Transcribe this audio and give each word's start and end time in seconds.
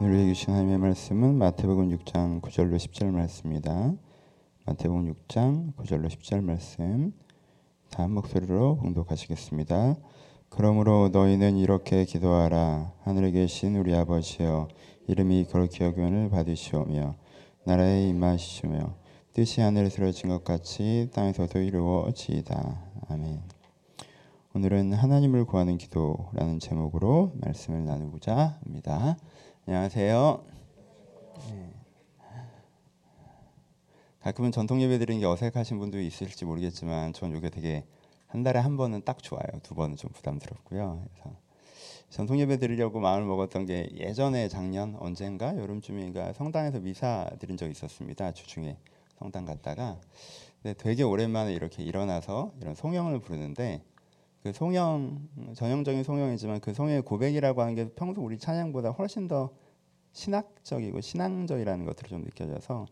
오늘 0.00 0.18
읽으신 0.20 0.52
하나님의 0.52 0.78
말씀은 0.78 1.34
마태복음 1.34 1.90
6장 1.90 2.40
9절로 2.40 2.76
10절 2.76 3.10
말씀입니다. 3.10 3.92
마태복음 4.64 5.12
6장 5.12 5.74
9절로 5.76 6.08
10절 6.08 6.42
말씀 6.42 7.12
다음 7.90 8.12
목소리로 8.12 8.76
봉독하시겠습니다. 8.76 9.96
그러므로 10.48 11.10
너희는 11.12 11.56
이렇게 11.56 12.04
기도하라 12.04 12.92
하늘에 13.02 13.30
계신 13.32 13.76
우리 13.76 13.94
아버지여 13.94 14.68
이름이 15.08 15.46
거룩히 15.50 15.84
여김을 15.84 16.30
받으시오며 16.30 17.14
나라에 17.64 18.08
임하시오며 18.08 18.94
뜻이 19.34 19.60
하늘에서 19.60 19.96
이루어진 19.98 20.30
것 20.30 20.42
같이 20.42 21.10
땅에서도 21.12 21.58
이루어지이다. 21.58 22.82
아멘. 23.08 23.40
오늘은 24.54 24.92
하나님을 24.92 25.46
구하는 25.46 25.78
기도라는 25.78 26.58
제목으로 26.58 27.32
말씀을 27.40 27.84
나누고자 27.84 28.58
합니다. 28.62 29.16
안녕하세요. 29.64 30.44
네. 31.52 31.70
가끔은 34.18 34.50
전통 34.50 34.82
예배 34.82 34.98
드리는 34.98 35.20
게 35.20 35.26
어색하신 35.26 35.78
분도 35.78 36.00
있을지 36.00 36.44
모르겠지만 36.44 37.12
전 37.12 37.36
이게 37.36 37.48
되게 37.48 37.84
한 38.26 38.42
달에 38.42 38.58
한 38.58 38.76
번은 38.76 39.02
딱 39.04 39.22
좋아요. 39.22 39.46
두 39.62 39.76
번은 39.76 39.94
좀 39.94 40.10
부담스럽고요. 40.10 41.04
그래서 41.12 41.36
전통 42.10 42.40
예배 42.40 42.56
드리려고 42.56 42.98
마음을 42.98 43.24
먹었던 43.24 43.66
게 43.66 43.88
예전에 43.94 44.48
작년 44.48 44.96
언젠가 44.98 45.56
여름쯤인가 45.56 46.32
성당에서 46.32 46.80
미사 46.80 47.30
드린 47.38 47.56
적이 47.56 47.70
있었습니다. 47.70 48.32
주중에 48.32 48.76
성당 49.16 49.44
갔다가 49.44 50.00
근데 50.60 50.74
되게 50.76 51.04
오랜만에 51.04 51.52
이렇게 51.52 51.84
일어나서 51.84 52.52
이런 52.60 52.74
송영을 52.74 53.20
부르는데 53.20 53.80
그 54.42 54.52
송영 54.52 55.28
전형적인 55.54 56.02
송영이지만 56.02 56.60
그 56.60 56.74
송영의 56.74 57.02
고백이라고 57.02 57.60
하는 57.62 57.74
게 57.74 57.88
평소 57.90 58.22
우리 58.22 58.38
찬양보다 58.38 58.90
훨씬 58.90 59.28
더 59.28 59.50
신학적이고 60.12 61.00
신앙적이라는 61.00 61.86
것들을 61.86 62.08
좀 62.08 62.22
느껴져서 62.22 62.86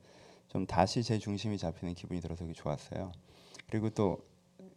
좀 0.48 0.66
다시 0.66 1.02
제 1.02 1.19
중심이 1.19 1.58
잡히는 1.58 1.94
기분이 1.94 2.20
들어서 2.20 2.44
좋았어요. 2.52 3.12
그리고 3.69 3.91
또 3.91 4.19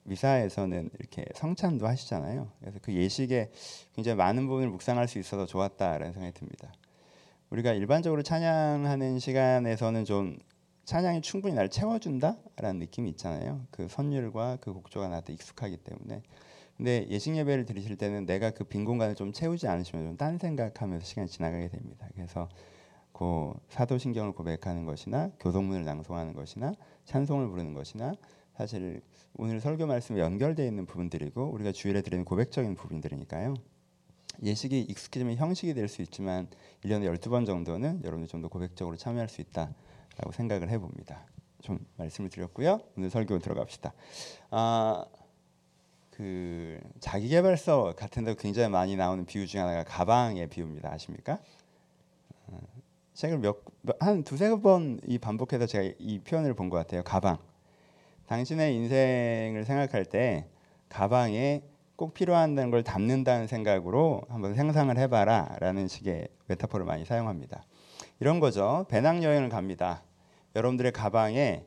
미사에서는 0.03 0.89
이렇게 0.99 1.25
성찬도 1.35 1.87
하시잖아요. 1.87 2.49
그래서 2.59 2.79
그 2.81 2.93
예식에 2.93 3.51
굉장히 3.95 4.17
많은 4.17 4.47
부분을 4.47 4.69
묵상할 4.69 5.07
수 5.07 5.19
있어서 5.19 5.45
좋았다라는 5.45 6.13
생각이 6.13 6.33
듭니다. 6.33 6.73
우리가 7.49 7.73
일반적으로 7.73 8.23
찬양하는 8.23 9.19
시간에서는 9.19 10.05
좀 10.05 10.37
찬양이 10.85 11.21
충분히 11.21 11.53
날 11.53 11.69
채워준다라는 11.69 12.79
느낌이 12.79 13.09
있잖아요. 13.11 13.61
그 13.71 13.87
선율과 13.87 14.57
그 14.59 14.73
곡조가 14.73 15.07
나한테 15.07 15.33
익숙하기 15.33 15.77
때문에 15.77 16.23
근데 16.83 17.07
예식 17.09 17.37
예배를 17.37 17.65
드리실 17.65 17.95
때는 17.95 18.25
내가 18.25 18.51
그 18.51 18.65
빈 18.65 18.83
공간을 18.83 19.15
좀 19.15 19.31
채우지 19.31 19.69
않으시면 19.69 20.05
좀 20.05 20.17
딴 20.17 20.37
생각하면서 20.37 21.05
시간이 21.05 21.29
지나가게 21.29 21.69
됩니다. 21.69 22.09
그래서 22.13 22.49
그 23.13 23.53
사도신경을 23.69 24.33
고백하는 24.33 24.83
것이나 24.83 25.31
교동문을 25.39 25.85
낭송하는 25.85 26.33
것이나 26.33 26.73
찬송을 27.05 27.47
부르는 27.47 27.73
것이나 27.73 28.15
사실 28.57 29.01
오늘 29.37 29.61
설교 29.61 29.85
말씀에 29.87 30.19
연결되어 30.19 30.65
있는 30.65 30.85
부분들이고 30.85 31.51
우리가 31.53 31.71
주일에 31.71 32.01
드리는 32.01 32.25
고백적인 32.25 32.75
부분들이니까요. 32.75 33.53
예식이 34.43 34.81
익숙해지면 34.81 35.37
형식이 35.37 35.73
될 35.75 35.87
수 35.87 36.01
있지만 36.01 36.47
1년에 36.83 37.17
12번 37.17 37.45
정도는 37.45 38.01
여러분들 38.03 38.27
좀더 38.27 38.49
고백적으로 38.49 38.97
참여할 38.97 39.29
수 39.29 39.39
있다라고 39.39 40.33
생각을 40.33 40.69
해봅니다. 40.69 41.25
좀 41.61 41.79
말씀을 41.95 42.29
드렸고요. 42.29 42.81
오늘 42.97 43.09
설교 43.09 43.39
들어갑시다. 43.39 43.93
아, 44.51 45.05
그 46.15 46.79
자기개발서 46.99 47.95
같은 47.97 48.23
데 48.23 48.35
굉장히 48.37 48.69
많이 48.69 48.95
나오는 48.95 49.25
비유 49.25 49.47
중에 49.47 49.61
하나가 49.61 49.83
가방의 49.83 50.47
비유입니다. 50.47 50.91
아십니까? 50.91 51.39
어, 52.47 52.59
책을 53.13 53.39
몇한 53.81 54.23
두세 54.23 54.49
번 54.61 54.99
이 55.07 55.17
반복해서 55.17 55.65
제가 55.65 55.93
이 55.97 56.19
표현을 56.19 56.53
본 56.53 56.69
것 56.69 56.77
같아요. 56.77 57.03
가방. 57.03 57.37
당신의 58.27 58.75
인생을 58.75 59.65
생각할 59.65 60.05
때 60.05 60.47
가방에 60.89 61.63
꼭 61.95 62.13
필요한다는 62.13 62.71
걸 62.71 62.83
담는다는 62.83 63.47
생각으로 63.47 64.21
한번 64.29 64.55
상상을 64.55 64.95
해봐라라는 64.97 65.87
식의 65.87 66.27
메타포를 66.47 66.85
많이 66.85 67.05
사용합니다. 67.05 67.63
이런 68.19 68.39
거죠. 68.39 68.85
배낭 68.89 69.23
여행을 69.23 69.49
갑니다. 69.49 70.03
여러분들의 70.55 70.91
가방에 70.91 71.65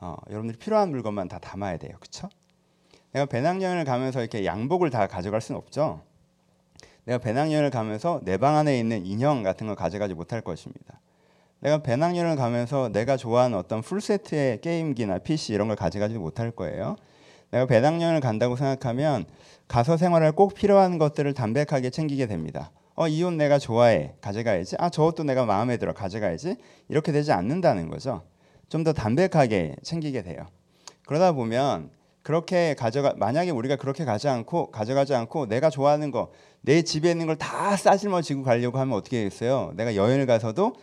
어, 0.00 0.16
여러분들이 0.28 0.58
필요한 0.58 0.90
물건만 0.90 1.28
다 1.28 1.38
담아야 1.38 1.76
돼요. 1.76 1.96
그렇죠? 2.00 2.28
내가 3.12 3.26
배낭여행을 3.26 3.84
가면서 3.84 4.20
이렇게 4.20 4.44
양복을 4.44 4.90
다 4.90 5.06
가져갈 5.06 5.40
수는 5.40 5.58
없죠. 5.58 6.02
내가 7.04 7.18
배낭여행을 7.18 7.70
가면서 7.70 8.20
내 8.24 8.36
방 8.36 8.56
안에 8.56 8.78
있는 8.78 9.06
인형 9.06 9.42
같은 9.42 9.66
걸 9.66 9.76
가져가지 9.76 10.14
못할 10.14 10.40
것입니다. 10.42 11.00
내가 11.60 11.78
배낭여행을 11.78 12.36
가면서 12.36 12.88
내가 12.90 13.16
좋아하는 13.16 13.58
어떤 13.58 13.80
풀세트의 13.80 14.60
게임기나 14.60 15.18
PC 15.18 15.54
이런 15.54 15.68
걸 15.68 15.76
가져가지 15.76 16.14
못할 16.16 16.50
거예요. 16.50 16.96
내가 17.50 17.66
배낭여행을 17.66 18.20
간다고 18.20 18.56
생각하면 18.56 19.24
가서 19.66 19.96
생활할 19.96 20.32
꼭 20.32 20.54
필요한 20.54 20.98
것들을 20.98 21.32
담백하게 21.34 21.90
챙기게 21.90 22.26
됩니다. 22.26 22.70
어, 22.94 23.08
이 23.08 23.22
옷 23.22 23.32
내가 23.32 23.58
좋아해. 23.58 24.12
가져가야지. 24.20 24.76
아, 24.78 24.90
저 24.90 25.04
옷도 25.04 25.24
내가 25.24 25.46
마음에 25.46 25.76
들어. 25.78 25.92
가져가야지. 25.94 26.56
이렇게 26.88 27.10
되지 27.12 27.32
않는다는 27.32 27.88
거죠. 27.88 28.22
좀 28.68 28.84
더 28.84 28.92
담백하게 28.92 29.76
챙기게 29.82 30.22
돼요. 30.22 30.46
그러다 31.06 31.32
보면 31.32 31.90
그렇게 32.28 32.74
가져가 32.74 33.14
만약에 33.16 33.50
우리가 33.50 33.76
그렇게 33.76 34.04
가지 34.04 34.28
않고 34.28 34.70
가져가지 34.70 35.14
않고 35.14 35.46
내가 35.46 35.70
좋아하는 35.70 36.10
거 36.10 36.30
내 36.60 36.82
집에 36.82 37.10
있는 37.10 37.26
걸 37.26 37.36
다 37.38 37.74
싸질머지고 37.74 38.42
가려고 38.42 38.78
하면 38.78 38.98
어떻게 38.98 39.16
되겠어요? 39.24 39.72
내가 39.76 39.96
여행을 39.96 40.26
가서도 40.26 40.74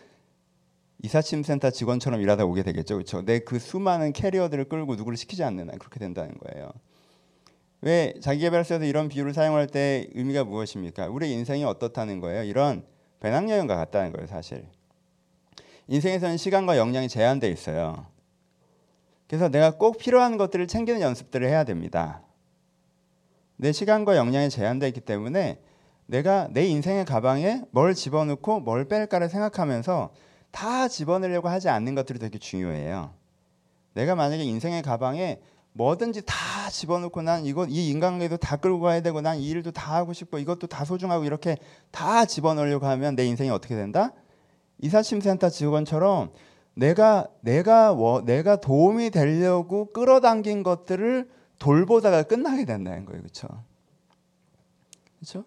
이사침센터 1.04 1.70
직원처럼 1.70 2.20
일하다 2.20 2.46
오게 2.46 2.64
되겠죠, 2.64 2.94
그렇죠? 2.96 3.22
내 3.22 3.38
그 3.38 3.60
수많은 3.60 4.12
캐리어들을 4.12 4.64
끌고 4.64 4.96
누구를 4.96 5.16
시키지 5.16 5.44
않는 5.44 5.70
한 5.70 5.78
그렇게 5.78 6.00
된다는 6.00 6.34
거예요. 6.38 6.70
왜 7.80 8.14
자기개발서에서 8.20 8.84
이런 8.84 9.08
비유를 9.08 9.32
사용할 9.32 9.68
때 9.68 10.08
의미가 10.14 10.42
무엇입니까? 10.42 11.06
우리 11.06 11.30
인생이 11.32 11.62
어떻다는 11.62 12.18
거예요? 12.18 12.42
이런 12.42 12.84
배낭여행과 13.20 13.76
같다는 13.76 14.12
거예요, 14.12 14.26
사실. 14.26 14.66
인생에서는 15.86 16.38
시간과 16.38 16.76
역량이 16.76 17.08
제한돼 17.08 17.48
있어요. 17.50 18.06
그래서 19.28 19.48
내가 19.48 19.72
꼭 19.72 19.98
필요한 19.98 20.36
것들을 20.36 20.66
챙기는 20.66 21.00
연습들을 21.00 21.46
해야 21.48 21.64
됩니다. 21.64 22.22
내 23.56 23.72
시간과 23.72 24.16
역량이 24.16 24.50
제한되어 24.50 24.88
있기 24.88 25.00
때문에 25.00 25.60
내가 26.06 26.48
내 26.52 26.66
인생의 26.66 27.04
가방에 27.04 27.62
뭘 27.70 27.94
집어넣고 27.94 28.60
뭘 28.60 28.86
뺄까를 28.86 29.28
생각하면서 29.28 30.12
다 30.52 30.88
집어넣으려고 30.88 31.48
하지 31.48 31.68
않는 31.68 31.94
것들이 31.94 32.18
되게 32.18 32.38
중요해요. 32.38 33.12
내가 33.94 34.14
만약에 34.14 34.42
인생의 34.44 34.82
가방에 34.82 35.40
뭐든지 35.72 36.22
다 36.24 36.34
집어넣고 36.70 37.22
난 37.22 37.44
이거 37.44 37.66
이 37.66 37.90
인간관계도 37.90 38.38
다 38.38 38.56
끌고 38.56 38.80
가야 38.80 39.00
되고 39.00 39.20
난 39.20 39.38
이 39.38 39.48
일도 39.48 39.72
다 39.72 39.94
하고 39.96 40.12
싶고 40.12 40.38
이것도 40.38 40.68
다 40.68 40.84
소중하고 40.84 41.24
이렇게 41.24 41.56
다 41.90 42.24
집어넣으려고 42.24 42.86
하면 42.86 43.16
내 43.16 43.26
인생이 43.26 43.50
어떻게 43.50 43.74
된다? 43.74 44.12
이사침센터 44.78 45.50
직원처럼 45.50 46.30
내가 46.76 47.26
내가 47.40 47.92
워, 47.92 48.22
내가 48.22 48.56
도움이 48.56 49.10
되려고 49.10 49.92
끌어당긴 49.92 50.62
것들을 50.62 51.28
돌보다가 51.58 52.22
끝나게 52.24 52.66
된다는 52.66 53.06
거예요, 53.06 53.22
그렇죠? 53.22 53.48
그렇죠? 55.18 55.44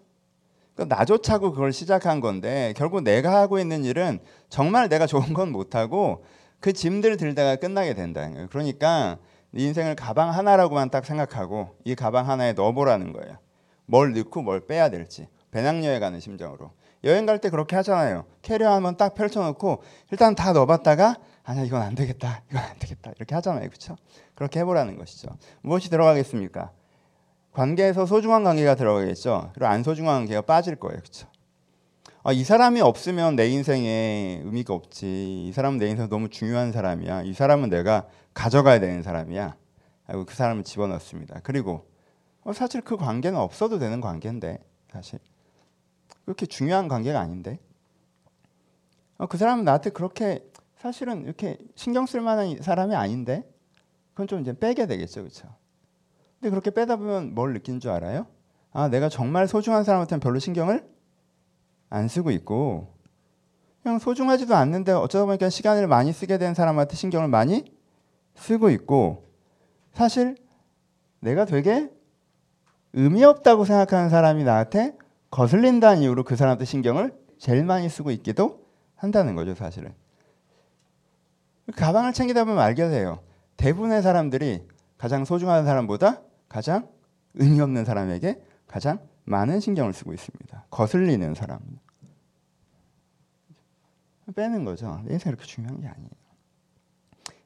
그러니까 0.74 0.96
나조차고 0.96 1.52
그걸 1.52 1.72
시작한 1.72 2.20
건데 2.20 2.74
결국 2.76 3.02
내가 3.02 3.40
하고 3.40 3.60
있는 3.60 3.84
일은 3.84 4.18
정말 4.48 4.88
내가 4.88 5.06
좋은 5.06 5.32
건 5.32 5.52
못하고 5.52 6.24
그 6.58 6.72
짐들을 6.72 7.16
들다가 7.16 7.56
끝나게 7.56 7.94
된다는 7.94 8.32
거예요. 8.34 8.48
그러니까 8.48 9.18
네 9.52 9.62
인생을 9.64 9.94
가방 9.94 10.30
하나라고만 10.30 10.90
딱 10.90 11.06
생각하고 11.06 11.76
이 11.84 11.94
가방 11.94 12.28
하나에 12.28 12.54
넣어보라는 12.54 13.12
거예요. 13.12 13.38
뭘 13.86 14.14
넣고 14.14 14.42
뭘 14.42 14.66
빼야 14.66 14.90
될지 14.90 15.28
배낭여행 15.52 16.00
가는 16.00 16.18
심정으로. 16.18 16.72
여행 17.04 17.26
갈 17.26 17.38
때 17.38 17.48
그렇게 17.50 17.76
하잖아요. 17.76 18.24
캐리어 18.42 18.70
한번 18.72 18.96
딱 18.96 19.14
펼쳐놓고 19.14 19.82
일단 20.10 20.34
다 20.34 20.52
넣어봤다가 20.52 21.16
아니야 21.44 21.64
이건 21.64 21.82
안 21.82 21.94
되겠다 21.94 22.42
이건 22.50 22.62
안 22.62 22.78
되겠다. 22.78 23.12
이렇게 23.16 23.34
하잖아요 23.36 23.66
그렇죠 23.68 23.96
그렇게 24.34 24.60
해보라는 24.60 24.98
것이죠. 24.98 25.28
무엇이 25.62 25.88
들어가겠습니까? 25.90 26.70
관계에서 27.52 28.06
소중한 28.06 28.44
관계가 28.44 28.74
들어가겠죠. 28.74 29.50
그리고 29.54 29.66
안 29.66 29.82
소중한 29.82 30.20
관계가 30.20 30.42
빠질 30.42 30.76
거예요 30.76 30.98
그렇죠 31.00 31.26
아, 32.22 32.32
이 32.32 32.44
사람이 32.44 32.82
없으면 32.82 33.34
내 33.34 33.48
인생에 33.48 34.42
의미가 34.44 34.74
없지. 34.74 35.46
이 35.48 35.52
사람은 35.54 35.78
내 35.78 35.88
인생 35.88 36.06
너무 36.10 36.28
중요한 36.28 36.70
사람이야. 36.70 37.22
이 37.22 37.32
사람은 37.32 37.70
내가 37.70 38.06
가져가야 38.34 38.78
되는 38.78 39.02
사람이야. 39.02 39.56
하고 40.04 40.26
그 40.26 40.34
사람을 40.34 40.64
집어넣습니다. 40.64 41.40
그리고 41.42 41.86
어, 42.44 42.52
사실 42.52 42.82
그 42.82 42.98
관계는 42.98 43.38
없어도 43.38 43.78
되는 43.78 44.02
관계인데 44.02 44.58
사실 44.92 45.18
그렇게 46.30 46.46
중요한 46.46 46.86
관계가 46.86 47.18
아닌데 47.18 47.58
어, 49.18 49.26
그 49.26 49.36
사람은 49.36 49.64
나한테 49.64 49.90
그렇게 49.90 50.48
사실은 50.76 51.24
이렇게 51.24 51.58
신경 51.74 52.06
쓸 52.06 52.20
만한 52.20 52.62
사람이 52.62 52.94
아닌데 52.94 53.52
그건 54.10 54.28
좀 54.28 54.40
이제 54.40 54.56
빼게 54.56 54.86
되겠죠, 54.86 55.22
그렇죠? 55.22 55.48
근데 56.38 56.50
그렇게 56.50 56.70
빼다 56.70 56.96
보면 56.96 57.34
뭘 57.34 57.52
느낀 57.52 57.80
줄 57.80 57.90
알아요? 57.90 58.28
아, 58.72 58.88
내가 58.88 59.08
정말 59.08 59.48
소중한 59.48 59.82
사람한테는 59.82 60.20
별로 60.20 60.38
신경을 60.38 60.88
안 61.88 62.06
쓰고 62.06 62.30
있고 62.30 62.94
그냥 63.82 63.98
소중하지도 63.98 64.54
않는데 64.54 64.92
어쩌다 64.92 65.26
보니까 65.26 65.50
시간을 65.50 65.88
많이 65.88 66.12
쓰게 66.12 66.38
된 66.38 66.54
사람한테 66.54 66.94
신경을 66.94 67.26
많이 67.26 67.64
쓰고 68.36 68.70
있고 68.70 69.32
사실 69.94 70.36
내가 71.18 71.44
되게 71.44 71.90
의미 72.92 73.24
없다고 73.24 73.64
생각하는 73.64 74.10
사람이 74.10 74.44
나한테 74.44 74.96
거슬린다는 75.30 76.02
이유로 76.02 76.24
그 76.24 76.36
사람한테 76.36 76.64
신경을 76.64 77.16
제일 77.38 77.64
많이 77.64 77.88
쓰고 77.88 78.10
있기도 78.10 78.66
한다는 78.96 79.34
거죠, 79.34 79.54
사실은. 79.54 79.94
가방을 81.76 82.12
챙기다 82.12 82.44
보면 82.44 82.58
알게 82.60 82.88
돼요. 82.88 83.20
대부분의 83.56 84.02
사람들이 84.02 84.66
가장 84.98 85.24
소중한 85.24 85.64
사람보다 85.64 86.22
가장 86.48 86.88
의미 87.34 87.60
없는 87.60 87.84
사람에게 87.84 88.42
가장 88.66 88.98
많은 89.24 89.60
신경을 89.60 89.92
쓰고 89.92 90.12
있습니다. 90.12 90.66
거슬리는 90.70 91.34
사람. 91.34 91.60
빼는 94.34 94.64
거죠. 94.64 95.00
내 95.04 95.14
인생 95.14 95.32
그렇게 95.32 95.44
중요한 95.46 95.80
게 95.80 95.88
아니에요. 95.88 96.10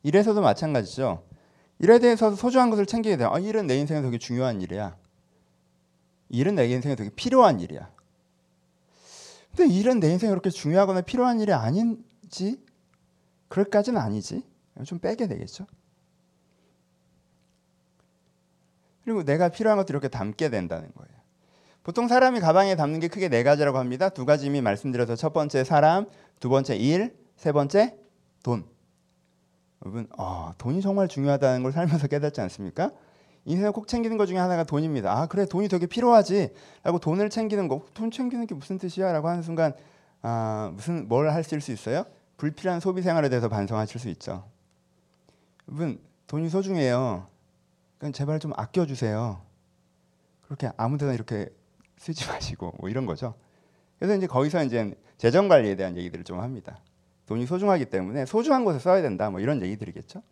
일에서도 0.02 0.40
마찬가지죠. 0.40 1.24
일에 1.78 1.98
대해서 1.98 2.34
소중한 2.34 2.70
것을 2.70 2.86
챙기게 2.86 3.16
돼요. 3.16 3.30
아, 3.32 3.38
일은 3.38 3.66
내 3.66 3.76
인생에 3.76 4.02
되게 4.02 4.18
중요한 4.18 4.60
일이야. 4.60 4.96
일은 6.28 6.54
내 6.54 6.66
인생에 6.68 6.94
되게 6.94 7.10
필요한 7.10 7.60
일이야. 7.60 7.90
근데 9.56 9.72
일은 9.72 10.00
내 10.00 10.10
인생에 10.10 10.30
그렇게 10.30 10.50
중요하거나 10.50 11.02
필요한 11.02 11.40
일이 11.40 11.52
아닌지 11.52 12.64
그럴까지는 13.48 14.00
아니지. 14.00 14.42
좀 14.84 14.98
빼게 14.98 15.28
되겠죠. 15.28 15.66
그리고 19.04 19.22
내가 19.22 19.50
필요한 19.50 19.76
것들 19.76 19.92
이렇게 19.92 20.08
담게 20.08 20.48
된다는 20.48 20.90
거예요. 20.94 21.14
보통 21.84 22.08
사람이 22.08 22.40
가방에 22.40 22.74
담는 22.76 22.98
게 22.98 23.08
크게 23.08 23.28
네 23.28 23.42
가지라고 23.42 23.78
합니다. 23.78 24.08
두 24.08 24.24
가지 24.24 24.46
이미 24.46 24.62
말씀드려서 24.62 25.16
첫 25.16 25.32
번째 25.32 25.62
사람, 25.62 26.06
두 26.40 26.48
번째 26.48 26.76
일, 26.76 27.14
세 27.36 27.52
번째 27.52 27.96
돈. 28.42 28.66
여러분, 29.84 30.08
어, 30.16 30.52
돈이 30.56 30.80
정말 30.80 31.08
중요하다는 31.08 31.62
걸 31.62 31.72
살면서 31.72 32.08
깨닫지 32.08 32.40
않습니까? 32.40 32.90
인생을 33.46 33.72
꼭 33.72 33.88
챙기는 33.88 34.16
것 34.16 34.26
중에 34.26 34.38
하나가 34.38 34.64
돈입니다. 34.64 35.12
아 35.12 35.26
그래 35.26 35.44
돈이 35.44 35.68
되게 35.68 35.86
필요하지. 35.86 36.54
라고 36.82 36.98
돈을 36.98 37.30
챙기는 37.30 37.68
거, 37.68 37.84
돈 37.94 38.10
챙기는 38.10 38.46
게 38.46 38.54
무슨 38.54 38.78
뜻이야?라고 38.78 39.28
하는 39.28 39.42
순간 39.42 39.74
아 40.22 40.70
무슨 40.74 41.08
뭘 41.08 41.30
하실 41.30 41.60
수 41.60 41.72
있어요? 41.72 42.04
불필요한 42.38 42.80
소비 42.80 43.02
생활에 43.02 43.28
대해서 43.28 43.48
반성하실 43.48 44.00
수 44.00 44.08
있죠. 44.08 44.44
여러분 45.68 46.00
돈이 46.26 46.48
소중해요. 46.48 47.26
그럼 47.98 48.12
제발 48.12 48.38
좀 48.38 48.52
아껴주세요. 48.56 49.40
그렇게 50.42 50.70
아무데나 50.76 51.12
이렇게 51.12 51.48
쓰지 51.98 52.26
마시고 52.30 52.72
뭐 52.80 52.88
이런 52.88 53.06
거죠. 53.06 53.34
그래서 53.98 54.16
이제 54.16 54.26
거기서 54.26 54.64
이제 54.64 54.94
재정 55.16 55.48
관리에 55.48 55.76
대한 55.76 55.96
얘기들을 55.96 56.24
좀 56.24 56.40
합니다. 56.40 56.80
돈이 57.26 57.46
소중하기 57.46 57.86
때문에 57.86 58.26
소중한 58.26 58.64
곳에 58.64 58.78
써야 58.78 59.00
된다. 59.00 59.30
뭐 59.30 59.40
이런 59.40 59.62
얘기들이겠죠. 59.62 60.22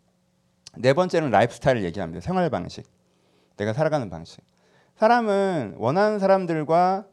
네 0.77 0.93
번째는 0.93 1.29
라이프 1.29 1.53
스타일을 1.53 1.83
얘기합니다. 1.83 2.21
생활 2.21 2.49
방식. 2.49 2.85
내가 3.57 3.73
살아가는 3.73 4.09
방식. 4.09 4.41
사람은 4.97 5.75
원하는 5.77 6.19
사람들과 6.19 7.05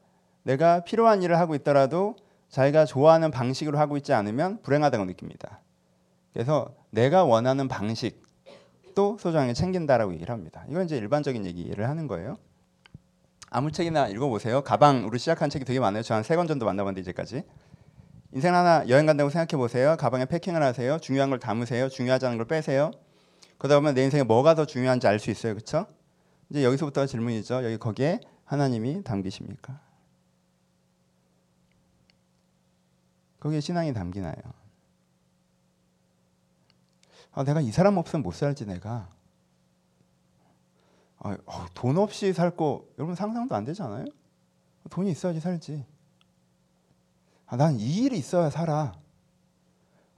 내가 0.43 0.81
필요한 0.85 1.23
일을 1.23 1.39
하고 1.39 1.55
있더라도 1.55 2.17
자기가 2.49 2.85
좋아하는 2.85 3.31
방식으로 3.31 3.79
하고 3.79 3.97
있지 3.97 4.13
않으면 4.13 4.61
불행하다고 4.63 5.05
느낍니다. 5.05 5.61
그래서 6.33 6.75
내가 6.91 7.25
원하는 7.25 7.69
방식도 7.69 9.19
소중하게 9.19 9.53
챙긴다라고 9.53 10.13
얘기를 10.15 10.33
합니다. 10.33 10.65
이건 10.69 10.85
이제 10.85 10.97
일반적인 10.97 11.45
얘기를 11.47 11.89
하는 11.89 12.07
거예요. 12.07 12.37
아무 13.51 13.73
책이나 13.73 14.09
읽어보세요. 14.09 14.63
가방으로 14.63 15.17
시작한 15.19 15.51
책이 15.51 15.65
되게 15.65 15.81
많아요. 15.81 16.03
저 16.03 16.15
한 16.15 16.23
세 16.23 16.37
권 16.37 16.47
정도 16.47 16.67
만나봤는데 16.67 17.01
이제까지. 17.03 17.43
인생 18.33 18.55
하나 18.55 18.85
여행 18.89 19.07
간다고 19.07 19.29
생각해 19.29 19.59
보세요. 19.59 19.97
가방에 19.99 20.25
패킹을 20.25 20.63
하세요. 20.63 20.99
중요한 21.01 21.31
걸 21.31 21.41
담으세요. 21.41 21.89
중요하지 21.89 22.27
않은 22.27 22.37
걸 22.39 22.47
빼세요. 22.47 22.93
그러다 23.59 23.77
보면 23.81 23.95
내 23.95 24.05
인생에 24.05 24.23
뭐가 24.23 24.55
더 24.55 24.67
중요한지 24.67 25.09
알 25.09 25.19
수 25.19 25.31
있어요. 25.33 25.55
그렇죠? 25.55 25.87
이제 26.51 26.65
여기서부터 26.65 27.07
질문이죠. 27.07 27.65
여기 27.65 27.79
거기에 27.79 28.21
하나님이 28.45 29.05
담기십니까? 29.05 29.81
거기에 33.39 33.61
신앙이 33.61 33.95
담기나요? 33.95 34.35
아, 37.33 37.45
내가 37.45 37.61
이 37.61 37.71
사람 37.71 37.97
없으면 37.97 38.23
못 38.23 38.35
살지 38.35 38.67
내가. 38.67 39.09
아, 41.19 41.37
어, 41.47 41.67
돈 41.75 41.97
없이 41.97 42.33
살고 42.33 42.95
여러분 42.99 43.15
상상도 43.15 43.55
안 43.55 43.65
되잖아요. 43.65 44.07
돈이 44.91 45.11
있어야지 45.13 45.39
살지. 45.41 45.87
아, 47.47 47.57
난 47.57 47.77
이 47.79 48.05
일이 48.05 48.19
있어야 48.19 48.51
살아. 48.51 48.93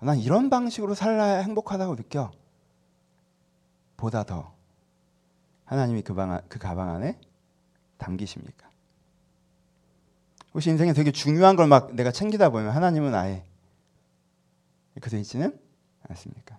난 0.00 0.18
이런 0.18 0.50
방식으로 0.50 0.94
살아야 0.94 1.40
행복하다고 1.40 1.96
느껴. 1.96 2.32
보다 3.96 4.24
더 4.24 4.52
하나님이 5.72 6.02
그, 6.02 6.12
방, 6.12 6.38
그 6.48 6.58
가방 6.58 6.90
안에 6.90 7.18
담기십니까? 7.96 8.68
혹시 10.52 10.68
인생에 10.68 10.92
되게 10.92 11.10
중요한 11.12 11.56
걸 11.56 11.66
막 11.66 11.94
내가 11.94 12.12
챙기다 12.12 12.50
보면 12.50 12.72
하나님은 12.72 13.14
아예 13.14 13.42
그돼 15.00 15.18
있지는 15.20 15.58
않습니까? 16.10 16.58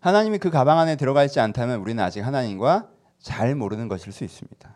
하나님이 0.00 0.38
그 0.38 0.48
가방 0.48 0.78
안에 0.78 0.96
들어가 0.96 1.22
있지 1.24 1.38
않다면 1.38 1.80
우리는 1.80 2.02
아직 2.02 2.22
하나님과 2.22 2.88
잘 3.20 3.54
모르는 3.54 3.88
것일 3.88 4.12
수 4.12 4.24
있습니다. 4.24 4.74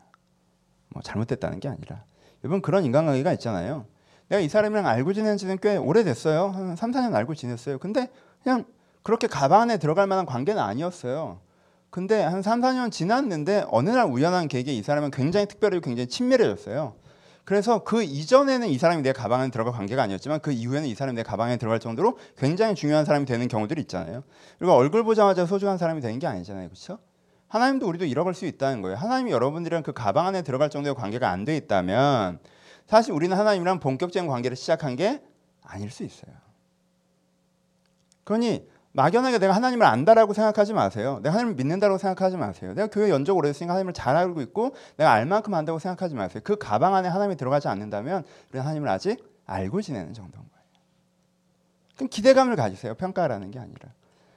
뭐 0.90 1.00
잘못됐다는 1.02 1.58
게 1.58 1.68
아니라 1.70 2.04
여러분 2.44 2.60
그런 2.60 2.84
인간관계가 2.84 3.32
있잖아요. 3.32 3.86
내가 4.28 4.40
이 4.40 4.48
사람이랑 4.50 4.86
알고 4.86 5.14
지낸 5.14 5.38
지는 5.38 5.56
꽤 5.62 5.78
오래됐어요. 5.78 6.48
한 6.48 6.76
3, 6.76 6.90
4년 6.90 7.14
알고 7.14 7.34
지냈어요. 7.34 7.78
근데 7.78 8.10
그냥 8.42 8.66
그렇게 9.02 9.26
가방 9.26 9.62
안에 9.62 9.78
들어갈 9.78 10.06
만한 10.06 10.26
관계는 10.26 10.60
아니었어요. 10.60 11.40
근데 11.92 12.22
한 12.22 12.40
3, 12.40 12.62
4년 12.62 12.90
지났는데 12.90 13.66
어느 13.68 13.90
날 13.90 14.06
우연한 14.06 14.48
계기에 14.48 14.72
이 14.72 14.82
사람은 14.82 15.10
굉장히 15.10 15.44
특별히 15.44 15.78
굉장히 15.82 16.08
친밀해졌어요. 16.08 16.94
그래서 17.44 17.84
그 17.84 18.02
이전에는 18.02 18.66
이 18.66 18.78
사람이 18.78 19.02
내 19.02 19.12
가방에 19.12 19.50
들어갈 19.50 19.74
관계가 19.74 20.02
아니었지만 20.02 20.40
그 20.40 20.52
이후에는 20.52 20.88
이 20.88 20.94
사람이 20.94 21.14
내 21.14 21.22
가방에 21.22 21.58
들어갈 21.58 21.80
정도로 21.80 22.18
굉장히 22.38 22.74
중요한 22.74 23.04
사람이 23.04 23.26
되는 23.26 23.46
경우들이 23.46 23.82
있잖아요. 23.82 24.22
그리고 24.58 24.72
얼굴 24.72 25.04
보자마자 25.04 25.44
소중한 25.44 25.76
사람이 25.76 26.00
되는 26.00 26.18
게 26.18 26.26
아니잖아요. 26.26 26.68
그렇죠? 26.68 26.98
하나님도 27.48 27.86
우리도 27.86 28.06
잃어갈 28.06 28.32
수 28.32 28.46
있다는 28.46 28.80
거예요. 28.80 28.96
하나님이 28.96 29.30
여러분들이랑 29.30 29.82
그 29.82 29.92
가방 29.92 30.26
안에 30.26 30.40
들어갈 30.40 30.70
정도의 30.70 30.94
관계가 30.94 31.28
안 31.28 31.44
돼 31.44 31.58
있다면 31.58 32.38
사실 32.86 33.12
우리는 33.12 33.36
하나님이랑 33.36 33.80
본격적인 33.80 34.30
관계를 34.30 34.56
시작한 34.56 34.96
게 34.96 35.20
아닐 35.62 35.90
수 35.90 36.04
있어요. 36.04 36.32
그러니 38.24 38.66
막연하게 38.92 39.38
내가 39.38 39.54
하나님을 39.54 39.86
안다라고 39.86 40.34
생각하지 40.34 40.74
마세요. 40.74 41.18
내가 41.22 41.34
하나님을 41.34 41.54
믿는다고 41.54 41.96
생각하지 41.98 42.36
마세요. 42.36 42.74
내가 42.74 42.88
교회 42.88 43.08
연적 43.10 43.36
오래 43.36 43.48
했으니까 43.48 43.72
하나님을 43.72 43.94
잘 43.94 44.16
알고 44.16 44.40
있고 44.42 44.74
내가 44.96 45.12
알 45.12 45.24
만큼 45.26 45.54
안다고 45.54 45.78
생각하지 45.78 46.14
마세요. 46.14 46.42
그 46.44 46.56
가방 46.56 46.94
안에 46.94 47.08
하나님이 47.08 47.36
들어가지 47.36 47.68
않는다면 47.68 48.24
우리는 48.50 48.64
하나님을 48.64 48.88
아직 48.88 49.24
알고 49.46 49.80
지내는 49.80 50.12
정도인 50.12 50.44
거예요. 50.44 50.62
그럼 51.96 52.08
기대감을 52.10 52.56
가지세요. 52.56 52.94
평가라는 52.94 53.50
게 53.50 53.58
아니라. 53.58 53.90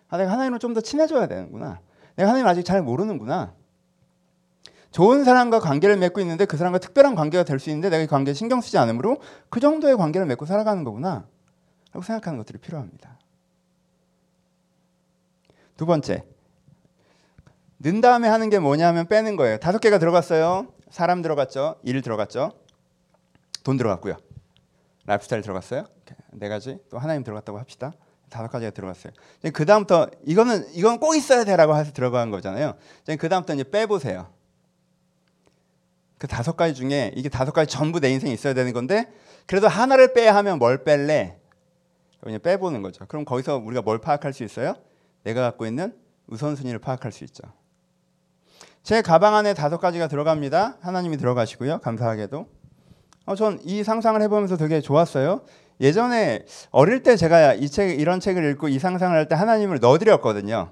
아, 0.09 0.17
내가 0.17 0.31
하나님을 0.31 0.59
좀 0.59 0.74
더 0.74 0.81
친해져야 0.81 1.27
되는구나. 1.27 1.79
내가 2.15 2.29
하나님을 2.29 2.50
아직 2.50 2.63
잘 2.63 2.81
모르는구나. 2.81 3.53
좋은 4.91 5.25
사람과 5.25 5.59
관계를 5.59 5.97
맺고 5.97 6.21
있는데 6.21 6.45
그 6.45 6.55
사람과 6.55 6.79
특별한 6.79 7.15
관계가 7.15 7.43
될 7.43 7.59
수 7.59 7.69
있는데 7.69 7.89
내가 7.89 8.03
이 8.03 8.07
관계에 8.07 8.33
신경 8.33 8.62
쓰지 8.62 8.77
않으므로 8.77 9.17
그 9.50 9.59
정도의 9.59 9.97
관계를 9.97 10.25
맺고 10.27 10.45
살아가는 10.45 10.85
거구나. 10.85 11.25
라고 11.91 12.03
생각하는 12.05 12.38
것들이 12.38 12.59
필요합니다. 12.59 13.14
두 15.77 15.86
번째. 15.86 16.24
는 17.79 18.01
다음에 18.01 18.27
하는 18.27 18.50
게 18.50 18.60
뭐냐면 18.60 19.08
빼는 19.08 19.36
거예요. 19.36 19.58
다섯 19.58 19.79
개가 19.79 20.00
들어갔어요. 20.00 20.67
사람 20.89 21.22
들어갔죠. 21.22 21.75
일 21.84 22.01
들어갔죠. 22.01 22.51
돈 23.63 23.77
들어갔고요. 23.77 24.17
라이프스타일 25.05 25.41
들어갔어요. 25.41 25.86
네 26.32 26.50
가지. 26.50 26.79
또 26.89 26.98
하나님 26.98 27.24
들어갔다고 27.24 27.60
합시다. 27.60 27.91
다섯 28.29 28.48
가지가 28.48 28.72
들어갔어요. 28.72 29.13
그 29.53 29.65
다음부터 29.65 30.10
이거는 30.25 30.67
이건 30.74 31.00
꼭 31.00 31.15
있어야 31.15 31.44
돼라고 31.44 31.75
해서 31.75 31.91
들어간 31.91 32.32
거잖아요. 32.32 32.75
그 33.20 33.29
다음부터 33.29 33.53
이제 33.53 33.63
빼보세요. 33.63 34.27
그 36.17 36.27
다섯 36.27 36.55
가지 36.55 36.74
중에 36.74 37.12
이게 37.15 37.29
다섯 37.29 37.51
가지 37.51 37.72
전부 37.72 38.00
내 38.00 38.10
인생에 38.10 38.34
있어야 38.34 38.53
되는 38.53 38.74
건데 38.74 39.12
그래도 39.46 39.67
하나를 39.67 40.13
빼야 40.13 40.36
하면 40.38 40.58
뭘 40.58 40.84
뺄래? 40.84 41.39
그냥 42.22 42.39
빼보는 42.41 42.82
거죠. 42.82 43.05
그럼 43.05 43.25
거기서 43.25 43.58
우리가 43.58 43.82
뭘 43.84 44.00
파악할 44.00 44.34
수 44.34 44.44
있어요? 44.44 44.75
내가 45.25 45.41
갖고 45.41 45.65
있는 45.65 45.94
우선순위를 46.27 46.79
파악할 46.79 47.12
수 47.12 47.24
있죠. 47.25 47.44
제 48.84 49.01
가방 49.01 49.36
안에 49.36 49.53
다섯 49.53 49.77
가지가 49.79 50.08
들어갑니다. 50.08 50.77
하나님이 50.82 51.17
들어가시고요. 51.17 51.79
감사하게도. 51.79 52.48
어, 53.25 53.36
전 53.36 53.60
이 53.63 53.84
상상을 53.84 54.22
해보면서 54.22 54.55
되게 54.58 54.79
좋았어요. 54.82 55.41
예전에 55.82 56.46
어릴 56.72 57.01
때 57.03 57.15
제가 57.17 57.55
이 57.55 57.67
책, 57.67 58.00
이런 58.00 58.20
책을 58.20 58.51
읽고 58.51 58.70
이 58.70 58.77
상상을 58.79 59.17
할 59.17 59.27
때 59.27 59.36
하나님을 59.36 59.79
넣어드렸거든요. 59.79 60.72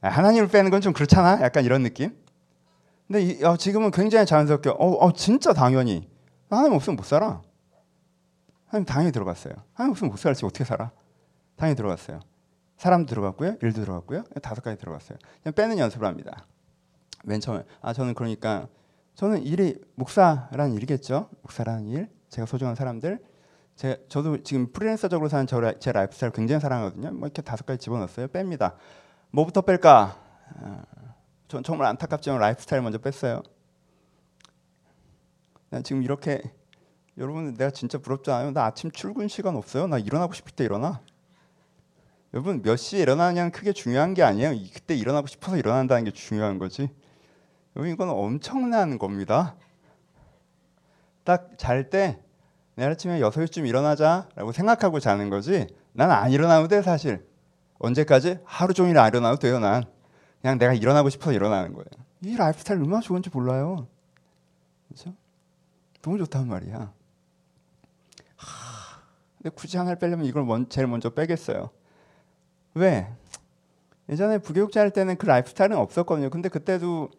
아, 0.00 0.08
하나님을 0.08 0.48
빼는 0.48 0.70
건 0.70 0.80
좀 0.80 0.92
그렇잖아? 0.92 1.40
약간 1.42 1.64
이런 1.64 1.82
느낌? 1.82 2.16
근데 3.06 3.22
이, 3.22 3.44
어, 3.44 3.56
지금은 3.56 3.90
굉장히 3.90 4.26
자연스럽게, 4.26 4.70
어, 4.70 4.74
어, 4.78 5.12
진짜 5.12 5.52
당연히. 5.52 6.08
하나님 6.50 6.72
없으면 6.72 6.96
못 6.96 7.04
살아. 7.04 7.42
하나님 8.66 8.86
당연히 8.86 9.12
들어갔어요. 9.12 9.54
하나님 9.74 9.92
없으면 9.92 10.10
못 10.10 10.16
살지 10.16 10.44
어떻게 10.46 10.64
살아? 10.64 10.90
당연히 11.56 11.76
들어갔어요. 11.76 12.20
사람도 12.76 13.08
들어갔고요, 13.08 13.56
일도 13.62 13.80
들어갔고요, 13.82 14.24
다섯 14.42 14.62
가지 14.62 14.78
들어갔어요. 14.78 15.18
그냥 15.42 15.54
빼는 15.54 15.78
연습을 15.78 16.06
합니다. 16.06 16.46
맨 17.24 17.40
처음에 17.40 17.64
아 17.80 17.92
저는 17.92 18.14
그러니까 18.14 18.68
저는 19.14 19.42
일이 19.42 19.80
목사라는 19.94 20.74
일이겠죠. 20.74 21.30
목사라는 21.42 21.86
일, 21.86 22.08
제가 22.28 22.46
소중한 22.46 22.74
사람들. 22.74 23.18
제 23.74 24.04
저도 24.08 24.42
지금 24.42 24.72
프리랜서적으로 24.72 25.28
사는 25.28 25.46
저, 25.46 25.78
제 25.78 25.92
라이프스타일 25.92 26.32
굉장히 26.32 26.60
사랑하거든요. 26.60 27.12
뭐 27.12 27.26
이렇게 27.26 27.42
다섯 27.42 27.66
가지 27.66 27.78
집어넣었어요. 27.78 28.28
뺍니다. 28.28 28.74
뭐부터 29.30 29.60
뺄까? 29.62 30.18
아, 30.62 30.84
전 31.48 31.62
정말 31.62 31.88
안타깝지만 31.88 32.40
라이프스타일 32.40 32.82
먼저 32.82 32.98
뺐어요. 32.98 33.42
난 35.68 35.82
지금 35.82 36.02
이렇게 36.02 36.42
여러분 37.18 37.54
내가 37.54 37.70
진짜 37.70 37.98
부럽지 37.98 38.30
않아요? 38.30 38.52
나 38.52 38.64
아침 38.64 38.90
출근 38.90 39.28
시간 39.28 39.56
없어요. 39.56 39.86
나 39.86 39.98
일어나고 39.98 40.32
싶을 40.32 40.52
때 40.52 40.64
일어나. 40.64 41.02
여러분 42.36 42.60
몇 42.60 42.76
시에 42.76 43.00
일어나냐는 43.00 43.50
크게 43.50 43.72
중요한 43.72 44.12
게 44.12 44.22
아니에요. 44.22 44.50
그때 44.74 44.94
일어나고 44.94 45.26
싶어서 45.26 45.56
일어난다는 45.56 46.04
게 46.04 46.10
중요한 46.10 46.58
거지. 46.58 46.90
여러분 47.74 47.90
이건 47.90 48.10
엄청난 48.10 48.98
겁니다. 48.98 49.56
딱 51.24 51.56
잘 51.56 51.88
때 51.88 52.20
내일 52.74 52.90
아침에 52.90 53.20
6시쯤 53.20 53.66
일어나자라고 53.66 54.52
생각하고 54.52 55.00
자는 55.00 55.30
거지. 55.30 55.66
난 55.94 56.10
안 56.10 56.30
일어나도 56.30 56.68
돼 56.68 56.82
사실. 56.82 57.26
언제까지? 57.78 58.40
하루 58.44 58.74
종일 58.74 58.98
안 58.98 59.08
일어나도 59.08 59.38
돼요 59.38 59.58
난. 59.58 59.84
그냥 60.42 60.58
내가 60.58 60.74
일어나고 60.74 61.08
싶어서 61.08 61.32
일어나는 61.32 61.72
거예요. 61.72 61.86
이 62.22 62.36
라이프스타일 62.36 62.80
얼마나 62.80 63.00
좋은지 63.00 63.30
몰라요. 63.32 63.88
그렇죠? 64.88 65.14
너무 66.02 66.18
좋단 66.18 66.46
말이야. 66.48 66.92
하, 68.36 69.00
근데 69.38 69.48
굳이 69.54 69.78
하나를 69.78 69.98
빼려면 69.98 70.26
이걸 70.26 70.44
먼, 70.44 70.68
제일 70.68 70.86
먼저 70.86 71.08
빼겠어요. 71.08 71.70
왜? 72.76 73.08
예전에 74.10 74.36
부교육자 74.38 74.80
할 74.80 74.90
때는 74.90 75.16
그 75.16 75.24
라이프스타일은 75.24 75.76
없었거든요. 75.78 76.28
근데 76.28 76.50
그때도 76.50 77.10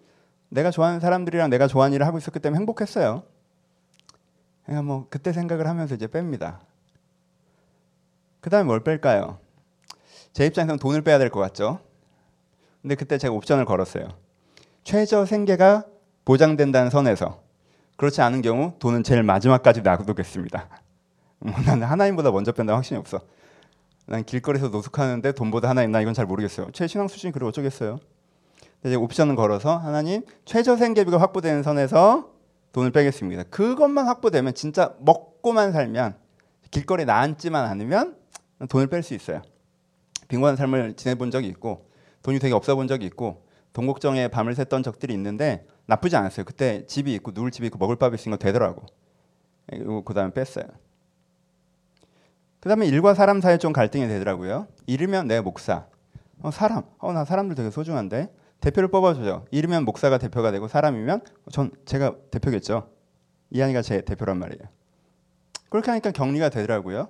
내가 0.50 0.70
좋아하는 0.70 1.00
사람들이랑 1.00 1.50
내가 1.50 1.68
좋아하는 1.68 1.96
일을 1.96 2.06
하고 2.06 2.20
있었기 2.20 2.40
때문에 2.40 2.60
행복했어요. 2.60 3.24
그러니까 4.64 4.84
뭐 4.84 5.08
그때 5.10 5.34
생각을 5.34 5.68
하면서 5.68 5.96
이제 5.96 6.06
뺍니다. 6.06 6.60
그 8.40 8.52
다음에 8.52 8.66
뭘 8.66 8.84
뺄까요? 8.84 9.40
제 10.32 10.46
입장에서는 10.46 10.78
돈을 10.78 11.02
빼야 11.02 11.18
될 11.18 11.30
것 11.32 11.40
같죠. 11.40 11.80
근데 12.84 12.94
그때 12.94 13.18
제가 13.18 13.34
옵션을 13.34 13.66
걸었어요. 13.66 14.08
최저 14.84 15.26
생계가 15.26 15.86
보장된다는 16.24 16.92
선에서 16.92 17.42
그렇지 17.98 18.22
않은 18.22 18.44
경우 18.44 18.74
돈은 18.78 19.02
제일 19.04 19.24
마지막까지 19.24 19.82
놔두겠습니다. 19.82 20.70
뭐 21.40 21.54
나는 21.66 21.88
하나님보다 21.88 22.30
먼저 22.30 22.52
뺀다 22.52 22.76
확신이 22.76 23.00
없어. 23.00 23.22
난 24.08 24.24
길거리에서 24.24 24.70
노숙하는데 24.70 25.34
돈보다 25.34 25.70
하나님 25.70 25.92
나 25.92 26.02
이건 26.02 26.14
잘 26.14 26.26
모르겠어요. 26.26 26.72
최신앙 26.72 27.08
수준이 27.08 27.34
그래 27.34 27.46
어쩌겠어요. 27.46 28.00
이제 28.86 28.96
옵션을 28.96 29.36
걸어서 29.36 29.76
하나님 29.76 30.24
최저 30.46 30.78
생계비가 30.78 31.20
확보되는 31.20 31.62
선에서 31.62 32.32
돈을 32.72 32.92
빼겠습니다. 32.92 33.44
그것만 33.44 34.06
확보되면 34.06 34.54
진짜 34.54 34.96
먹고만 35.00 35.74
살면 35.74 36.16
길거리에 36.72 37.06
나앉지만 37.06 37.66
않으면 37.66 38.16
돈을 38.70 38.88
뺄 38.88 39.04
수 39.04 39.14
있어요. 39.14 39.42
빈곤한 40.30 40.56
삶을 40.56 40.94
지내본 40.96 41.32
적이 41.32 41.48
있고 41.50 41.90
돈이 42.24 42.40
되게 42.40 42.54
없어 42.54 42.76
본 42.76 42.88
적이 42.88 43.06
있고 43.08 43.46
돈 43.74 43.88
걱정에 43.88 44.30
밤을 44.30 44.54
샜던 44.54 44.84
적들이 44.84 45.14
있는데 45.14 45.66
나쁘지 45.86 46.16
않았어요. 46.16 46.46
그때 46.46 46.86
집이 46.86 47.14
있고 47.16 47.32
누울 47.34 47.52
집이 47.52 47.68
있고 47.68 47.78
먹을 47.78 47.98
밥이 47.98 48.16
있으니까 48.16 48.38
되더라고. 48.38 48.86
그리고 49.70 50.04
그다음에 50.04 50.32
뺐어요. 50.34 50.66
그 52.60 52.70
다음에 52.70 52.88
일과 52.88 53.14
사람 53.14 53.40
사이에 53.42 53.58
좀 53.58 53.72
갈등이 53.74 54.08
되더라고요. 54.08 54.68
이르면 54.88 55.28
내 55.28 55.42
목사, 55.42 55.86
어, 56.42 56.52
사람, 56.52 56.84
어, 56.98 57.14
나 57.14 57.24
사람들 57.26 57.56
되게 57.56 57.70
소중한데 57.70 58.34
대표를 58.62 58.90
뽑아주죠. 58.90 59.46
이르면 59.52 59.86
목사가 59.86 60.18
대표가 60.18 60.52
되고 60.52 60.68
사람이면 60.68 61.22
전 61.52 61.72
제가 61.86 62.16
대표겠죠. 62.32 62.90
이한이가 63.52 63.82
제 63.84 64.02
대표란 64.02 64.40
말이에요. 64.40 64.68
그렇게 65.70 65.92
하니까 65.92 66.12
격리가 66.12 66.50
되더라고요. 66.50 67.10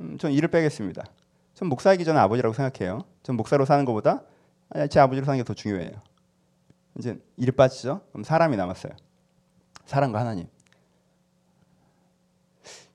음, 0.00 0.18
전 0.18 0.32
일을 0.32 0.48
빼겠습니다. 0.48 1.04
전 1.54 1.68
목사이기 1.68 2.04
전에 2.04 2.18
아버지라고 2.18 2.54
생각해요. 2.54 3.00
전 3.22 3.36
목사로 3.36 3.64
사는 3.64 3.84
것보다 3.84 4.22
제 4.90 5.00
아버지로 5.00 5.24
사는 5.24 5.38
게 5.38 5.44
더 5.44 5.54
중요해요. 5.54 5.92
이제 6.98 7.18
일 7.36 7.52
빠지죠. 7.52 8.02
그럼 8.10 8.24
사람이 8.24 8.56
남았어요. 8.56 8.92
사람과 9.86 10.18
하나님. 10.20 10.46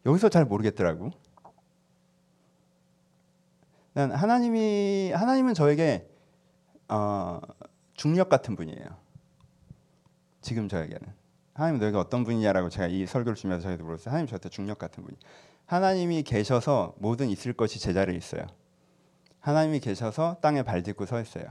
여기서 0.05 0.29
잘 0.29 0.46
모르겠더라고. 0.46 1.12
난 3.93 4.12
하나님이 4.12 5.12
하나님은 5.12 5.53
저에게 5.53 6.09
어, 6.89 7.39
중력 7.93 8.29
같은 8.29 8.55
분이에요. 8.55 8.85
지금 10.41 10.67
저에게는 10.67 11.13
하나님 11.53 11.79
너희가 11.79 12.00
어떤 12.00 12.23
분이냐라고 12.23 12.69
제가 12.69 12.88
이 12.88 13.05
설교를 13.05 13.35
주면서 13.35 13.67
저희도 13.67 13.83
물었어요. 13.83 14.12
하나님 14.12 14.27
저한테 14.27 14.50
중력 14.50 14.79
같은 14.79 15.03
분이. 15.03 15.17
하나님이 15.65 16.23
계셔서 16.23 16.95
모든 16.97 17.29
있을 17.29 17.53
것이 17.53 17.79
제자리에 17.79 18.17
있어요. 18.17 18.45
하나님이 19.39 19.79
계셔서 19.79 20.38
땅에 20.41 20.63
발 20.63 20.83
딛고 20.83 21.05
서 21.05 21.21
있어요. 21.21 21.45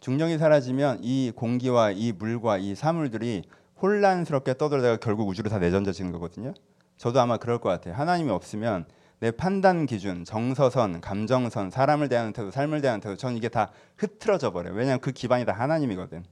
중력이 0.00 0.38
사라지면 0.38 1.00
이 1.02 1.32
공기와 1.34 1.90
이 1.90 2.12
물과 2.12 2.58
이 2.58 2.74
사물들이 2.74 3.42
혼란스럽게 3.82 4.54
떠돌다가 4.54 4.98
결국 4.98 5.28
우주로 5.28 5.50
다 5.50 5.58
내던져지는 5.58 6.12
거거든요. 6.12 6.54
저도 6.96 7.20
아마 7.20 7.36
그럴 7.36 7.58
것 7.58 7.68
같아요. 7.68 7.94
하나님이 7.94 8.30
없으면 8.30 8.86
내 9.20 9.30
판단 9.32 9.86
기준, 9.86 10.24
정서선, 10.24 11.00
감정선, 11.00 11.70
사람을 11.70 12.08
대하는 12.08 12.32
태도, 12.32 12.50
삶을 12.50 12.80
대하는 12.80 13.00
태도, 13.00 13.16
전 13.16 13.36
이게 13.36 13.48
다 13.48 13.70
흐트러져 13.96 14.52
버려요. 14.52 14.74
왜냐하면 14.74 15.00
그 15.00 15.10
기반이 15.10 15.44
다 15.44 15.52
하나님이거든. 15.52 16.24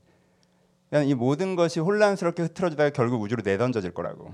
그러니까 0.89 1.11
이 1.11 1.15
모든 1.15 1.57
것이 1.57 1.81
혼란스럽게 1.81 2.45
흐트러지다가 2.45 2.91
결국 2.91 3.21
우주로 3.23 3.43
내던져질 3.45 3.93
거라고. 3.93 4.33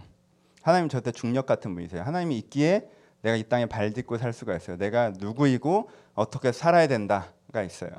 하나님 0.61 0.89
저한테 0.89 1.13
중력 1.13 1.47
같은 1.47 1.75
분이세요. 1.75 2.03
하나님이 2.03 2.37
있기에 2.39 2.89
내가 3.23 3.37
이 3.37 3.43
땅에 3.45 3.67
발 3.67 3.93
딛고 3.93 4.19
살 4.19 4.33
수가 4.33 4.55
있어요. 4.57 4.77
내가 4.77 5.13
누구이고 5.17 5.91
어떻게 6.15 6.53
살아야 6.53 6.87
된다가 6.89 7.63
있어요. 7.63 7.91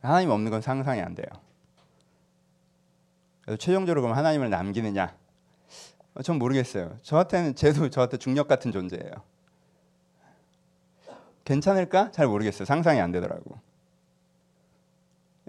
하나님 0.00 0.30
없는 0.30 0.50
건 0.50 0.62
상상이 0.62 1.00
안 1.00 1.14
돼요. 1.14 1.26
그래서 3.42 3.58
최종적으로 3.58 4.02
그럼 4.02 4.16
하나님을 4.16 4.50
남기느냐? 4.50 5.14
전 6.22 6.38
모르겠어요. 6.38 6.98
저한테는 7.02 7.54
쟤도 7.54 7.88
저한테 7.90 8.18
중력 8.18 8.48
같은 8.48 8.70
존재예요. 8.70 9.12
괜찮을까? 11.44 12.10
잘 12.12 12.26
모르겠어요. 12.26 12.66
상상이 12.66 13.00
안 13.00 13.12
되더라고. 13.12 13.58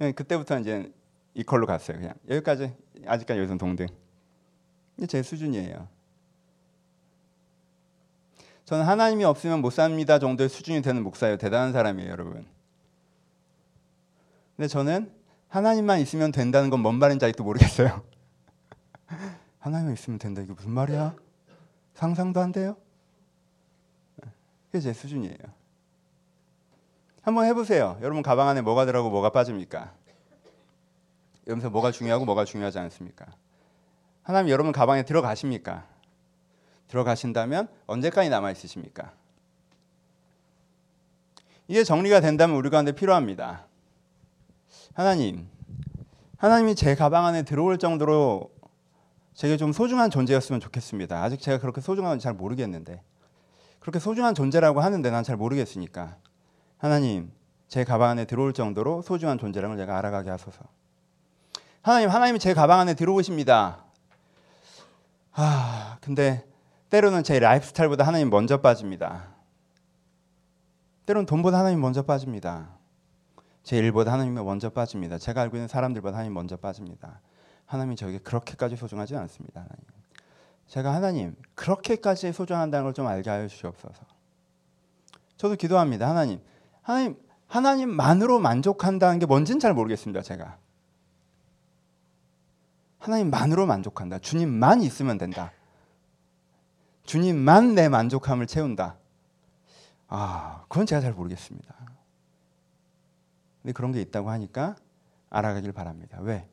예, 0.02 0.12
그때부터 0.12 0.60
이제 0.60 0.92
이 1.34 1.44
걸로 1.44 1.68
갔어요. 1.68 1.98
그냥 1.98 2.14
여기까지 2.30 2.74
아직까지 3.06 3.40
여기서 3.40 3.58
동등. 3.58 3.88
제 5.08 5.22
수준이에요. 5.22 5.88
저는 8.66 8.86
하나님이 8.86 9.26
없으면 9.26 9.62
못 9.62 9.72
삽니다 9.72 10.20
정도의 10.20 10.50
수준이 10.50 10.82
되는 10.82 11.04
목사예요. 11.04 11.38
대단한 11.38 11.74
사람이에요, 11.74 12.10
여러분. 12.10 12.46
근데 14.56 14.68
저는 14.68 15.12
하나님만 15.50 16.00
있으면 16.00 16.32
된다는 16.32 16.70
건 16.70 16.82
뭔 16.82 16.96
말인지 16.96 17.26
아직도 17.26 17.44
모르겠어요. 17.44 18.04
하나님만 19.64 19.94
있으면 19.94 20.20
된다. 20.20 20.42
이게 20.42 20.52
무슨 20.52 20.72
말이야? 20.72 21.16
상상도 21.94 22.42
안 22.42 22.52
돼요? 22.52 22.76
그게 24.66 24.82
제 24.82 24.92
수준이에요. 24.92 25.38
한번 27.22 27.46
해보세요. 27.46 27.98
여러분 28.02 28.22
가방 28.22 28.50
안에 28.50 28.60
뭐가 28.60 28.86
들어가고 28.86 29.10
뭐가 29.10 29.30
빠집니까? 29.30 29.94
여기서 31.48 31.70
뭐가 31.70 31.92
중요하고 31.92 32.26
뭐가 32.26 32.44
중요하지 32.44 32.78
않습니까? 32.80 33.26
하나님 34.22 34.50
여러분 34.50 34.74
가방에 34.74 35.04
들어가십니까? 35.04 35.88
들어가신다면 36.90 37.70
언제까지 37.88 38.30
남아 38.30 38.52
있으십니까? 38.52 39.14
이게 41.70 41.86
정리가 41.86 42.20
된다면 42.20 42.58
우리 42.58 42.70
가운데 42.70 42.92
필요합니다. 42.92 43.66
하나님, 44.94 45.48
하나님이 46.38 46.76
제 46.76 46.96
가방 46.96 47.26
안에 47.26 47.44
들어올 47.44 47.78
정도로 47.78 48.53
제게 49.34 49.58
좀 49.58 49.72
소중한 49.74 50.10
존재였으면 50.10 50.60
좋겠습니다. 50.62 51.22
아직 51.24 51.42
제가 51.42 51.60
그렇게 51.60 51.82
소중한지 51.82 52.24
잘 52.24 52.34
모르겠는데 52.34 53.02
그렇게 53.80 54.00
소중한 54.00 54.36
존재라고 54.36 54.82
하는데 54.82 55.10
난 55.10 55.24
잘 55.24 55.36
모르겠으니까 55.38 56.18
하나님 56.78 57.32
제 57.68 57.84
가방 57.84 58.12
안에 58.12 58.26
들어올 58.26 58.54
정도로 58.54 59.02
소중한 59.02 59.38
존재라는 59.38 59.76
걸 59.76 59.86
제가 59.86 59.98
알아가게 59.98 60.30
하소서. 60.30 60.60
하나님, 61.82 62.10
하나님이 62.10 62.40
제 62.40 62.54
가방 62.54 62.80
안에 62.80 62.94
들어오십니다. 62.94 63.84
아, 65.34 65.98
근데 66.02 66.46
때로는 66.90 67.24
제 67.24 67.40
라이프스타일보다 67.40 68.06
하나님 68.06 68.30
먼저 68.30 68.62
빠집니다. 68.62 69.34
때로는 71.06 71.26
돈보다 71.26 71.58
하나님 71.60 71.82
먼저 71.82 72.04
빠집니다. 72.04 72.70
제 73.64 73.78
일보다 73.78 74.14
하나님이 74.14 74.42
먼저 74.44 74.70
빠집니다. 74.70 75.18
제가 75.18 75.42
알고 75.42 75.58
있는 75.58 75.68
사람들보다 75.68 76.16
하나님 76.16 76.34
먼저 76.34 76.56
빠집니다. 76.56 77.20
하나님이 77.74 77.96
저에게 77.96 78.20
그렇게까지 78.20 78.76
소중하지 78.76 79.16
않습니다. 79.16 79.62
하나님. 79.62 79.78
제가 80.68 80.94
하나님 80.94 81.36
그렇게까지 81.56 82.32
소중한다는 82.32 82.86
걸 82.86 82.94
좀 82.94 83.08
알게 83.08 83.30
하여 83.30 83.48
주시옵소서. 83.48 84.06
저도 85.38 85.56
기도합니다. 85.56 86.08
하나님, 86.08 86.40
하나님, 86.84 87.18
하나님만으로 87.48 88.40
만족한다는 88.40 89.18
게 89.20 89.26
뭔지는 89.26 89.60
잘 89.60 89.74
모르겠습니다. 89.74 90.22
제가 90.22 90.58
하나님만으로 93.00 93.66
만족한다. 93.66 94.20
주님만 94.20 94.82
있으면 94.84 95.18
된다. 95.18 95.52
주님만 97.06 97.74
내 97.76 97.90
만족함을 97.90 98.46
채운다. 98.48 98.98
아, 100.08 100.66
그건 100.70 100.86
제가 100.86 101.02
잘 101.02 101.14
모르겠습니다. 101.14 101.76
근데 103.62 103.74
그런 103.74 103.92
게 103.92 104.00
있다고 104.02 104.30
하니까 104.30 104.76
알아가길 105.32 105.72
바랍니다. 105.72 106.20
왜? 106.22 106.48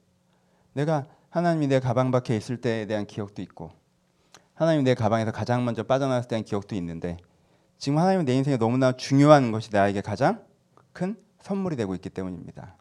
내가 0.72 1.06
하나님이 1.30 1.68
내 1.68 1.80
가방 1.80 2.10
밖에 2.10 2.36
있을 2.36 2.60
때에 2.60 2.86
대한 2.86 3.06
기억도 3.06 3.42
있고 3.42 3.70
하나님 4.54 4.84
내 4.84 4.94
가방에서 4.94 5.32
가장 5.32 5.64
먼저 5.64 5.82
빠져나왔을 5.82 6.28
때의 6.28 6.42
기억도 6.42 6.74
있는데 6.76 7.16
지금 7.78 7.98
하나님은 7.98 8.26
내 8.26 8.34
인생에 8.34 8.58
너무나 8.58 8.92
중요한 8.92 9.52
것이 9.52 9.70
나에게 9.72 10.02
가장 10.02 10.44
큰 10.92 11.16
선물이 11.40 11.76
되고 11.76 11.94
있기 11.94 12.10
때문입니다. 12.10 12.76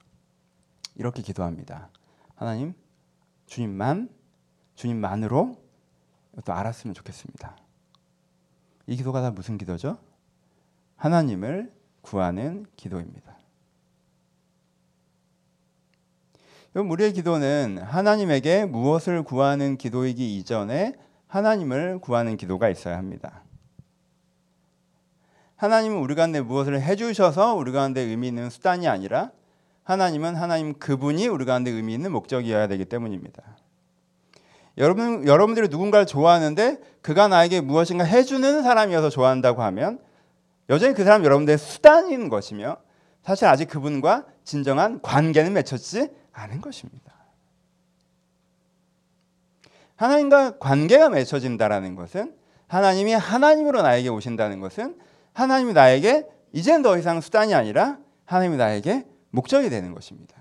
이렇게 0.95 1.21
기도합니다. 1.21 1.89
하나님, 2.35 2.73
주님만, 3.45 4.09
주님만으로 4.75 5.55
또 6.43 6.53
알았으면 6.53 6.93
좋겠습니다. 6.93 7.55
이 8.87 8.97
기도가 8.97 9.21
다 9.21 9.31
무슨 9.31 9.57
기도죠? 9.57 9.97
하나님을 10.97 11.71
구하는 12.01 12.65
기도입니다. 12.75 13.38
우리의 16.75 17.13
기도는 17.13 17.79
하나님에게 17.81 18.65
무엇을 18.65 19.23
구하는 19.23 19.77
기도이기 19.77 20.37
이전에 20.37 20.93
하나님을 21.27 21.99
구하는 21.99 22.37
기도가 22.37 22.69
있어야 22.69 22.97
합니다. 22.97 23.43
하나님은 25.55 25.97
우리 25.97 26.15
가운데 26.15 26.41
무엇을 26.41 26.81
해주셔서 26.81 27.55
우리 27.55 27.71
가운데 27.71 28.01
의미 28.01 28.27
있는 28.27 28.49
수단이 28.49 28.87
아니라 28.87 29.31
하나님은 29.83 30.35
하나님 30.35 30.73
그분이 30.75 31.27
우리 31.27 31.45
가운데 31.45 31.71
의미 31.71 31.93
있는 31.95 32.11
목적이어야 32.11 32.67
되기 32.67 32.85
때문입니다. 32.85 33.43
여러분 34.77 35.27
여러분들이 35.27 35.67
누군가를 35.67 36.05
좋아하는데 36.05 36.79
그가 37.01 37.27
나에게 37.27 37.61
무엇인가 37.61 38.05
해주는 38.05 38.61
사람이어서 38.63 39.09
좋아한다고 39.09 39.63
하면 39.63 39.99
여전히 40.69 40.93
그 40.93 41.03
사람 41.03 41.25
여러분들의 41.25 41.57
수단인 41.57 42.29
것이며 42.29 42.77
사실 43.23 43.47
아직 43.47 43.67
그분과 43.67 44.25
진정한 44.43 45.01
관계는 45.01 45.51
맺혔지 45.53 46.09
않은 46.39 46.61
것입니다. 46.61 47.13
하나님과 49.95 50.59
관계가 50.59 51.09
맺혀진다라는 51.09 51.95
것은 51.95 52.35
하나님이 52.67 53.13
하나님으로 53.13 53.81
나에게 53.81 54.09
오신다는 54.09 54.59
것은 54.59 54.97
하나님이 55.33 55.73
나에게 55.73 56.27
이젠 56.53 56.81
더 56.81 56.97
이상 56.97 57.19
수단이 57.21 57.53
아니라 57.53 57.97
하나님이 58.25 58.57
나에게 58.57 59.05
목적이 59.31 59.69
되는 59.69 59.93
것입니다. 59.93 60.35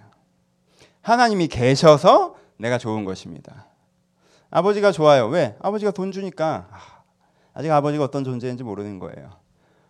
하나님이 1.03 1.49
계셔서 1.49 2.37
내가 2.59 2.79
좋은 2.79 3.05
것입니다. 3.05 3.67
아버지가 4.51 4.93
좋아요. 4.93 5.27
왜? 5.29 5.57
아버지가 5.61 5.91
돈 5.91 6.13
주니까 6.13 6.69
아, 6.71 7.03
아직 7.55 7.71
아버지가 7.71 8.05
어떤 8.05 8.25
존재인지 8.25 8.63
모르는 8.63 8.99
거예요. 8.99 9.31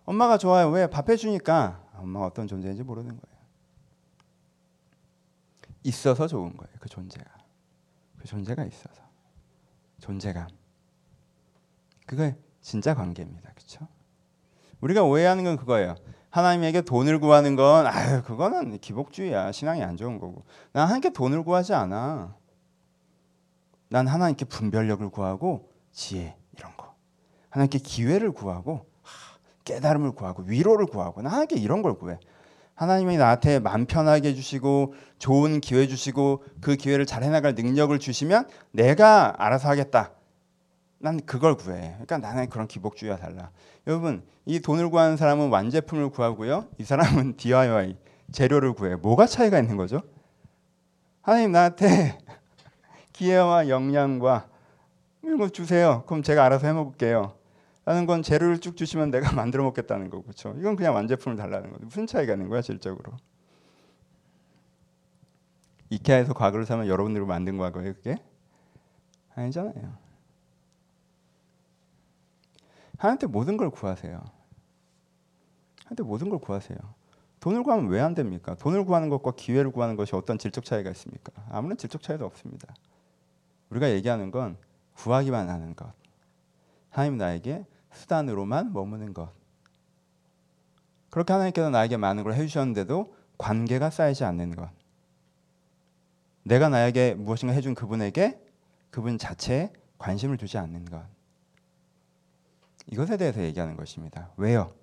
엄마가 0.04 0.38
좋아요. 0.38 0.70
왜? 0.70 0.86
밥 0.86 1.08
해 1.08 1.16
주니까 1.16 1.80
엄마가 1.96 2.26
어떤 2.26 2.46
존재인지 2.46 2.82
모르는 2.82 3.08
거예요. 3.10 3.37
있어서 5.88 6.26
좋은 6.26 6.56
거예요. 6.56 6.72
그 6.80 6.88
존재가. 6.88 7.24
그 8.18 8.26
존재가 8.26 8.64
있어서. 8.64 9.02
존재감. 10.00 10.48
그게 12.06 12.36
진짜 12.60 12.94
관계입니다. 12.94 13.52
그렇죠? 13.54 13.88
우리가 14.80 15.02
오해하는 15.02 15.44
건 15.44 15.56
그거예요. 15.56 15.96
하나님에게 16.30 16.82
돈을 16.82 17.20
구하는 17.20 17.56
건 17.56 17.86
아유 17.86 18.22
그거는 18.22 18.78
기복주의야 18.78 19.50
신앙이 19.50 19.82
안 19.82 19.96
좋은 19.96 20.18
거고 20.18 20.44
난 20.72 20.84
하나님께 20.84 21.10
돈을 21.10 21.42
구하지 21.42 21.72
않아 21.74 22.36
난 23.88 24.06
하나님께 24.06 24.44
분별력을 24.44 25.08
구하고 25.08 25.72
지혜 25.90 26.36
이런 26.56 26.76
거 26.76 26.94
하나님께 27.48 27.78
기회를 27.78 28.32
구하고 28.32 28.86
깨달음을 29.64 30.12
구하고 30.12 30.42
위로를 30.42 30.86
구하고 30.86 31.22
난 31.22 31.32
하나님께 31.32 31.56
이런 31.56 31.80
걸 31.80 31.94
구해 31.94 32.18
하나님이 32.78 33.16
나한테 33.16 33.58
마음 33.58 33.86
편하게 33.86 34.28
해주시고 34.28 34.94
좋은 35.18 35.60
기회 35.60 35.88
주시고 35.88 36.44
그 36.60 36.76
기회를 36.76 37.06
잘 37.06 37.24
해나갈 37.24 37.56
능력을 37.56 37.98
주시면 37.98 38.46
내가 38.70 39.34
알아서 39.36 39.68
하겠다 39.68 40.12
난 40.98 41.20
그걸 41.26 41.56
구해. 41.56 41.94
그러니까 41.94 42.18
나는 42.18 42.48
그런 42.48 42.68
기복주의와 42.68 43.16
달라. 43.16 43.50
여러분, 43.86 44.22
이 44.46 44.60
돈을 44.60 44.90
구하는 44.90 45.16
사람은 45.16 45.48
완제품을 45.48 46.10
구하고요. 46.10 46.66
이 46.78 46.84
사람은 46.84 47.36
DIY 47.38 47.96
재료를 48.30 48.72
구해. 48.74 48.94
뭐가 48.94 49.26
차이가 49.26 49.58
있는 49.58 49.76
거죠? 49.76 50.02
하나님 51.22 51.52
나한테 51.52 52.18
기회와 53.12 53.68
역량과 53.68 54.48
이런 55.22 55.38
거 55.38 55.48
주세요. 55.48 56.04
그럼 56.06 56.22
제가 56.22 56.44
알아서 56.44 56.68
해 56.68 56.72
먹을게요. 56.72 57.37
라는 57.88 58.04
건 58.04 58.22
재료를 58.22 58.58
쭉 58.58 58.76
주시면 58.76 59.10
내가 59.10 59.32
만들어 59.32 59.64
먹겠다는 59.64 60.10
거고 60.10 60.24
그렇죠? 60.24 60.54
이건 60.58 60.76
그냥 60.76 60.94
완제품을 60.94 61.38
달라는 61.38 61.72
거죠. 61.72 61.86
무슨 61.86 62.06
차이가 62.06 62.34
있는 62.34 62.50
거야, 62.50 62.60
실적으로? 62.60 63.14
이케아에서 65.88 66.34
과거를 66.34 66.66
사면 66.66 66.86
여러분들이 66.86 67.24
만든 67.24 67.56
과거예요, 67.56 67.94
그게? 67.94 68.16
아니잖아요. 69.34 69.96
하나님한테 72.98 73.26
모든 73.26 73.56
걸 73.56 73.70
구하세요. 73.70 74.22
하나님한테 75.84 76.02
모든 76.02 76.28
걸 76.28 76.40
구하세요. 76.40 76.76
돈을 77.40 77.62
구하면 77.62 77.88
왜 77.88 78.00
안 78.02 78.12
됩니까? 78.14 78.54
돈을 78.54 78.84
구하는 78.84 79.08
것과 79.08 79.32
기회를 79.34 79.70
구하는 79.70 79.96
것이 79.96 80.14
어떤 80.14 80.36
질적 80.36 80.66
차이가 80.66 80.90
있습니까? 80.90 81.32
아무런 81.48 81.78
질적 81.78 82.02
차이도 82.02 82.26
없습니다. 82.26 82.74
우리가 83.70 83.88
얘기하는 83.92 84.30
건 84.30 84.58
구하기만 84.92 85.48
하는 85.48 85.74
것. 85.74 85.90
하나님 86.90 87.16
나에게 87.16 87.64
수단으로만 87.92 88.72
머무는 88.72 89.14
것. 89.14 89.32
그렇게 91.10 91.32
하나님께서 91.32 91.70
나에게 91.70 91.96
많은 91.96 92.22
걸 92.22 92.34
해주셨는데도 92.34 93.14
관계가 93.38 93.90
쌓이지 93.90 94.24
않는 94.24 94.54
것. 94.54 94.70
내가 96.42 96.68
나에게 96.68 97.14
무엇인가 97.14 97.54
해준 97.54 97.74
그분에게 97.74 98.40
그분 98.90 99.18
자체에 99.18 99.72
관심을 99.98 100.36
두지 100.36 100.58
않는 100.58 100.84
것. 100.86 101.04
이것에 102.86 103.16
대해서 103.16 103.42
얘기하는 103.42 103.76
것입니다. 103.76 104.30
왜요? 104.36 104.74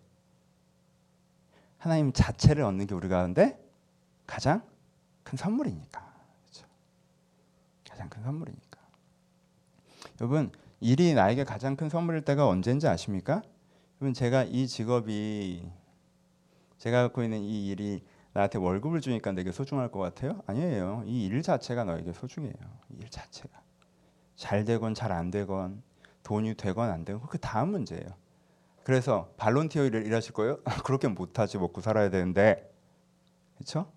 하나님 1.78 2.12
자체를 2.14 2.64
얻는 2.64 2.88
게 2.88 2.96
우리 2.96 3.08
가운데 3.08 3.60
가장 4.28 4.64
큰 5.24 5.38
선물이니까. 5.38 6.14
그렇죠? 6.44 6.68
가장 7.90 8.10
큰 8.10 8.24
선물이니까. 8.24 8.80
여러분, 10.22 10.52
일이 10.86 11.14
나에게 11.16 11.44
가장 11.46 11.76
큰 11.76 11.90
선물일 11.90 12.22
때가 12.22 12.48
언제인지 12.48 12.88
아십니까? 12.88 13.42
여러분, 14.00 14.14
제가 14.14 14.44
이 14.44 14.68
직업이 14.68 15.68
제가 16.78 17.02
갖고 17.04 17.24
있는 17.24 17.42
이 17.42 17.68
일이 17.70 18.04
나한테 18.34 18.60
월급을 18.60 19.02
주니까 19.02 19.32
내게 19.32 19.52
소중할 19.52 19.90
것 19.92 20.00
같아요? 20.00 20.42
아니에요. 20.46 21.04
이 21.08 21.26
일 21.26 21.42
자체가 21.42 21.86
너에게 21.86 22.14
소중해요. 22.14 22.54
일 23.00 23.10
자체가. 23.10 23.50
잘 24.36 24.66
되건 24.66 24.94
잘 24.94 25.12
안 25.12 25.32
되건 25.32 25.82
돈이 26.24 26.56
되건 26.56 26.90
안 26.92 27.04
되건 27.06 27.22
그 27.30 27.40
다음 27.40 27.70
문제예요. 27.72 28.06
그래서 28.84 29.34
발론티어 29.38 29.86
일을 29.86 30.06
일하실 30.06 30.34
거예요? 30.34 30.60
그렇게 30.86 31.08
못하지 31.08 31.58
먹고 31.58 31.82
살아야 31.82 32.10
되는데 32.12 32.72
그렇죠? 33.56 33.92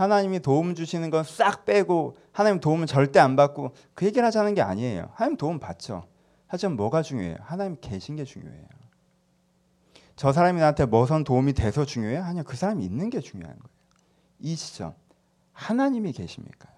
하나님이 0.00 0.40
도움 0.40 0.74
주시는 0.74 1.10
건 1.10 1.24
싹 1.24 1.66
빼고 1.66 2.16
하나님 2.32 2.58
도움은 2.58 2.86
절대 2.86 3.18
안 3.18 3.36
받고 3.36 3.74
그 3.92 4.06
얘기를 4.06 4.26
하자는 4.26 4.54
게 4.54 4.62
아니에요. 4.62 5.10
하나님 5.12 5.36
도움 5.36 5.58
받죠. 5.58 6.06
하지만 6.46 6.76
뭐가 6.76 7.02
중요해요? 7.02 7.36
하나님 7.40 7.76
계신 7.82 8.16
게 8.16 8.24
중요해요. 8.24 8.66
저 10.16 10.32
사람이 10.32 10.58
나한테 10.58 10.86
뭐선 10.86 11.22
도움이 11.24 11.52
돼서 11.52 11.84
중요해요? 11.84 12.22
아니요. 12.24 12.44
그 12.44 12.56
사람이 12.56 12.82
있는 12.82 13.10
게 13.10 13.20
중요한 13.20 13.54
거예요. 13.58 13.76
이 14.38 14.56
시점. 14.56 14.94
하나님이 15.52 16.12
계십니까? 16.12 16.70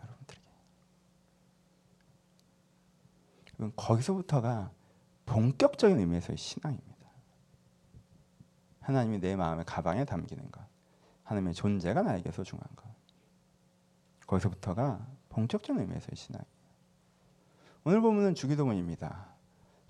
거기서부터가 3.76 4.72
본격적인 5.26 6.00
의미에서의 6.00 6.36
신앙입니다. 6.36 7.08
하나님이 8.80 9.20
내 9.20 9.36
마음의 9.36 9.64
가방에 9.64 10.04
담기는 10.04 10.50
것, 10.50 10.60
하나님의 11.22 11.54
존재가 11.54 12.02
나에게 12.02 12.32
소중한 12.32 12.66
것. 12.74 12.91
거기서부터가 14.32 15.06
본격적인 15.28 15.80
의미에서의 15.80 16.10
신앙이에요. 16.14 16.46
오늘 17.84 18.00
보면은 18.00 18.34
주기도문입니다. 18.34 19.26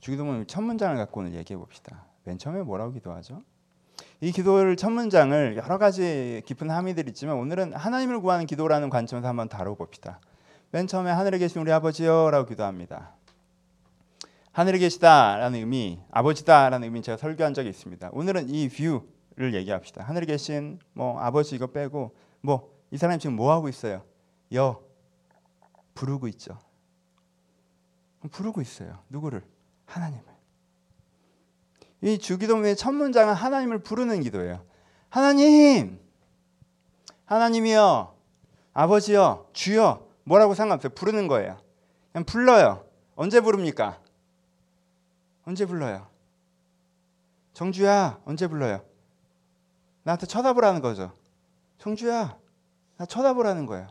주기도문 0.01 0.47
첫 0.47 0.63
문장을 0.63 0.97
갖고 0.97 1.21
오늘 1.21 1.35
얘기해 1.35 1.59
봅시다. 1.59 2.07
맨 2.25 2.39
처음에 2.39 2.63
뭐라고 2.63 2.93
기도하죠? 2.93 3.43
이 4.21 4.33
기도를 4.33 4.77
첫 4.77 4.91
문장을 4.91 5.57
여러 5.57 5.79
가지 5.79 6.43
깊은 6.47 6.71
함의들이 6.71 7.11
있지만 7.11 7.37
오늘은 7.37 7.75
하나님을 7.75 8.21
구하는 8.21 8.47
기도라는 8.47 8.91
관점에서 8.91 9.29
한번 9.29 9.49
다뤄봅시다. 9.49 10.21
맨 10.71 10.87
처음에 10.87 11.11
하늘에 11.11 11.39
계신 11.39 11.61
우리 11.61 11.71
아버지여라고 11.73 12.49
기도합니다. 12.49 13.15
하늘에 14.53 14.79
계시다라는 14.79 15.59
의미, 15.59 16.01
아버지다라는 16.11 16.85
의미 16.85 17.03
제가 17.03 17.17
설교한 17.17 17.55
적이 17.55 17.71
있습니다. 17.71 18.11
오늘은 18.13 18.49
이 18.49 18.69
뷰를 18.69 19.55
얘기합시다. 19.55 20.05
하늘에 20.05 20.27
계신 20.27 20.79
뭐 20.95 21.19
아버지 21.21 21.55
이거 21.55 21.67
빼고 21.69 22.15
뭐 22.41 22.73
이 22.93 22.99
사람이 22.99 23.19
지금 23.19 23.37
뭐 23.37 23.51
하고 23.51 23.69
있어요? 23.71 24.03
여 24.55 24.83
부르고 25.95 26.29
있죠. 26.29 26.59
부르고 28.31 28.61
있어요. 28.61 29.03
누구를? 29.09 29.45
하나님을. 29.87 30.25
이 32.03 32.19
주기도문의 32.19 32.77
첫 32.77 32.93
문장은 32.93 33.35
하나님을 33.35 33.79
부르는 33.79 34.21
기도예요. 34.23 34.65
하나님, 35.09 36.01
하나님이여, 37.27 38.17
아버지여, 38.73 39.51
주여, 39.53 40.09
뭐라고 40.25 40.55
상관없어요. 40.55 40.93
부르는 40.95 41.29
거예요. 41.29 41.61
그냥 42.13 42.25
불러요. 42.25 42.85
언제 43.15 43.41
부릅니까? 43.41 44.01
언제 45.45 45.67
불러요? 45.67 46.09
정주야, 47.53 48.21
언제 48.25 48.47
불러요? 48.47 48.85
나한테 50.03 50.27
쳐다보라는 50.27 50.81
거죠. 50.81 51.13
정주야, 51.79 52.39
나 52.97 53.07
쳐다보라는 53.07 53.67
거예요. 53.67 53.89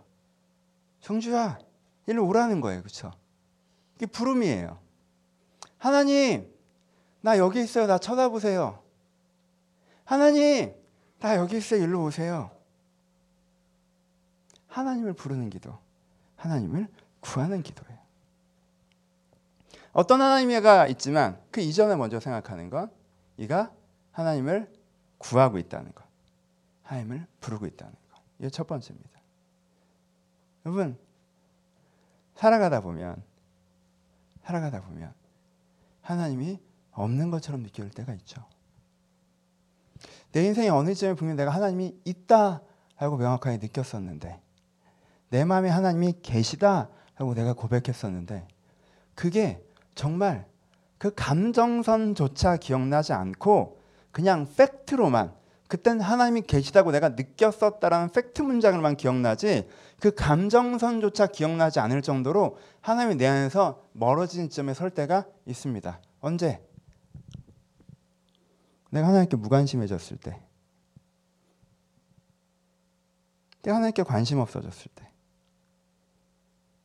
정주야, 1.02 1.60
일로 2.08 2.26
오라는 2.28 2.62
거예요. 2.62 2.82
그렇죠? 2.82 3.12
이게 3.96 4.06
부름이에요. 4.06 4.80
하나님, 5.78 6.52
나 7.22 7.38
여기 7.38 7.62
있어요. 7.62 7.88
나 7.88 7.98
쳐다보세요. 7.98 8.82
하나님, 10.06 10.74
나 11.20 11.36
여기 11.36 11.58
있어요. 11.58 11.84
일로 11.84 12.04
오세요. 12.04 12.52
하나님을 14.68 15.14
부르는 15.14 15.50
기도. 15.50 15.78
하나님을 16.38 16.88
구하는 17.20 17.62
기도예요. 17.62 18.00
어떤 19.94 20.22
하나님이가 20.22 20.88
있지만 20.88 21.40
그 21.52 21.62
이전에 21.62 21.96
먼저 21.96 22.20
생각하는 22.20 22.70
건 22.70 22.90
이가 23.38 23.72
하나님을 24.12 24.72
구하고 25.18 25.58
있다는 25.58 25.94
것. 25.94 26.04
하나님을 26.84 27.28
부르고 27.40 27.66
있다는 27.68 27.94
것. 27.94 28.22
이게 28.40 28.50
첫 28.50 28.66
번째입니다. 28.68 29.11
여러분 30.66 30.98
살아가다 32.36 32.82
보면 32.82 33.22
살아가다 34.44 34.82
보면 34.82 35.14
하나님이 36.02 36.60
없는 36.92 37.32
것처럼 37.32 37.64
느낄 37.64 37.90
때가 37.90 38.14
있죠. 38.16 38.44
내 40.32 40.46
인생의 40.46 40.70
어느 40.70 40.94
시점에 40.94 41.14
분명 41.14 41.36
내가 41.36 41.52
하나님이 41.52 41.96
있다 42.06 42.62
라고 42.98 43.18
명확하게 43.18 43.58
느꼈었는데 43.58 44.40
내 45.30 45.46
마음에 45.46 45.70
하나님이 45.70 46.22
계시다 46.22 46.90
라고 47.18 47.34
내가 47.34 47.54
고백했었는데 47.54 48.48
그게 49.16 49.64
정말 49.96 50.46
그 50.98 51.14
감정선조차 51.16 52.58
기억나지 52.58 53.14
않고 53.14 53.82
그냥 54.12 54.48
팩트로만 54.56 55.34
그땐 55.72 56.02
하나님이 56.02 56.42
계시다고 56.42 56.92
내가 56.92 57.08
느꼈었다라는 57.08 58.10
팩트 58.10 58.42
문장으로만 58.42 58.98
기억나지 58.98 59.70
그 60.02 60.14
감정선조차 60.14 61.28
기억나지 61.28 61.80
않을 61.80 62.02
정도로 62.02 62.58
하나님이 62.82 63.16
내 63.16 63.26
안에서 63.26 63.82
멀어진 63.94 64.50
점에 64.50 64.74
설 64.74 64.90
때가 64.90 65.26
있습니다. 65.46 66.02
언제? 66.20 66.62
내가 68.90 69.08
하나님께 69.08 69.38
무관심해졌을 69.38 70.18
때. 70.18 70.42
내가 73.62 73.78
하나님께 73.78 74.04
관심 74.04 74.40
없어졌을 74.40 74.92
때. 74.94 75.10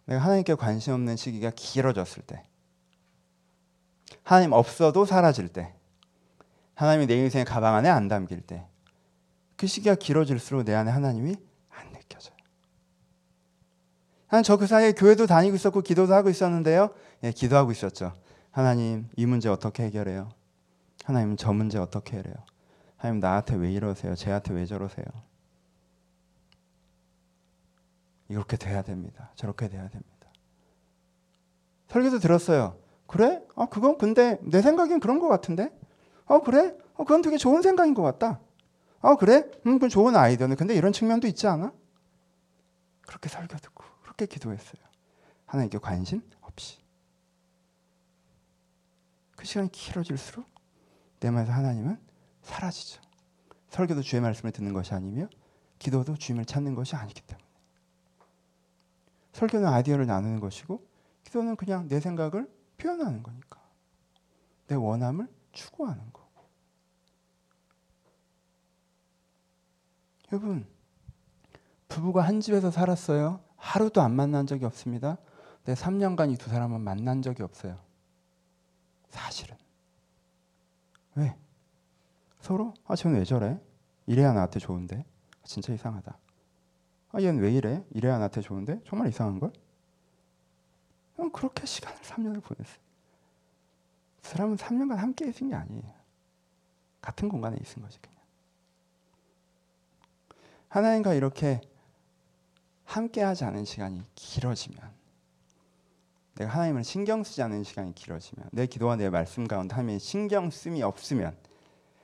내가 0.04 0.22
하나님께 0.22 0.54
관심 0.54 0.92
없는 0.92 1.16
시기가 1.16 1.50
길어졌을 1.56 2.22
때. 2.22 2.44
하나님 4.22 4.52
없어도 4.52 5.04
사라질 5.04 5.48
때. 5.48 5.74
하나님이 6.76 7.08
내 7.08 7.16
인생의 7.16 7.44
가방 7.44 7.74
안에 7.74 7.88
안 7.88 8.06
담길 8.06 8.40
때. 8.42 8.64
그 9.56 9.66
시기가 9.66 9.94
길어질수록 9.94 10.64
내 10.64 10.74
안에 10.74 10.90
하나님이 10.90 11.36
안 11.70 11.92
느껴져요. 11.92 12.36
저그 14.44 14.66
사이에 14.66 14.92
교회도 14.92 15.26
다니고 15.26 15.56
있었고 15.56 15.80
기도도 15.80 16.14
하고 16.14 16.28
있었는데요. 16.28 16.90
예, 17.22 17.32
기도하고 17.32 17.72
있었죠. 17.72 18.12
하나님 18.50 19.08
이 19.16 19.26
문제 19.26 19.48
어떻게 19.48 19.84
해결해요? 19.84 20.28
하나님 21.04 21.36
저 21.36 21.52
문제 21.52 21.78
어떻게 21.78 22.16
해요? 22.16 22.34
하나님 22.96 23.20
나한테 23.20 23.54
왜 23.56 23.72
이러세요? 23.72 24.14
쟤한테 24.14 24.54
왜 24.54 24.66
저러세요? 24.66 25.04
이렇게 28.28 28.56
돼야 28.56 28.82
됩니다. 28.82 29.30
저렇게 29.36 29.68
돼야 29.68 29.88
됩니다. 29.88 30.06
설교도 31.88 32.18
들었어요. 32.18 32.76
그래? 33.06 33.40
아 33.54 33.66
그건 33.66 33.98
근데 33.98 34.38
내 34.42 34.60
생각엔 34.60 35.00
그런 35.00 35.20
것 35.20 35.28
같은데? 35.28 35.70
어 36.26 36.40
그래? 36.40 36.74
어 36.94 37.04
그건 37.04 37.22
되게 37.22 37.36
좋은 37.36 37.62
생각인 37.62 37.94
것 37.94 38.02
같다. 38.02 38.40
아 39.00 39.14
그래? 39.16 39.48
음 39.66 39.74
그건 39.74 39.88
좋은 39.88 40.16
아이디어네. 40.16 40.54
근데 40.56 40.74
이런 40.74 40.92
측면도 40.92 41.26
있지 41.26 41.46
않아? 41.46 41.72
그렇게 43.02 43.28
설교 43.28 43.56
듣고 43.56 43.84
그렇게 44.02 44.26
기도했어요. 44.26 44.82
하나님께 45.46 45.78
관심 45.78 46.22
없이. 46.40 46.78
그 49.36 49.44
시간이 49.44 49.70
길어질수록 49.70 50.46
내 51.20 51.30
마음에서 51.30 51.52
하나님은 51.52 52.00
사라지죠. 52.42 53.00
설교도 53.70 54.02
주의 54.02 54.20
말씀을 54.22 54.52
듣는 54.52 54.72
것이 54.72 54.94
아니며 54.94 55.28
기도도 55.78 56.16
주님을 56.16 56.46
찾는 56.46 56.74
것이 56.74 56.96
아니기 56.96 57.20
때문에. 57.20 57.46
설교는 59.32 59.68
아이디어를 59.68 60.06
나누는 60.06 60.40
것이고 60.40 60.86
기도는 61.24 61.56
그냥 61.56 61.88
내 61.88 62.00
생각을 62.00 62.50
표현하는 62.78 63.22
거니까. 63.22 63.60
내 64.68 64.74
원함을 64.74 65.28
추구하는 65.52 66.12
거. 66.12 66.25
여러분, 70.32 70.66
부부가 71.88 72.22
한 72.22 72.40
집에서 72.40 72.70
살았어요. 72.70 73.40
하루도 73.56 74.00
안 74.00 74.14
만난 74.14 74.46
적이 74.46 74.64
없습니다. 74.66 75.18
내 75.64 75.74
3년간 75.74 76.32
이 76.32 76.36
두 76.36 76.50
사람은 76.50 76.80
만난 76.80 77.22
적이 77.22 77.42
없어요. 77.42 77.78
사실은. 79.08 79.56
왜? 81.14 81.36
서로? 82.40 82.74
아, 82.86 82.94
쟤는 82.96 83.18
왜 83.18 83.24
저래? 83.24 83.60
이래야 84.06 84.32
나한테 84.32 84.58
좋은데? 84.60 85.04
진짜 85.44 85.72
이상하다. 85.72 86.16
아, 87.12 87.20
얘는 87.20 87.40
왜 87.40 87.52
이래? 87.52 87.84
이래야 87.90 88.16
나한테 88.16 88.40
좋은데? 88.42 88.80
정말 88.86 89.08
이상한 89.08 89.38
걸? 89.40 89.52
그럼 91.14 91.30
그렇게 91.32 91.64
시간을 91.66 91.98
3년을 92.02 92.42
보냈어요. 92.42 92.78
그 94.22 94.28
사람은 94.28 94.56
3년간 94.56 94.96
함께 94.96 95.26
있은 95.28 95.48
게 95.48 95.54
아니에요. 95.54 95.94
같은 97.00 97.28
공간에 97.28 97.56
있은 97.60 97.80
거지, 97.82 97.98
그냥. 98.00 98.15
하나님과 100.76 101.14
이렇게 101.14 101.62
함께 102.84 103.22
하지 103.22 103.44
않은 103.44 103.64
시간이 103.64 104.02
길어지면 104.14 104.78
내가 106.34 106.50
하나님을 106.50 106.84
신경 106.84 107.24
쓰지 107.24 107.40
않는 107.42 107.64
시간이 107.64 107.94
길어지면 107.94 108.50
내 108.52 108.66
기도와 108.66 108.96
내 108.96 109.08
말씀 109.08 109.48
가운데 109.48 109.74
하나님의 109.74 110.00
신경 110.00 110.50
씀이 110.50 110.82
없으면 110.82 111.34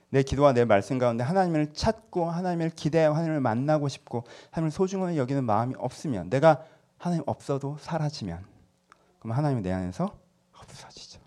내 0.09 0.23
기도와 0.23 0.55
내 0.55 0.65
말씀 0.65 0.99
가운데 0.99 1.23
하나님을 1.23 1.75
찾고 1.75 2.31
하나님을 2.31 2.71
기대하고 2.71 3.15
하나님을 3.15 3.41
만나고 3.41 3.89
싶고 3.89 4.25
하나님을 4.51 4.71
소중하게 4.71 5.19
여기는 5.19 5.45
마음이 5.45 5.75
없으면 5.77 6.31
내가 6.31 6.65
하나님 6.97 7.25
없어도 7.27 7.77
사라지면 7.79 8.43
그럼 9.19 9.37
하나님이 9.37 9.61
내 9.61 9.71
안에서 9.71 10.19
없어지죠. 10.55 11.21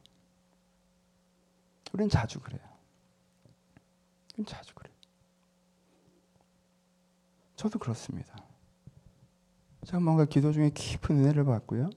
우리는 1.93 2.10
자주 2.10 2.39
그래요. 2.39 2.62
자주. 4.47 4.75
저도 7.56 7.80
그렇습니다. 7.80 8.36
제가 9.86 10.00
뭔가 10.00 10.26
기도 10.26 10.52
중에 10.52 10.72
깊은 10.72 11.18
은혜를 11.18 11.46
받고요. 11.46 11.89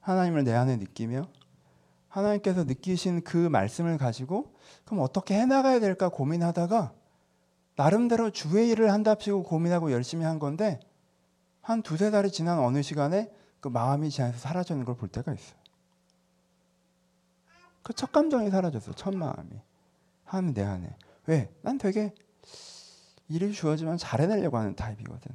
하나님을 0.00 0.44
내 0.44 0.54
안에 0.54 0.76
느끼며 0.76 1.28
하나님께서 2.08 2.64
느끼신 2.64 3.22
그 3.22 3.36
말씀을 3.36 3.98
가지고 3.98 4.54
그럼 4.84 5.00
어떻게 5.00 5.34
해나가야 5.38 5.80
될까 5.80 6.08
고민하다가 6.08 6.92
나름대로 7.76 8.30
주의 8.30 8.68
일을 8.70 8.92
한답시고 8.92 9.42
고민하고 9.44 9.92
열심히 9.92 10.24
한 10.24 10.38
건데 10.38 10.80
한 11.60 11.82
두세 11.82 12.10
달이 12.10 12.30
지난 12.30 12.58
어느 12.58 12.82
시간에 12.82 13.30
그 13.60 13.68
마음이 13.68 14.10
제 14.10 14.22
안에서 14.22 14.38
사라지는 14.38 14.84
걸 14.84 14.96
볼 14.96 15.08
때가 15.08 15.32
있어요. 15.32 15.58
그 17.82 17.92
첫 17.94 18.12
감정이 18.12 18.50
사라졌어. 18.50 18.92
첫 18.94 19.14
마음이. 19.14 19.50
하나님 20.24 20.54
내 20.54 20.62
안에. 20.62 20.96
왜? 21.26 21.52
난 21.62 21.76
되게 21.78 22.14
일이 23.30 23.52
주어지면 23.52 23.96
잘해내려고 23.96 24.58
하는 24.58 24.74
타입이거든. 24.74 25.30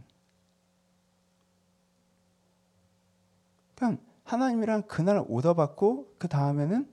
그냥 3.73 3.97
하나님이랑 4.25 4.83
그날 4.83 5.23
오더 5.25 5.53
받고 5.53 6.15
그 6.19 6.27
다음에는 6.27 6.91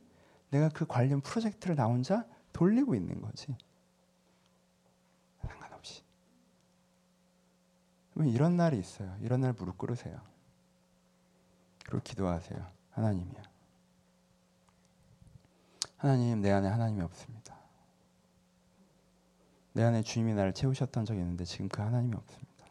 내가 0.50 0.68
그 0.68 0.86
관련 0.86 1.20
프로젝트를 1.20 1.74
나 1.74 1.86
혼자 1.86 2.24
돌리고 2.52 2.94
있는 2.94 3.20
거지. 3.20 3.56
상관없이. 5.40 6.02
이런 8.16 8.56
날이 8.56 8.78
있어요. 8.78 9.16
이런 9.22 9.40
날 9.40 9.54
무릎 9.54 9.78
꿇으세요. 9.78 10.20
그리고 11.84 12.00
기도하세요. 12.04 12.64
하나님이야. 12.90 13.42
하나님 15.96 16.40
내 16.42 16.52
안에 16.52 16.68
하나님이 16.68 17.00
없습니다. 17.02 17.41
내 19.72 19.82
안에 19.82 20.02
주님이 20.02 20.34
나를 20.34 20.52
채우셨던 20.52 21.04
적이 21.04 21.20
있는데 21.20 21.44
지금 21.44 21.68
그 21.68 21.80
하나님이 21.82 22.14
없습니다. 22.14 22.66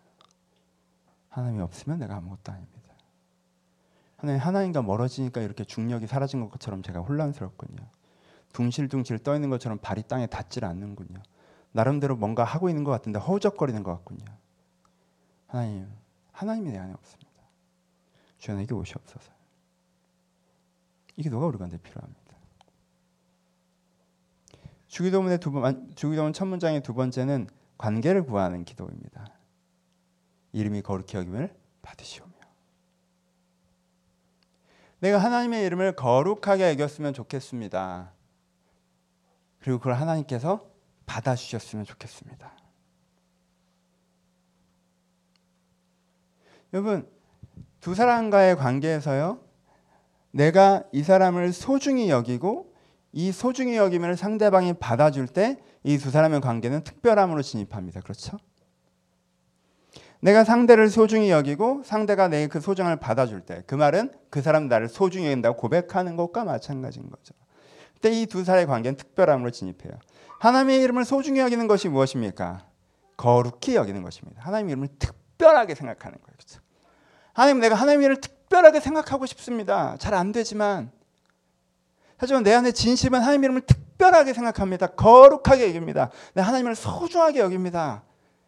하나님이 1.29 1.61
없으면 1.61 1.99
내가 1.99 2.15
아무것도 2.17 2.51
아닙니다. 2.51 2.81
하나님 4.17 4.39
하나님과 4.39 4.83
멀어지니까 4.83 5.41
이렇게 5.41 5.63
중력이 5.63 6.05
사라진 6.05 6.47
것처럼 6.47 6.83
제가 6.83 6.99
혼란스럽군요. 6.99 7.87
둥실둥실 8.53 9.19
떠 9.19 9.33
있는 9.33 9.49
것처럼 9.49 9.79
발이 9.79 10.03
땅에 10.03 10.27
닿질 10.27 10.65
않는군요. 10.65 11.21
나름대로 11.71 12.15
뭔가 12.15 12.43
하고 12.43 12.69
있는 12.69 12.83
것 12.83 12.91
같은데 12.91 13.17
허우적거리는 13.17 13.81
것 13.81 13.91
같군요. 13.93 14.25
하나님, 15.47 15.87
하나님이 16.31 16.71
내 16.71 16.77
안에 16.77 16.93
없습니다. 16.93 17.31
주연에게 18.37 18.73
오시옵소서. 18.73 19.31
이게 21.15 21.29
너가 21.29 21.45
우리 21.47 21.57
가운데 21.57 21.77
필요합니다. 21.77 22.20
주기도문의 24.91 25.39
두 25.39 25.51
번, 25.51 25.89
주기도문 25.95 26.33
첫 26.33 26.45
문장의 26.45 26.83
두 26.83 26.93
번째는 26.93 27.47
관계를 27.77 28.23
구하는 28.25 28.65
기도입니다. 28.65 29.25
이름이 30.51 30.81
거룩히 30.81 31.17
여김을 31.17 31.55
받으시오며. 31.81 32.33
내가 34.99 35.17
하나님의 35.17 35.65
이름을 35.65 35.95
거룩하게 35.95 36.71
여겼으면 36.71 37.13
좋겠습니다. 37.13 38.11
그리고 39.59 39.79
그걸 39.79 39.93
하나님께서 39.93 40.69
받아주셨으면 41.05 41.85
좋겠습니다. 41.85 42.51
여러분, 46.73 47.09
두 47.79 47.95
사람과의 47.95 48.57
관계에서요, 48.57 49.41
내가 50.31 50.83
이 50.91 51.01
사람을 51.01 51.53
소중히 51.53 52.09
여기고 52.09 52.70
이 53.13 53.31
소중히 53.31 53.75
여기면 53.77 54.15
상대방이 54.15 54.73
받아줄 54.73 55.27
때 55.27 55.57
이 55.83 55.97
두 55.97 56.11
사람의 56.11 56.41
관계는 56.41 56.83
특별함으로 56.83 57.41
진입합니다. 57.41 58.01
그렇죠? 58.01 58.37
내가 60.21 60.43
상대를 60.43 60.89
소중히 60.89 61.31
여기고 61.31 61.81
상대가 61.83 62.27
내 62.27 62.47
그 62.47 62.59
소중함을 62.59 62.97
받아줄 62.97 63.41
때 63.41 63.63
그 63.65 63.73
말은 63.75 64.11
그 64.29 64.41
사람 64.41 64.67
나를 64.67 64.87
소중히 64.87 65.25
여긴다고 65.25 65.57
고백하는 65.57 66.15
것과 66.15 66.43
마찬가지인 66.45 67.09
거죠. 67.09 67.33
그때 67.95 68.11
이 68.11 68.25
두 68.27 68.43
사람의 68.43 68.67
관계는 68.67 68.97
특별함으로 68.97 69.49
진입해요. 69.51 69.93
하나님의 70.39 70.81
이름을 70.83 71.05
소중히 71.05 71.39
여기는 71.39 71.67
것이 71.67 71.89
무엇입니까? 71.89 72.65
거룩히 73.17 73.75
여기는 73.75 74.01
것입니다. 74.03 74.41
하나님의 74.43 74.71
이름을 74.73 74.87
특별하게 74.99 75.75
생각하는 75.75 76.17
거예요. 76.19 76.35
그렇죠? 76.37 76.59
하나님 77.33 77.59
내가 77.59 77.75
하나님의 77.75 78.05
이름을 78.05 78.21
특별하게 78.21 78.79
생각하고 78.79 79.25
싶습니다. 79.25 79.95
잘 79.97 80.13
안 80.13 80.31
되지만 80.31 80.91
하지만 82.21 82.43
내 82.43 82.53
안에 82.53 82.71
진심은 82.71 83.19
하나님 83.19 83.43
이름을 83.45 83.61
특별하게 83.61 84.33
생각합니다. 84.35 84.85
거룩하게 84.85 85.69
여깁니다. 85.69 86.11
내 86.35 86.43
하나님을 86.43 86.75
소중하게 86.75 87.39
여깁니다. 87.39 88.03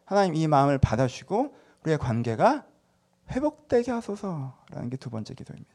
하나님 0.05 0.35
이 0.35 0.45
마음을 0.47 0.77
받아주시고 0.77 1.55
우리의 1.83 1.97
관계가 1.97 2.65
회복되게 3.31 3.89
하소서라는 3.89 4.91
게 4.91 4.97
두 4.97 5.09
번째 5.09 5.33
기도입니다. 5.33 5.71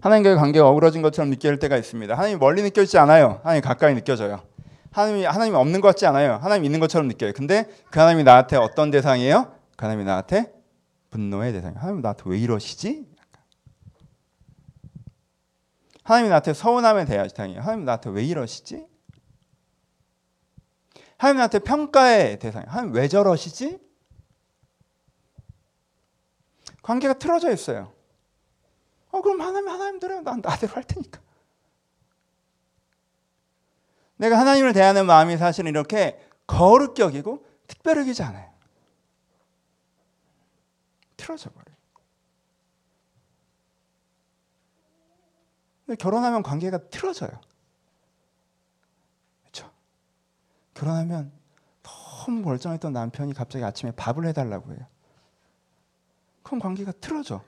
하나님과의 0.00 0.36
관계가 0.36 0.66
어그러진 0.66 1.02
것처럼 1.02 1.28
느낄 1.28 1.58
때가 1.58 1.76
있습니다. 1.76 2.14
하나님 2.14 2.38
멀리 2.38 2.62
느껴지지 2.62 2.96
않아요. 2.96 3.40
하나님 3.42 3.60
가까이 3.60 3.94
느껴져요. 3.94 4.40
하나님이 4.92 5.24
하나님이 5.24 5.56
없는 5.56 5.82
것 5.82 5.88
같지 5.88 6.06
않아요. 6.06 6.38
하나님 6.40 6.64
있는 6.64 6.80
것처럼 6.80 7.06
느껴요. 7.06 7.34
근데 7.34 7.68
그 7.90 8.00
하나님이 8.00 8.24
나한테 8.24 8.56
어떤 8.56 8.90
대상이에요? 8.90 9.52
그 9.76 9.84
하나님이 9.84 10.04
나한테 10.06 10.54
분노의 11.10 11.52
대상이에요. 11.52 11.78
하나님 11.80 12.00
나한테 12.00 12.22
왜 12.24 12.38
이러시지? 12.38 13.09
하나님이 16.02 16.28
나한테 16.30 16.54
서운함의 16.54 17.06
대상이에요. 17.06 17.60
하나님 17.60 17.84
나한테 17.84 18.10
왜 18.10 18.24
이러시지? 18.24 18.86
하나님 21.18 21.36
나한테 21.38 21.58
평가의 21.58 22.38
대상이에요. 22.38 22.70
하나님 22.70 22.94
왜 22.94 23.08
저러시지? 23.08 23.78
관계가 26.82 27.14
틀어져 27.14 27.52
있어요. 27.52 27.92
어 29.10 29.20
그럼 29.20 29.40
하나님 29.40 29.68
하나님대로 29.68 30.22
난 30.22 30.40
나대로 30.40 30.72
할 30.74 30.84
테니까. 30.84 31.20
내가 34.16 34.38
하나님을 34.38 34.72
대하는 34.72 35.06
마음이 35.06 35.36
사실은 35.36 35.70
이렇게 35.70 36.20
거룩 36.46 36.98
여기고 36.98 37.46
특별히 37.66 38.00
여기지 38.00 38.22
않아요. 38.22 38.50
틀어져 41.16 41.50
버려요. 41.50 41.79
결혼하면 45.96 46.42
관계가 46.42 46.88
틀어져요. 46.88 47.30
그렇죠? 49.42 49.70
결혼하면 50.74 51.32
너무 51.82 52.40
멀쩡했던 52.42 52.92
남편이 52.92 53.34
갑자기 53.34 53.64
아침에 53.64 53.92
밥을 53.92 54.26
해달라고 54.26 54.72
해요. 54.72 54.86
그럼 56.42 56.60
관계가 56.60 56.92
틀어져. 56.92 57.42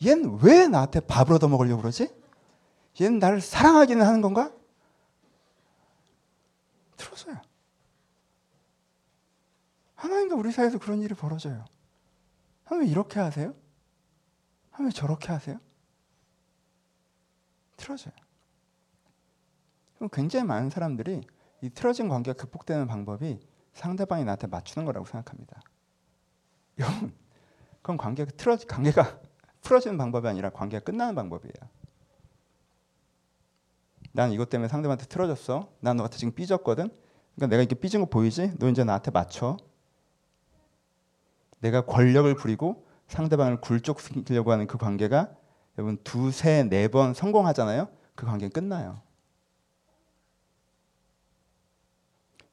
얜 0.00 0.42
왜 0.42 0.68
나한테 0.68 1.00
밥을 1.00 1.34
얻어 1.34 1.48
먹으려고 1.48 1.82
그러지? 1.82 2.08
얜 2.94 3.18
나를 3.18 3.40
사랑하기는 3.40 4.04
하는 4.04 4.20
건가? 4.20 4.52
틀어져요. 6.96 7.40
하나님과 9.94 10.36
우리 10.36 10.52
사이에서 10.52 10.78
그런 10.78 11.00
일이 11.02 11.14
벌어져요. 11.14 11.64
하나님 12.64 12.90
이렇게 12.90 13.18
하세요? 13.18 13.54
하나님 14.70 14.92
저렇게 14.92 15.32
하세요? 15.32 15.58
틀어져요. 17.78 18.12
굉장히 20.12 20.44
많은 20.44 20.68
사람들이 20.68 21.22
이 21.62 21.70
틀어진 21.70 22.08
관계가 22.08 22.36
극복되는 22.36 22.86
방법이 22.86 23.40
상대방이 23.72 24.24
나한테 24.24 24.46
맞추는 24.46 24.84
거라고 24.84 25.06
생각합니다. 25.06 25.60
여러분, 26.78 27.12
그건 27.80 27.96
관계가 27.96 28.30
틀어지 28.36 28.66
관계가 28.66 29.20
풀어지는 29.62 29.96
방법이 29.98 30.28
아니라 30.28 30.50
관계가 30.50 30.84
끝나는 30.84 31.14
방법이에요. 31.14 31.54
난 34.12 34.32
이것 34.32 34.50
때문에 34.50 34.68
상대방한테 34.68 35.06
틀어졌어. 35.06 35.72
난 35.80 35.96
너한테 35.96 36.16
지금 36.18 36.34
삐졌거든. 36.34 36.88
그러니까 37.34 37.46
내가 37.46 37.62
이렇게 37.62 37.74
삐진 37.74 38.00
거 38.00 38.06
보이지? 38.06 38.54
너 38.58 38.68
이제 38.68 38.84
나한테 38.84 39.10
맞춰. 39.10 39.56
내가 41.60 41.82
권력을 41.82 42.32
부리고 42.34 42.86
상대방을 43.08 43.60
굴욕시키려고 43.60 44.52
하는 44.52 44.66
그 44.66 44.78
관계가 44.78 45.34
여러분 45.78 45.96
두세 46.02 46.64
네 46.64 46.88
번 46.88 47.14
성공하잖아요. 47.14 47.88
그 48.16 48.26
관계는 48.26 48.50
끝나요. 48.50 49.00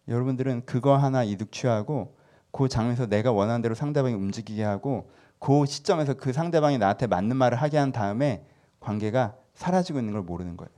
여러분들은 0.07 0.65
그거 0.65 0.95
하나 0.95 1.23
이득 1.23 1.51
취하고 1.51 2.15
그 2.51 2.69
장면에서 2.69 3.07
내가 3.07 3.31
원하는 3.31 3.63
대로 3.63 3.73
상대방이 3.73 4.13
움직이게 4.13 4.63
하고 4.63 5.09
그 5.39 5.65
시점에서 5.65 6.13
그 6.13 6.31
상대방이 6.31 6.77
나한테 6.77 7.07
맞는 7.07 7.35
말을 7.35 7.59
하게 7.59 7.77
한 7.77 7.91
다음에 7.91 8.45
관계가 8.79 9.35
사라지고 9.55 9.99
있는 9.99 10.13
걸 10.13 10.21
모르는 10.21 10.55
거예요. 10.55 10.71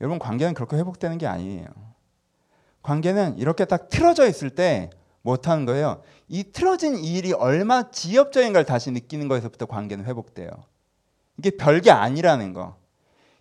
여러분 0.00 0.20
관계는 0.20 0.54
그렇게 0.54 0.76
회복되는 0.76 1.18
게 1.18 1.26
아니에요. 1.26 1.66
관계는 2.82 3.38
이렇게 3.38 3.64
딱 3.64 3.88
틀어져 3.88 4.28
있을 4.28 4.50
때 4.50 4.90
못하는 5.24 5.64
거예요. 5.64 6.02
이 6.28 6.44
틀어진 6.44 6.98
일이 6.98 7.32
얼마 7.32 7.90
지엽적인 7.90 8.52
걸 8.52 8.64
다시 8.64 8.90
느끼는 8.90 9.26
거에서부터 9.26 9.64
관계는 9.66 10.04
회복돼요. 10.04 10.50
이게 11.38 11.50
별게 11.50 11.90
아니라는 11.90 12.52
거. 12.52 12.76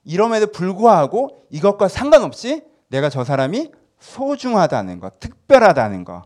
이럼에도 0.06 0.48
불구하고 0.48 1.46
이것과 1.50 1.90
상관없이 1.90 2.64
내가 2.88 3.10
저 3.10 3.26
사람이 3.26 3.72
소중하다는 4.00 5.02
거, 5.02 5.10
특별하다는 5.20 6.06
거. 6.06 6.24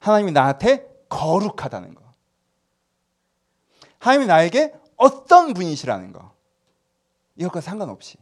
하나님이 0.00 0.32
나한테 0.32 0.86
거룩하다는 1.08 1.94
거. 1.94 2.02
하나님이 4.00 4.26
나에게 4.26 4.74
어떤 4.96 5.54
분이시라는 5.54 6.12
거. 6.12 6.32
이것과 7.36 7.60
상관없이. 7.60 8.18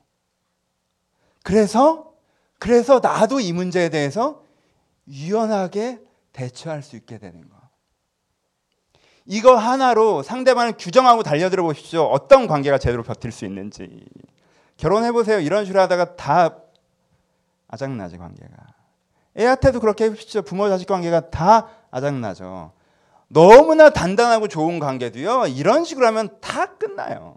그래서 1.43 2.13
그래서 2.59 3.01
나도 3.03 3.41
이 3.41 3.53
문제에 3.53 3.89
대해서 3.89 4.43
유연하게 5.09 6.01
대처할 6.35 6.83
수 6.83 6.97
있게 6.97 7.17
되는 7.19 7.49
거. 7.49 7.57
이거 9.25 9.57
하나로 9.57 10.23
상대방을 10.23 10.75
규정하고 10.79 11.23
달려들어 11.23 11.63
보십시오. 11.63 12.03
어떤 12.03 12.47
관계가 12.47 12.77
제대로 12.77 13.03
버틸 13.03 13.33
수 13.33 13.47
있는지. 13.47 14.05
결혼해 14.77 15.13
보세요. 15.13 15.41
이런 15.41 15.65
식으로 15.65 15.81
하다가 15.81 16.17
다 16.17 16.59
아작나지 17.69 18.19
관계가. 18.19 18.55
애한테도 19.39 19.81
그렇게 19.81 20.05
해보십시오. 20.05 20.43
부모 20.43 20.69
자식 20.69 20.87
관계가 20.87 21.31
다 21.31 21.69
아작나죠. 21.91 22.73
너무나 23.29 23.89
단단하고 23.91 24.49
좋은 24.49 24.79
관계도요. 24.79 25.47
이런 25.47 25.85
식으로 25.85 26.07
하면 26.09 26.39
다 26.41 26.67
끝나요. 26.77 27.37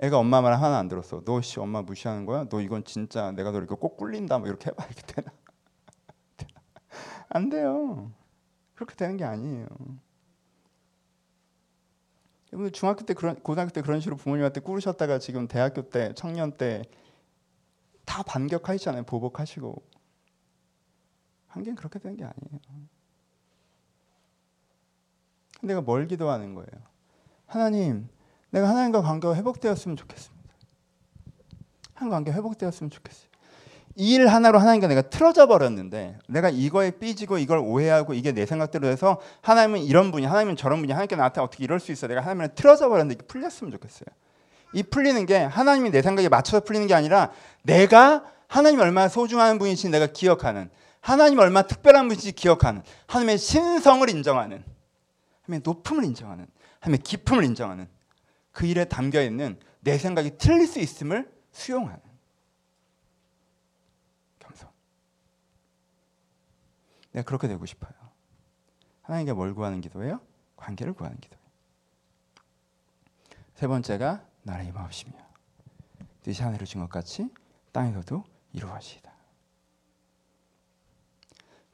애가 0.00 0.18
엄마 0.18 0.40
말 0.40 0.52
하나 0.54 0.78
안 0.78 0.88
들었어. 0.88 1.22
너 1.24 1.40
씨 1.40 1.58
엄마 1.60 1.82
무시하는 1.82 2.26
거야? 2.26 2.44
너 2.48 2.60
이건 2.60 2.84
진짜 2.84 3.32
내가 3.32 3.50
너 3.50 3.58
이렇게 3.58 3.74
꼭 3.74 3.96
꿀린다. 3.96 4.38
뭐 4.38 4.46
이렇게 4.46 4.70
해봐 4.70 4.84
이렇게? 4.86 5.22
안 7.34 7.48
돼요. 7.48 8.12
그렇게 8.74 8.94
되는 8.94 9.16
게 9.16 9.24
아니에요. 9.24 9.66
여러분 12.52 12.72
중학교 12.72 13.04
때 13.04 13.14
그런 13.14 13.36
고등학교 13.42 13.72
때 13.72 13.80
그런 13.80 14.00
식으로 14.00 14.16
부모님한테 14.16 14.60
꾸르셨다가 14.60 15.18
지금 15.18 15.48
대학교 15.48 15.88
때 15.88 16.12
청년 16.14 16.56
때 16.56 16.82
다 18.04 18.22
반격하시잖아요. 18.22 19.04
보복하시고 19.04 19.82
한계는 21.48 21.76
그렇게 21.76 21.98
되는 21.98 22.16
게 22.16 22.24
아니에요. 22.24 22.60
내가 25.62 25.80
뭘 25.80 26.06
기도하는 26.06 26.54
거예요? 26.54 26.86
하나님, 27.46 28.08
내가 28.50 28.68
하나님과 28.68 29.00
관계가 29.00 29.34
회복되었으면 29.36 29.96
좋겠습니다. 29.96 30.54
하나님과 31.94 32.16
관계 32.16 32.32
회복되었으면 32.32 32.90
좋겠어요. 32.90 33.31
이 33.94 34.14
일 34.14 34.26
하나로 34.26 34.58
하나님과 34.58 34.86
내가 34.88 35.02
틀어져 35.02 35.46
버렸는데 35.46 36.18
내가 36.26 36.48
이거에 36.48 36.92
삐지고 36.92 37.38
이걸 37.38 37.58
오해하고 37.58 38.14
이게 38.14 38.32
내 38.32 38.46
생각대로 38.46 38.88
해서 38.88 39.20
하나님은 39.42 39.80
이런 39.80 40.10
분이 40.10 40.24
하나님은 40.26 40.56
저런 40.56 40.80
분이 40.80 40.92
하나님께 40.92 41.16
나한테 41.16 41.40
어떻게 41.40 41.64
이럴 41.64 41.78
수 41.78 41.92
있어? 41.92 42.06
내가 42.06 42.20
하나님을 42.22 42.54
틀어져 42.54 42.88
버렸는데 42.88 43.14
이게 43.14 43.26
풀렸으면 43.26 43.70
좋겠어요. 43.72 44.06
이 44.74 44.82
풀리는 44.82 45.26
게 45.26 45.38
하나님이 45.38 45.90
내 45.90 46.00
생각에 46.00 46.28
맞춰서 46.28 46.64
풀리는 46.64 46.86
게 46.86 46.94
아니라 46.94 47.30
내가 47.62 48.24
하나님이 48.48 48.82
얼마나 48.82 49.08
소중한 49.08 49.58
분이신지 49.58 49.90
내가 49.90 50.06
기억하는 50.06 50.70
하나님이 51.00 51.40
얼마나 51.42 51.66
특별한 51.66 52.08
분이신지 52.08 52.32
기억하는 52.32 52.82
하나님의 53.06 53.36
신성을 53.36 54.08
인정하는 54.08 54.64
하나님의 55.42 55.60
높음을 55.64 56.04
인정하는 56.04 56.46
하나님의 56.80 56.98
깊음을 57.02 57.44
인정하는 57.44 57.88
그 58.52 58.66
일에 58.66 58.84
담겨 58.86 59.22
있는 59.22 59.58
내 59.80 59.98
생각이 59.98 60.38
틀릴 60.38 60.66
수 60.66 60.78
있음을 60.78 61.30
수용하는 61.50 62.11
내가 67.12 67.24
그렇게 67.24 67.48
되고 67.48 67.64
싶어요. 67.66 67.92
하나님께 69.02 69.32
뭘 69.32 69.54
구하는 69.54 69.80
기도예요? 69.80 70.20
관계를 70.56 70.92
구하는 70.92 71.18
기도예요. 71.18 71.42
세 73.54 73.66
번째가 73.66 74.24
나를 74.42 74.66
임하옵시며 74.66 75.12
뜻이 76.22 76.42
하늘에 76.42 76.64
준것 76.64 76.90
같이 76.90 77.28
땅에서도 77.72 78.24
이루어지다. 78.52 79.12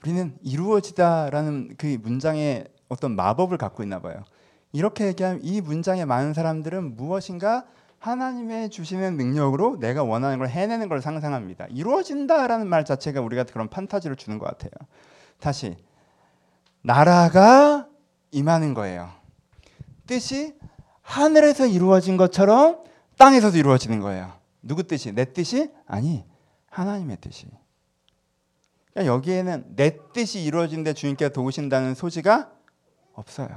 우리는 0.03 0.39
이루어지다라는 0.43 1.75
그 1.77 1.99
문장에 2.01 2.65
어떤 2.89 3.17
마법을 3.17 3.59
갖고 3.59 3.83
있나 3.83 4.01
봐요. 4.01 4.25
이렇게 4.73 5.07
얘기하면 5.07 5.41
이 5.43 5.61
문장에 5.61 6.05
많은 6.05 6.35
사람들은 6.35 6.97
무엇인가 6.97 7.67
하나님의 7.99 8.71
주시는 8.71 9.17
능력으로 9.17 9.79
내가 9.81 10.05
원하는 10.05 10.39
걸 10.39 10.49
해내는 10.49 10.89
걸 10.89 11.03
상상합니다. 11.03 11.67
이루어진다라는 11.71 12.69
말 12.69 12.85
자체가 12.85 13.21
우리가 13.21 13.45
그런 13.45 13.69
판타지를 13.69 14.17
주는 14.17 14.39
것 14.39 14.47
같아요. 14.47 14.71
다시 15.41 15.77
나라가 16.83 17.89
임하는 18.31 18.75
거예요. 18.75 19.11
뜻이 20.07 20.55
하늘에서 21.03 21.67
이루어진 21.67 22.17
것처럼 22.17 22.85
땅에서도 23.17 23.57
이루어지는 23.57 24.01
거예요. 24.01 24.33
누구 24.63 24.83
뜻이? 24.83 25.13
내 25.13 25.33
뜻이? 25.33 25.71
아니, 25.87 26.25
하나님의 26.71 27.19
뜻이. 27.21 27.47
그러니까 28.93 29.15
여기에는 29.15 29.77
내 29.77 29.97
뜻이 30.13 30.43
이루어진데 30.43 30.93
주님께서 30.93 31.33
도우신다는 31.33 31.95
소지가 31.95 32.51
없어요. 33.15 33.49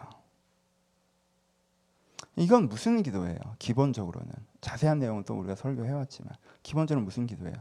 이건 2.35 2.69
무슨 2.69 3.03
기도예요? 3.03 3.37
기본적으로는 3.59 4.31
자세한 4.61 4.99
내용은 4.99 5.23
또 5.23 5.37
우리가 5.37 5.55
설교해왔지만 5.55 6.33
기본적으로 6.63 7.03
무슨 7.03 7.27
기도예요? 7.27 7.55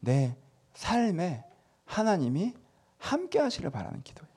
내 0.00 0.36
삶에 0.74 1.44
하나님이 1.84 2.54
함께 2.98 3.38
하시길 3.38 3.70
바라는 3.70 4.02
기도예요. 4.02 4.32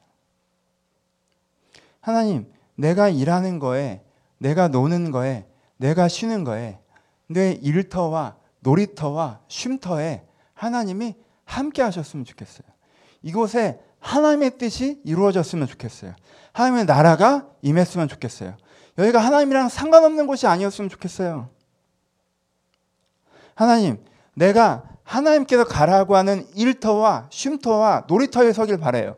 하나님, 1.99 2.51
내가 2.75 3.09
일하는 3.09 3.59
거에, 3.59 4.03
내가 4.37 4.67
노는 4.67 5.11
거에, 5.11 5.47
내가 5.77 6.07
쉬는 6.07 6.43
거에, 6.43 6.79
내 7.27 7.51
일터와 7.51 8.37
놀이터와 8.59 9.41
쉼터에 9.47 10.25
하나님이 10.53 11.15
함께 11.45 11.81
하셨으면 11.81 12.25
좋겠어요. 12.25 12.67
이곳에 13.21 13.79
하나님의 13.99 14.57
뜻이 14.57 15.01
이루어졌으면 15.03 15.67
좋겠어요. 15.67 16.15
하나님의 16.53 16.85
나라가 16.85 17.47
임했으면 17.61 18.07
좋겠어요. 18.07 18.55
여기가 18.97 19.19
하나님이랑 19.19 19.69
상관없는 19.69 20.27
곳이 20.27 20.47
아니었으면 20.47 20.89
좋겠어요. 20.89 21.49
하나님, 23.53 24.03
내가 24.33 24.83
하나님께서 25.07 25.63
가라고 25.63 26.15
하는 26.15 26.45
일터와 26.53 27.27
쉼터와 27.31 28.03
놀이터에 28.07 28.51
서길 28.51 28.77
바래요. 28.77 29.15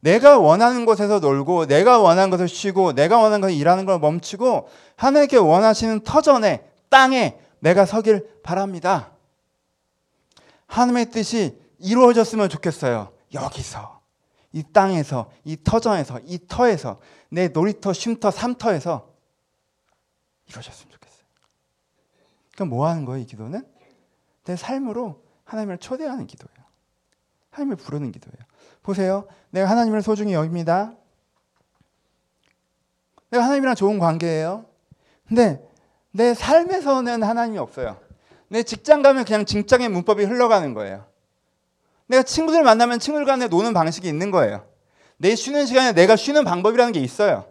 내가 0.00 0.38
원하는 0.38 0.84
곳에서 0.84 1.18
놀고 1.18 1.66
내가 1.66 1.98
원하는 1.98 2.30
것을 2.30 2.48
쉬고 2.48 2.92
내가 2.92 3.16
원하는 3.16 3.40
것을 3.40 3.56
일하는 3.56 3.86
걸 3.86 3.98
멈추고 3.98 4.68
하나님께 4.94 5.38
원하시는 5.38 6.00
터전에 6.00 6.70
땅에 6.90 7.38
내가 7.60 7.86
서길 7.86 8.28
바랍니다. 8.42 9.10
하나님의 10.66 11.10
뜻이 11.10 11.58
이루어졌으면 11.78 12.48
좋겠어요. 12.50 13.10
여기서 13.32 14.00
이 14.52 14.62
땅에서 14.72 15.30
이 15.44 15.56
터전에서 15.64 16.20
이 16.26 16.38
터에서 16.46 17.00
내 17.30 17.48
놀이터 17.48 17.92
쉼터 17.92 18.30
삼터에서 18.30 19.08
이루어졌으면 20.48 20.92
좋겠어요. 20.92 21.24
그럼 22.54 22.68
뭐 22.68 22.86
하는 22.86 23.04
거예요, 23.06 23.22
이 23.22 23.26
기도는? 23.26 23.75
내 24.46 24.56
삶으로 24.56 25.22
하나님을 25.44 25.78
초대하는 25.78 26.26
기도예요. 26.26 26.56
하나님을 27.50 27.76
부르는 27.76 28.12
기도예요. 28.12 28.36
보세요. 28.82 29.26
내가 29.50 29.68
하나님을 29.68 30.02
소중히 30.02 30.32
여깁니다. 30.32 30.94
내가 33.30 33.44
하나님이랑 33.44 33.74
좋은 33.74 33.98
관계예요. 33.98 34.64
근데 35.28 35.68
내 36.12 36.32
삶에서는 36.32 37.22
하나님이 37.22 37.58
없어요. 37.58 37.98
내 38.48 38.62
직장 38.62 39.02
가면 39.02 39.24
그냥 39.24 39.44
직장의 39.44 39.88
문법이 39.88 40.24
흘러가는 40.24 40.72
거예요. 40.74 41.04
내가 42.06 42.22
친구들 42.22 42.62
만나면 42.62 43.00
친구들 43.00 43.26
간에 43.26 43.48
노는 43.48 43.74
방식이 43.74 44.06
있는 44.06 44.30
거예요. 44.30 44.64
내 45.16 45.34
쉬는 45.34 45.66
시간에 45.66 45.92
내가 45.92 46.14
쉬는 46.14 46.44
방법이라는 46.44 46.92
게 46.92 47.00
있어요. 47.00 47.46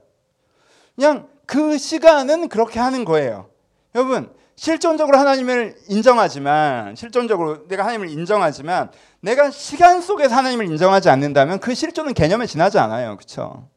그냥 0.96 1.28
그 1.46 1.78
시간은 1.78 2.48
그렇게 2.48 2.80
하는 2.80 3.04
거예요. 3.04 3.50
여러분, 3.94 4.34
실존적으로 4.56 5.18
하나님을 5.18 5.76
인정하지만 5.90 6.96
실존적으로 6.96 7.68
내가 7.68 7.84
하나님을 7.84 8.10
인정하지만 8.10 8.90
내가 9.20 9.52
시간 9.52 10.02
속에서 10.02 10.36
하나님을 10.36 10.66
인정하지 10.66 11.10
않는다면 11.10 11.60
그 11.60 11.76
실존은 11.76 12.14
개념에 12.14 12.46
지나지 12.46 12.80
않아요. 12.80 13.18
그렇죠? 13.18 13.68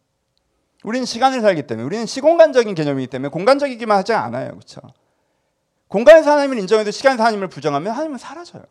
우리는 0.85 1.05
시간을 1.05 1.41
살기 1.41 1.67
때문에 1.67 1.85
우리는 1.85 2.07
시공간적인 2.07 2.75
개념이기 2.75 3.09
때문에 3.09 3.31
공간적이기만 3.31 3.99
하지 3.99 4.13
않아요. 4.13 4.51
그렇죠? 4.51 4.81
공간에서 5.89 6.31
하나님을 6.33 6.59
인정해도 6.59 6.91
시간에서 6.91 7.23
하나님을 7.23 7.49
부정하면 7.49 7.93
하나님은 7.93 8.19
사라져요. 8.19 8.63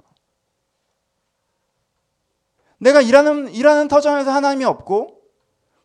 내가 2.79 3.01
일하는 3.01 3.49
일하는 3.49 3.87
터전에서 3.87 4.31
하나님이 4.31 4.63
없고 4.63 5.19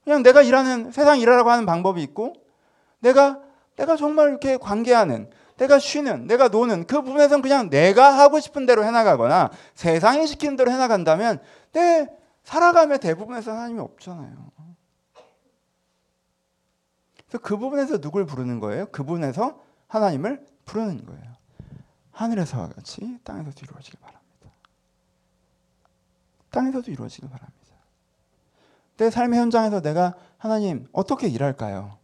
그냥 0.04 0.22
내가 0.22 0.42
일하는 0.42 0.92
세상 0.92 1.18
일하라고 1.18 1.50
하는 1.50 1.66
방법이 1.66 2.02
있고 2.02 2.35
내가 3.00 3.40
내가 3.76 3.96
정말 3.96 4.28
이렇게 4.28 4.58
관계하는 4.58 5.30
내가 5.62 5.79
쉬는, 5.79 6.27
내가 6.27 6.48
노는 6.48 6.88
그 6.88 7.03
부분에서는 7.03 7.40
그냥 7.40 7.70
내가 7.70 8.18
하고 8.18 8.40
싶은 8.40 8.66
대로 8.66 8.85
해나가거나 8.85 9.51
세상이 9.75 10.27
시키는 10.27 10.57
대로 10.57 10.72
해나간다면 10.72 11.40
내 11.70 12.09
살아감의 12.42 12.98
대부분에서 12.98 13.53
하나님이 13.53 13.79
없잖아요. 13.79 14.51
그래서 17.29 17.38
그 17.40 17.57
부분에서 17.57 18.01
누굴 18.01 18.27
부르는 18.27 18.59
거예요? 18.59 18.87
그 18.87 19.05
부분에서 19.05 19.62
하나님을 19.87 20.44
부르는 20.64 21.07
거예요. 21.07 21.33
하늘에서와 22.11 22.70
같이 22.70 23.18
땅에서도 23.22 23.57
이루어지길 23.62 24.01
바랍니다. 24.01 24.51
땅에서도 26.51 26.90
이루어지길 26.90 27.31
바랍니다. 27.31 27.77
내 28.96 29.10
삶의 29.10 29.38
현장에서 29.38 29.81
내가 29.81 30.15
하나님 30.38 30.88
어떻게 30.92 31.29
일할까요? 31.29 31.98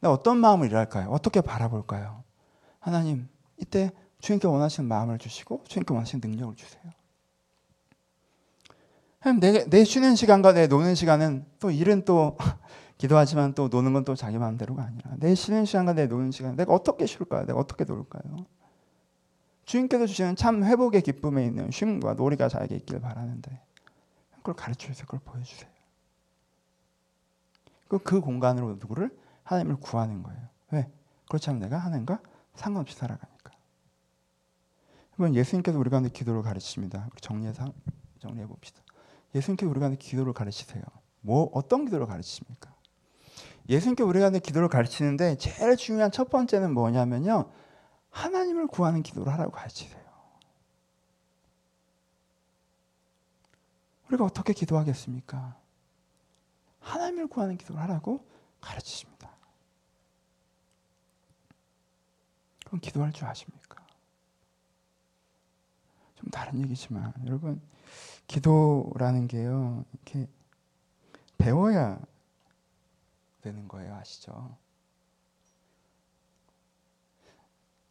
내가 0.00 0.14
어떤 0.14 0.38
마음을 0.38 0.68
일할까요? 0.68 1.10
어떻게 1.10 1.42
바라볼까요? 1.42 2.23
하나님 2.84 3.26
이때 3.56 3.90
주님께 4.20 4.46
원하시는 4.46 4.86
마음을 4.86 5.16
주시고 5.16 5.64
주님께 5.66 5.94
원하시는 5.94 6.20
능력을 6.20 6.54
주세요. 6.54 6.82
내, 9.40 9.64
내 9.64 9.84
쉬는 9.84 10.16
시간과 10.16 10.52
내 10.52 10.66
노는 10.66 10.94
시간은 10.94 11.46
또 11.60 11.70
일은 11.70 12.04
또 12.04 12.36
기도하지만 12.98 13.54
또 13.54 13.68
노는 13.68 13.94
건 13.94 14.04
또 14.04 14.14
자기 14.14 14.36
마음대로가 14.36 14.82
아니라 14.82 15.12
내 15.16 15.34
쉬는 15.34 15.64
시간과 15.64 15.94
내 15.94 16.06
노는 16.06 16.30
시간 16.30 16.56
내가 16.56 16.74
어떻게 16.74 17.06
쉴까요? 17.06 17.46
내가 17.46 17.58
어떻게 17.58 17.84
놀까요? 17.84 18.44
주님께서 19.64 20.06
주시는 20.06 20.36
참 20.36 20.62
회복의 20.62 21.00
기쁨에 21.00 21.46
있는 21.46 21.70
쉼과 21.70 22.12
놀이가 22.12 22.50
자에게 22.50 22.76
있길 22.76 23.00
바라는데 23.00 23.62
그걸 24.36 24.56
가르쳐 24.56 24.88
주세요. 24.88 25.06
그걸 25.06 25.20
보여주세요. 25.24 25.70
그, 27.88 27.98
그 27.98 28.20
공간으로 28.20 28.76
누구를 28.78 29.08
하나님을 29.44 29.76
구하는 29.76 30.22
거예요. 30.22 30.40
왜? 30.72 30.90
그렇지 31.28 31.48
않으면 31.48 31.70
내가 31.70 31.78
하나님과 31.78 32.20
상관없이 32.54 32.96
살아가니까. 32.96 33.52
한번 35.12 35.34
예수님께서 35.34 35.78
우리 35.78 35.90
가운데 35.90 36.08
기도를 36.08 36.42
가르치십니다. 36.42 37.08
우리 37.12 37.20
정리해서 37.20 37.72
정리해 38.18 38.46
봅시다. 38.46 38.82
예수님께서 39.34 39.70
우리 39.70 39.80
가운데 39.80 39.96
기도를 39.96 40.32
가르치세요. 40.32 40.82
뭐 41.20 41.50
어떤 41.52 41.84
기도를 41.84 42.06
가르치십니까? 42.06 42.74
예수님께 43.68 44.02
우리가 44.02 44.30
내 44.30 44.38
기도를 44.40 44.68
가르치는데 44.68 45.38
제일 45.38 45.76
중요한 45.76 46.10
첫 46.10 46.28
번째는 46.30 46.74
뭐냐면요. 46.74 47.50
하나님을 48.10 48.66
구하는 48.66 49.02
기도를 49.02 49.32
하라고 49.32 49.52
가르치세요. 49.52 50.04
우리가 54.08 54.24
어떻게 54.24 54.52
기도하겠습니까? 54.52 55.56
하나님을 56.80 57.26
구하는 57.28 57.56
기도를 57.56 57.80
하라고 57.82 58.24
가르치십니다. 58.60 59.13
그럼 62.74 62.80
기도할 62.80 63.12
줄 63.12 63.24
아십니까? 63.26 63.86
좀 66.16 66.28
다른 66.30 66.60
얘기지만 66.60 67.12
여러분 67.24 67.62
기도라는 68.26 69.28
게요 69.28 69.84
이렇게 69.92 70.26
배워야 71.38 72.00
되는 73.42 73.68
거예요 73.68 73.94
아시죠? 73.94 74.56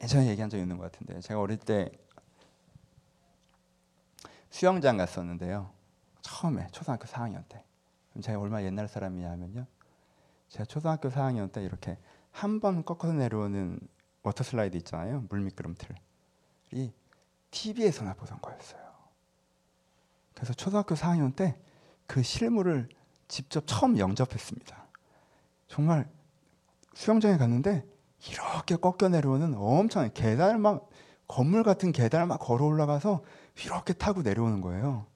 예전에 0.01 0.27
얘기한 0.27 0.49
적 0.49 0.57
있는 0.57 0.77
것 0.77 0.91
같은데 0.91 1.21
제가 1.21 1.39
어릴 1.39 1.57
때 1.59 1.89
수영장 4.49 4.97
갔었는데요 4.97 5.71
처음에 6.21 6.67
초등학교 6.73 7.05
4학년 7.05 7.47
때 7.47 7.63
제가 8.21 8.37
얼마 8.37 8.61
옛날 8.63 8.89
사람이냐면요 8.89 9.65
제가 10.49 10.65
초등학교 10.65 11.09
4학년 11.09 11.53
때 11.53 11.63
이렇게 11.63 11.97
한 12.31 12.59
번 12.59 12.83
꺾어서 12.83 13.13
내려오는 13.13 13.79
워터 14.23 14.43
슬라이드 14.43 14.77
있잖아요 14.77 15.25
물 15.29 15.41
미끄럼틀이 15.41 16.91
TV에서나 17.51 18.15
보던 18.15 18.41
거였어요. 18.41 18.81
그래서 20.33 20.53
초등학교 20.53 20.95
4학년 20.95 21.35
때 21.35 21.55
그 22.07 22.21
실물을 22.21 22.89
직접 23.27 23.63
처음 23.65 23.97
영접했습니다. 23.97 24.87
정말 25.67 26.09
수영장에 26.93 27.37
갔는데 27.37 27.83
이렇게 28.29 28.75
꺾여 28.75 29.09
내려오는 29.09 29.55
엄청 29.57 30.09
계단을 30.13 30.59
막 30.59 30.89
건물 31.27 31.63
같은 31.63 31.91
계단을 31.91 32.27
막 32.27 32.37
걸어 32.37 32.65
올라가서 32.65 33.23
이렇게 33.63 33.93
타고 33.93 34.21
내려오는 34.21 34.61
거예요. 34.61 35.07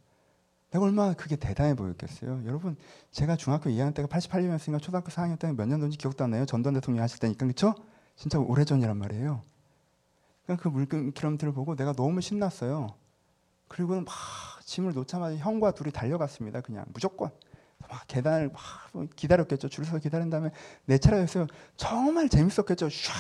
내가 0.72 0.86
얼마나 0.86 1.14
그게 1.14 1.36
대단해 1.36 1.76
보였겠어요. 1.76 2.42
여러분, 2.46 2.76
제가 3.12 3.36
중학교 3.36 3.70
2학년 3.70 3.94
때가 3.94 4.08
88년이었으니까 4.08 4.82
초등학교 4.82 5.10
4학년 5.10 5.40
때는 5.40 5.56
몇 5.56 5.68
년도인지 5.68 5.98
기억도 5.98 6.24
안 6.24 6.32
나요. 6.32 6.46
전두환 6.46 6.74
대통령 6.74 7.04
하실 7.04 7.20
때니까 7.20 7.46
그렇죠? 7.46 7.76
진짜 8.18 8.40
오래전이란 8.40 8.98
말이에요. 8.98 9.44
그냥 10.46 10.60
그 10.60 10.68
물끄러미를 10.70 11.54
보고 11.54 11.76
내가 11.76 11.94
너무 11.94 12.22
신났어요. 12.22 12.96
그리고는 13.70 14.06
막 14.06 14.14
짐을 14.66 14.94
놓자마자 14.94 15.38
형과 15.38 15.72
둘이 15.72 15.92
달려갔습니다. 15.92 16.62
그냥 16.62 16.86
무조건 16.94 17.30
막 17.90 18.08
계단을 18.08 18.50
막 18.50 18.62
기다렸겠죠. 19.16 19.70
줄 19.70 19.86
서서 19.86 20.00
기다린 20.00 20.30
다음에 20.30 20.52
내 20.86 20.98
차례였어요. 20.98 21.48
정말 21.78 22.30
재밌었겠죠. 22.30 22.88
슉 22.88 23.12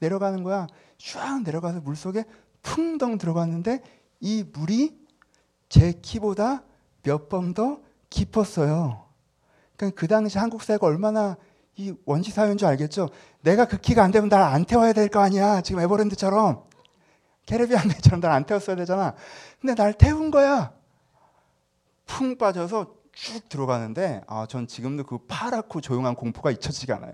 내려가는 0.00 0.42
거야. 0.42 0.66
슉 0.98 1.42
내려가서 1.44 1.80
물 1.80 1.96
속에 1.96 2.24
풍덩 2.62 3.18
들어갔는데 3.18 3.82
이 4.20 4.44
물이 4.52 4.98
제 5.68 5.92
키보다 5.92 6.62
몇 7.02 7.28
번 7.28 7.54
더 7.54 7.80
깊었어요. 8.10 9.04
그러니까 9.76 10.00
그 10.00 10.06
당시 10.06 10.38
한국 10.38 10.62
사회가 10.62 10.86
얼마나 10.86 11.36
이 11.76 11.92
원시 12.04 12.30
사회인 12.30 12.56
줄 12.56 12.68
알겠죠. 12.68 13.08
내가 13.42 13.64
그 13.66 13.78
키가 13.78 14.02
안 14.02 14.10
되면 14.10 14.28
날 14.28 14.42
안 14.42 14.64
태워야 14.64 14.92
될 14.92 15.08
거 15.08 15.20
아니야. 15.20 15.60
지금 15.60 15.80
에버랜드처럼. 15.80 16.62
캐리비안 17.46 17.88
배처럼 17.88 18.20
날 18.20 18.30
안 18.32 18.44
태웠어야 18.44 18.76
되잖아. 18.76 19.14
근데 19.60 19.74
날 19.74 19.92
태운 19.92 20.30
거야. 20.30 20.72
풍 22.06 22.36
빠져서 22.38 22.94
쭉 23.12 23.48
들어가는데 23.48 24.22
아, 24.26 24.46
전 24.48 24.66
지금도 24.66 25.04
그 25.04 25.18
파랗고 25.26 25.80
조용한 25.80 26.14
공포가 26.14 26.50
잊혀지지가 26.50 26.96
않아요. 26.96 27.12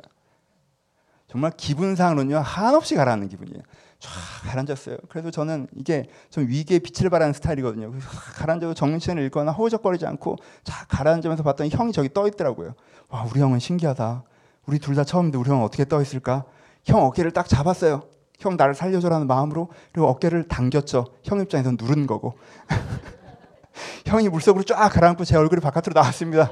정말 1.28 1.52
기분상으로는요 1.56 2.38
한없이 2.38 2.94
가라앉는 2.96 3.28
기분이에요. 3.28 3.62
쫙 4.00 4.10
가라앉았어요. 4.48 4.96
그래도 5.08 5.30
저는 5.30 5.68
이게 5.76 6.06
좀 6.30 6.46
위기의 6.48 6.80
빛을 6.80 7.08
발하는 7.10 7.32
스타일이거든요. 7.32 7.92
가라앉아도 8.36 8.74
정신을 8.74 9.22
잃거나 9.24 9.52
허우적거리지 9.52 10.06
않고 10.06 10.36
쫙 10.64 10.86
가라앉으면서 10.88 11.42
봤더니 11.44 11.70
형이 11.70 11.92
저기 11.92 12.12
떠 12.12 12.26
있더라고요. 12.26 12.74
와 13.08 13.24
우리 13.30 13.40
형은 13.40 13.58
신기하다. 13.58 14.24
우리 14.70 14.78
둘 14.78 14.94
다 14.94 15.02
처음인데 15.02 15.36
우리 15.36 15.50
형은 15.50 15.64
어떻게 15.64 15.84
떠 15.84 16.00
있을까? 16.00 16.44
형 16.84 17.02
어깨를 17.02 17.32
딱 17.32 17.48
잡았어요. 17.48 18.04
형 18.38 18.56
나를 18.56 18.74
살려줘라는 18.74 19.26
마음으로 19.26 19.68
그리고 19.92 20.06
어깨를 20.08 20.46
당겼죠. 20.46 21.06
형 21.24 21.40
입장에서 21.40 21.72
누른 21.72 22.06
거고. 22.06 22.38
형이 24.06 24.28
물속으로 24.28 24.62
쫙 24.62 24.88
가라앉고 24.90 25.24
제 25.24 25.36
얼굴이 25.36 25.60
바깥으로 25.60 25.92
나왔습니다. 26.00 26.50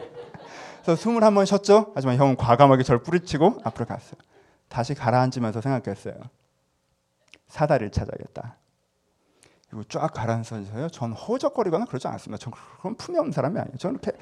그래서 0.83 1.01
숨을 1.01 1.23
한 1.23 1.35
번 1.35 1.47
쉬었죠. 1.47 1.93
하지만 1.95 2.17
형은 2.17 2.37
과감하게 2.37 2.83
저를 2.83 3.03
뿌리치고 3.05 3.61
앞으로 3.63 3.87
갔어요. 3.87 4.19
다시 4.69 4.95
가라앉으면서 4.95 5.61
생각했어요. 5.61 6.15
사다리를 7.47 7.93
찾아야겠다. 7.93 8.57
그리고 9.71 9.85
쫙 9.85 10.09
가라앉아서요. 10.13 10.89
전 10.89 11.13
허적거리거나 11.13 11.85
그러지 11.85 12.09
않습니다. 12.09 12.43
전 12.43 12.53
그런 12.81 12.97
품이 12.97 13.17
없는 13.17 13.31
사람이 13.33 13.61
아니에요. 13.61 13.77
저는 13.79 14.01
이렇게 14.03 14.19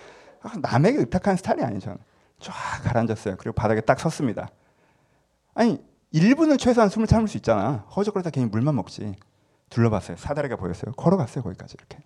남에게 0.60 0.98
의탁한 0.98 1.36
스타일이 1.36 1.62
아니에요. 1.62 1.80
저는 1.80 1.98
쫙 2.40 2.52
가라앉았어요. 2.84 3.36
그리고 3.36 3.54
바닥에 3.54 3.80
딱 3.80 3.98
섰습니다. 3.98 4.48
아니 5.54 5.82
1분은 6.12 6.58
최소한 6.58 6.88
숨을 6.88 7.06
참을 7.06 7.28
수 7.28 7.36
있잖아. 7.36 7.86
허적거리다 7.96 8.30
괜히 8.30 8.46
물만 8.46 8.74
먹지. 8.74 9.16
둘러봤어요. 9.70 10.16
사다리가 10.16 10.56
보였어요. 10.56 10.92
걸어갔어요. 10.92 11.42
거기까지 11.42 11.76
이렇게. 11.78 11.98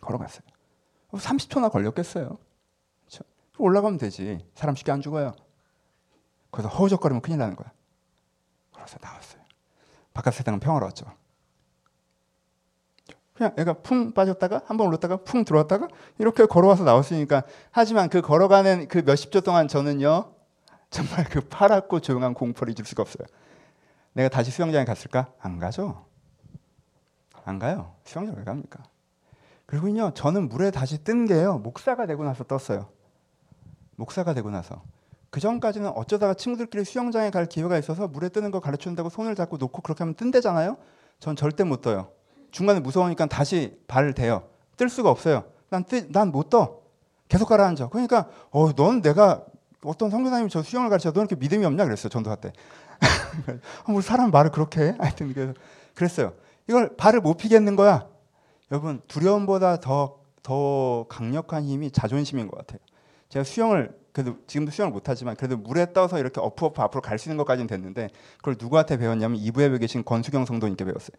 걸어갔어요. 0.00 0.42
30초나 1.12 1.70
걸렸겠어요. 1.72 2.38
그렇죠? 3.06 3.24
올라가면 3.58 3.98
되지. 3.98 4.38
사람 4.54 4.76
쉽게 4.76 4.92
안 4.92 5.00
죽어요. 5.00 5.34
거기서 6.50 6.68
허우적거리면 6.68 7.22
큰일 7.22 7.38
나는 7.38 7.56
거야. 7.56 7.70
그래서 8.72 8.98
나왔어요. 9.02 9.42
바깥 10.14 10.34
세상은 10.34 10.60
평화로웠죠. 10.60 11.06
그냥 13.36 13.52
애가 13.58 13.74
풍 13.82 14.12
빠졌다가 14.12 14.62
한 14.66 14.76
번 14.76 14.88
올랐다가 14.88 15.18
풍 15.18 15.44
들어왔다가 15.44 15.88
이렇게 16.18 16.46
걸어와서 16.46 16.84
나왔으니까 16.84 17.42
하지만 17.70 18.08
그 18.08 18.20
걸어가는 18.20 18.88
그 18.88 19.02
몇십 19.04 19.30
초 19.30 19.40
동안 19.40 19.68
저는요 19.68 20.32
정말 20.90 21.24
그 21.24 21.40
파랗고 21.40 22.00
조용한 22.00 22.34
공포를 22.34 22.72
잊을 22.72 22.86
수가 22.86 23.02
없어요. 23.02 23.26
내가 24.12 24.28
다시 24.28 24.50
수영장에 24.50 24.84
갔을까? 24.84 25.32
안 25.38 25.58
가죠. 25.58 26.06
안 27.44 27.58
가요. 27.58 27.92
수영장 28.04 28.34
왜 28.38 28.44
갑니까? 28.44 28.82
그리고요, 29.66 30.12
저는 30.14 30.48
물에 30.48 30.70
다시 30.70 31.02
뜬 31.04 31.26
게요, 31.26 31.58
목사가 31.58 32.06
되고 32.06 32.24
나서 32.24 32.44
떴어요. 32.44 32.88
목사가 33.96 34.32
되고 34.32 34.48
나서. 34.50 34.82
그 35.30 35.40
전까지는 35.40 35.90
어쩌다가 35.90 36.34
친구들끼리 36.34 36.84
수영장에 36.84 37.30
갈 37.30 37.46
기회가 37.46 37.76
있어서 37.78 38.08
물에 38.08 38.28
뜨는 38.28 38.50
거 38.52 38.60
가르쳐준다고 38.60 39.10
손을 39.10 39.34
잡고 39.34 39.58
놓고 39.58 39.82
그렇게 39.82 40.04
하면 40.04 40.14
뜬대잖아요? 40.14 40.76
전 41.18 41.36
절대 41.36 41.64
못 41.64 41.82
떠요. 41.82 42.10
중간에 42.56 42.80
무서우니까 42.80 43.26
다시 43.26 43.78
발을 43.86 44.14
대요. 44.14 44.48
뜰 44.76 44.88
수가 44.88 45.10
없어요. 45.10 45.44
난, 45.68 45.84
난못 46.08 46.50
떠. 46.50 46.80
계속 47.28 47.48
가라앉아. 47.48 47.88
그러니까, 47.88 48.28
어, 48.50 48.72
넌 48.74 49.02
내가 49.02 49.44
어떤 49.84 50.10
성교사님이 50.10 50.50
저 50.50 50.62
수영을 50.62 50.88
가르쳐 50.90 51.12
너 51.12 51.20
이렇게 51.20 51.36
믿음이 51.36 51.64
없냐 51.64 51.84
그랬어요 51.84 52.08
전도할 52.08 52.40
때. 52.40 52.52
뭐 53.88 54.00
사람 54.00 54.30
말을 54.30 54.50
그렇게 54.50 54.80
해? 54.80 54.96
하여튼 54.98 55.32
그래서 55.32 55.54
그랬어요. 55.94 56.32
이걸 56.68 56.96
발을 56.96 57.20
못 57.20 57.36
피겠는 57.36 57.76
거야. 57.76 58.08
여러분 58.70 59.00
두려움보다 59.06 59.80
더 59.80 60.26
더 60.46 61.06
강력한 61.08 61.64
힘이 61.64 61.90
자존심인 61.90 62.46
것 62.46 62.56
같아요. 62.56 62.78
제가 63.30 63.42
수영을 63.42 63.98
그래도 64.12 64.36
지금도 64.46 64.70
수영을 64.70 64.92
못하지만 64.92 65.34
그래도 65.34 65.56
물에 65.56 65.92
떠서 65.92 66.20
이렇게 66.20 66.40
어프어프 66.40 66.80
앞으로 66.80 67.02
갈 67.02 67.18
수 67.18 67.28
있는 67.28 67.36
것까지는 67.38 67.66
됐는데 67.66 68.10
그걸 68.36 68.54
누구한테 68.56 68.96
배웠냐면 68.96 69.38
이부에 69.40 69.76
계신 69.78 70.04
권수경 70.04 70.44
성도님께 70.44 70.84
배웠어요. 70.84 71.16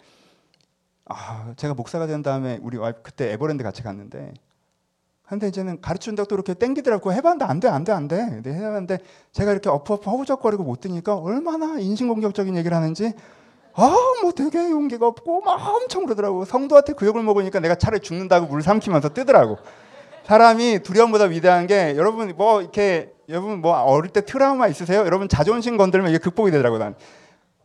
아 1.09 1.53
제가 1.55 1.73
목사가 1.73 2.07
된 2.07 2.21
다음에 2.21 2.59
우리 2.61 2.77
와이프 2.77 3.01
그때 3.01 3.31
에버랜드 3.31 3.63
같이 3.63 3.81
갔는데 3.83 4.33
근데 5.27 5.49
이제는 5.49 5.81
가르치는다고 5.81 6.27
또 6.27 6.35
이렇게 6.35 6.53
땡기더라고 6.53 7.11
해봤는데 7.11 7.45
안 7.45 7.59
돼, 7.59 7.67
안 7.67 7.83
돼, 7.83 7.91
안 7.91 8.07
돼. 8.07 8.17
근데 8.29 8.53
해봤는데 8.53 8.99
제가 9.33 9.51
이렇게 9.51 9.69
어프어프 9.69 10.09
허우적거리고 10.09 10.63
못 10.63 10.79
뜨니까 10.79 11.15
얼마나 11.17 11.79
인신공격적인 11.79 12.55
얘기를 12.55 12.75
하는지 12.75 13.13
아, 13.73 13.95
뭐 14.23 14.31
되게 14.31 14.71
용기가 14.71 15.05
없고 15.05 15.41
막 15.41 15.59
엄청 15.67 16.05
그러더라고. 16.05 16.45
성도한테 16.45 16.93
그 16.93 17.05
욕을 17.05 17.23
먹으니까 17.23 17.59
내가 17.59 17.75
차라리 17.75 18.01
죽는다고 18.01 18.47
물 18.47 18.61
삼키면서 18.61 19.09
뜨더라고. 19.09 19.57
사람이 20.25 20.83
두려움보다 20.83 21.25
위대한 21.25 21.67
게 21.67 21.95
여러분 21.95 22.33
뭐 22.35 22.61
이렇게 22.61 23.13
여러분 23.29 23.59
뭐 23.61 23.73
어릴 23.77 24.11
때 24.11 24.21
트라우마 24.21 24.67
있으세요? 24.67 25.01
여러분 25.01 25.27
자존심 25.29 25.77
건들면 25.77 26.09
이게 26.09 26.17
극복이 26.19 26.51
되더라고 26.51 26.77
난. 26.77 26.95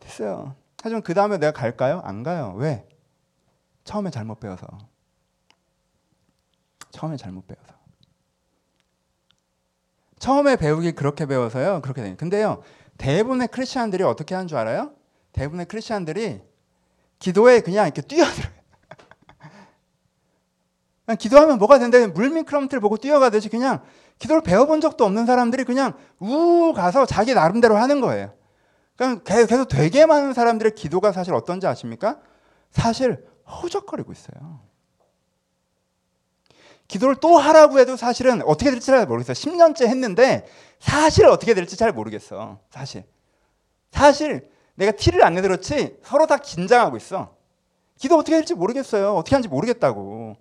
됐어요. 0.01 0.53
하지만 0.81 1.01
그 1.01 1.13
다음에 1.13 1.37
내가 1.37 1.53
갈까요? 1.53 2.01
안 2.03 2.23
가요. 2.23 2.53
왜? 2.57 2.85
처음에 3.83 4.09
잘못 4.09 4.39
배워서. 4.39 4.65
처음에 6.91 7.17
잘못 7.17 7.45
배워서. 7.47 7.73
처음에 10.19 10.55
배우기 10.55 10.93
그렇게 10.93 11.25
배워서요. 11.25 11.81
그렇게 11.81 12.01
돼요. 12.01 12.15
근데요. 12.17 12.63
대부분의 12.97 13.49
크리스천들이 13.49 14.03
어떻게 14.03 14.35
하는 14.35 14.47
줄 14.47 14.57
알아요? 14.57 14.93
대부분의 15.33 15.65
크리스천들이 15.65 16.41
기도에 17.19 17.59
그냥 17.59 17.85
이렇게 17.85 18.01
뛰어들어요. 18.01 18.53
그냥 21.05 21.17
기도하면 21.17 21.57
뭐가 21.57 21.79
된다. 21.79 21.97
물미끄럼틀 22.07 22.79
보고 22.79 22.95
뛰어가듯이 22.97 23.49
그냥 23.49 23.83
기도를 24.19 24.43
배워본 24.43 24.79
적도 24.79 25.03
없는 25.03 25.25
사람들이 25.25 25.65
그냥 25.65 25.93
우 26.19 26.71
가서 26.73 27.05
자기 27.05 27.33
나름대로 27.33 27.75
하는 27.75 27.99
거예요. 27.99 28.33
그러니까 28.95 29.23
계속 29.23 29.67
되게 29.67 30.05
많은 30.05 30.33
사람들의 30.33 30.75
기도가 30.75 31.11
사실 31.11 31.33
어떤지 31.33 31.67
아십니까? 31.67 32.19
사실 32.71 33.25
허우적거리고 33.53 34.11
있어요. 34.11 34.59
기도를 36.87 37.15
또 37.15 37.37
하라고 37.37 37.79
해도 37.79 37.95
사실은 37.95 38.41
어떻게 38.43 38.69
될지 38.69 38.87
잘 38.87 39.05
모르겠어요. 39.05 39.33
10년째 39.33 39.87
했는데 39.87 40.45
사실 40.79 41.25
어떻게 41.25 41.53
될지 41.53 41.77
잘 41.77 41.91
모르겠어. 41.91 42.59
사실. 42.69 43.05
사실 43.91 44.51
내가 44.75 44.91
티를 44.91 45.23
안 45.23 45.35
내들었지 45.35 45.97
서로 46.03 46.27
다 46.27 46.37
긴장하고 46.37 46.97
있어. 46.97 47.35
기도 47.97 48.17
어떻게 48.17 48.35
될지 48.35 48.53
모르겠어요. 48.53 49.15
어떻게 49.15 49.35
하는지 49.35 49.47
모르겠다고. 49.47 50.35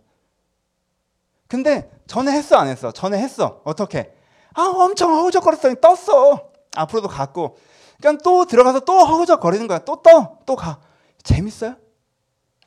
근데 1.48 1.90
전에 2.06 2.32
했어 2.32 2.56
안 2.56 2.66
했어? 2.68 2.92
전에 2.92 3.18
했어. 3.18 3.60
어떻게? 3.64 4.14
아 4.54 4.62
엄청 4.62 5.14
허우적거렸더니 5.14 5.76
떴어. 5.80 6.50
앞으로도 6.74 7.08
갔고. 7.08 7.58
그러니까 7.98 8.22
또 8.22 8.46
들어가서 8.46 8.80
또 8.80 8.98
허우적거리는 8.98 9.66
거야. 9.68 9.78
또 9.80 10.02
떠. 10.02 10.38
또 10.44 10.56
가. 10.56 10.80
재밌어요? 11.22 11.76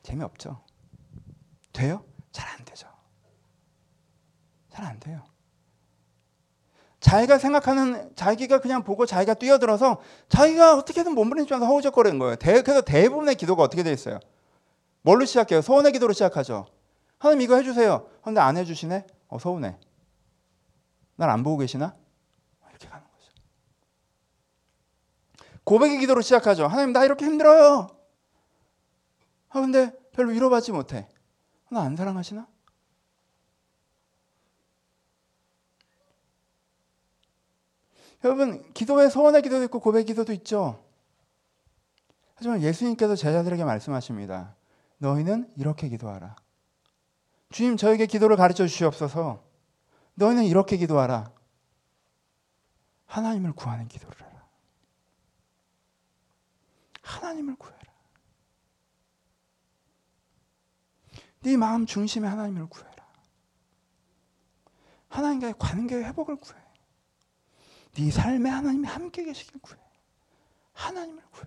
재미없죠. 0.06 0.62
돼요? 1.74 2.06
잘 2.32 2.48
안 2.48 2.64
되죠. 2.66 2.88
잘 4.70 4.86
안 4.86 5.00
돼요. 5.00 5.24
자기가 7.00 7.38
생각하는 7.38 8.16
자기가 8.16 8.60
그냥 8.62 8.84
보고 8.84 9.06
자기가 9.06 9.36
뛰어들어서 9.36 10.02
자기가 10.30 10.78
어떻게든 10.78 11.14
몸부림치 11.14 11.52
면서 11.52 11.66
허우적거리는 11.68 12.18
거예요. 12.20 12.36
대, 12.36 12.62
그래서 12.62 12.82
대부분의 12.82 13.36
기도가 13.36 13.64
어떻게 13.64 13.84
돼 13.84 13.92
있어요? 13.92 14.20
뭘로 15.02 15.26
시작해요? 15.26 15.62
소원의 15.62 15.92
기도로 15.92 16.14
시작하죠. 16.14 16.66
하나님 17.20 17.42
이거 17.42 17.56
해주세요. 17.58 18.08
근데 18.24 18.42
안 18.42 18.58
해주시네? 18.58 19.06
어, 19.28 19.40
서운해. 19.40 19.78
날 21.16 21.30
안 21.30 21.44
보고 21.44 21.58
계시나? 21.58 21.96
이렇게 22.70 22.88
가는 22.90 23.06
거죠. 23.06 23.32
고백의 25.64 26.00
기도로 26.00 26.22
시작하죠. 26.22 26.68
하나님 26.68 26.92
나 26.92 27.06
이렇게 27.06 27.26
힘들어요. 27.26 27.88
아 29.56 29.62
근데 29.62 29.90
별로 30.12 30.32
위로받지 30.32 30.74
못해. 30.74 31.08
나 31.72 31.80
안 31.82 31.96
사랑하시나? 31.96 32.46
여러분 38.26 38.74
기도에 38.74 39.10
소원의 39.10 39.42
기도도 39.44 39.64
있고 39.66 39.80
고백 39.80 40.06
기도도 40.06 40.34
있죠. 40.34 40.84
하지만 42.36 42.62
예수님께서 42.62 43.16
제자들에게 43.16 43.64
말씀하십니다. 43.64 44.56
너희는 44.98 45.54
이렇게 45.56 45.88
기도하라. 45.88 46.36
주님 47.52 47.78
저에게 47.78 48.08
기도를 48.08 48.36
가르쳐 48.36 48.68
주시옵소서. 48.68 49.42
너희는 50.16 50.44
이렇게 50.46 50.76
기도하라. 50.76 51.32
하나님을 53.06 53.54
구하는 53.54 53.88
기도를 53.88 54.18
해라. 54.22 54.46
하나님을 57.04 57.56
구해라. 57.56 57.85
네 61.46 61.58
마음 61.58 61.86
중심에 61.86 62.28
하나님을 62.28 62.66
구해라. 62.66 63.06
하나님과의 65.10 65.54
관계의 65.60 66.04
회복을 66.06 66.38
구해. 66.38 66.60
네 67.94 68.10
삶에 68.10 68.50
하나님이 68.50 68.88
함께 68.88 69.24
계시길 69.24 69.62
구해. 69.62 69.80
하나님을 70.74 71.24
구해. 71.32 71.46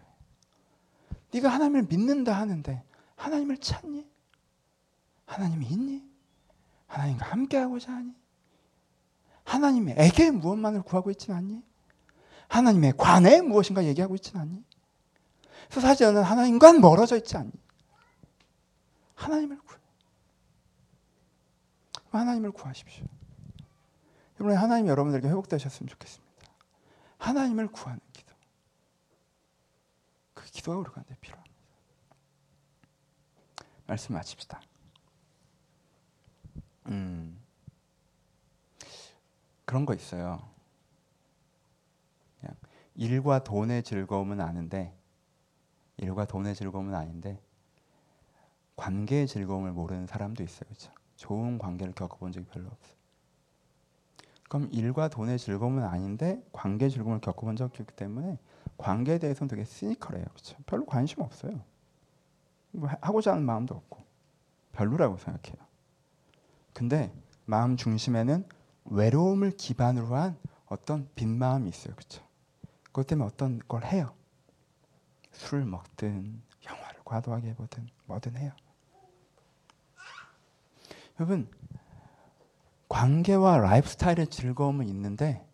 네가 1.32 1.48
하나님을 1.48 1.82
믿는다 1.82 2.32
하는데 2.32 2.84
하나님을 3.16 3.58
찾니? 3.58 4.08
하나님이 5.26 5.66
있니? 5.66 6.04
하나님과 6.86 7.26
함께하고자 7.26 7.92
하니? 7.92 8.14
하나님에게 9.42 10.30
무엇만을 10.30 10.82
구하고 10.82 11.10
있지는 11.10 11.36
않니? 11.38 11.62
하나님의 12.46 12.92
관에 12.96 13.40
무엇인가 13.40 13.84
얘기하고 13.84 14.14
있지는 14.14 14.42
않니? 14.42 14.64
그래서 15.68 15.80
사실 15.80 16.06
너는 16.06 16.22
하나님과 16.22 16.74
멀어져 16.74 17.16
있지 17.16 17.36
않니? 17.36 17.50
하나님을 19.16 19.58
구해. 19.58 19.77
하나님을 22.10 22.52
구하십시오. 22.52 23.06
이번에 24.36 24.54
하나님 24.54 24.86
여러분들에게 24.86 25.28
회복되셨으면 25.28 25.88
좋겠습니다. 25.88 26.28
하나님을 27.18 27.68
구하는 27.68 28.00
기도. 28.12 28.34
그 30.34 30.44
기도가 30.46 30.78
우리가 30.78 31.02
필요합니다. 31.20 31.56
말씀 33.86 34.14
마칩시다. 34.14 34.60
음, 36.86 37.38
그런 39.64 39.84
거 39.84 39.94
있어요. 39.94 40.48
그냥 42.40 42.54
일과 42.94 43.42
돈의 43.42 43.82
즐거움은 43.82 44.40
아는데 44.40 44.96
일과 45.96 46.24
돈의 46.26 46.54
즐거움은 46.54 46.94
아닌데 46.94 47.40
관계의 48.76 49.26
즐거움을 49.26 49.72
모르는 49.72 50.06
사람도 50.06 50.42
있어요. 50.42 50.68
그렇죠? 50.68 50.92
좋은 51.18 51.58
관계를 51.58 51.92
겪어본 51.94 52.32
적이 52.32 52.46
별로 52.46 52.68
없어요. 52.68 52.96
그럼 54.48 54.68
일과 54.72 55.08
돈의 55.08 55.38
즐거움은 55.38 55.84
아닌데 55.84 56.42
관계 56.52 56.88
즐거움을 56.88 57.20
겪어본 57.20 57.56
적이 57.56 57.82
없기 57.82 57.96
때문에 57.96 58.38
관계에 58.78 59.18
대해서는 59.18 59.48
되게 59.48 59.64
시니컬해요. 59.64 60.24
그렇죠? 60.24 60.56
별로 60.64 60.86
관심 60.86 61.20
없어요. 61.20 61.60
뭐 62.70 62.88
하고자 63.02 63.32
하는 63.32 63.44
마음도 63.44 63.74
없고 63.74 64.02
별로라고 64.72 65.18
생각해요. 65.18 65.60
근데 66.72 67.12
마음 67.44 67.76
중심에는 67.76 68.48
외로움을 68.84 69.50
기반으로 69.50 70.14
한 70.14 70.38
어떤 70.66 71.08
빈 71.16 71.36
마음이 71.36 71.68
있어요. 71.68 71.94
그렇죠? 71.96 72.22
그것 72.84 73.08
때문에 73.08 73.26
어떤 73.26 73.58
걸 73.66 73.84
해요. 73.84 74.14
술을 75.32 75.64
먹든 75.64 76.40
영화를 76.64 77.00
과도하게 77.04 77.54
보든 77.54 77.88
뭐든 78.06 78.36
해요. 78.36 78.52
여러분 81.18 81.48
관계와 82.88 83.58
라이프 83.58 83.88
스타일의 83.88 84.28
즐거움은 84.28 84.88
있는데 84.88 85.44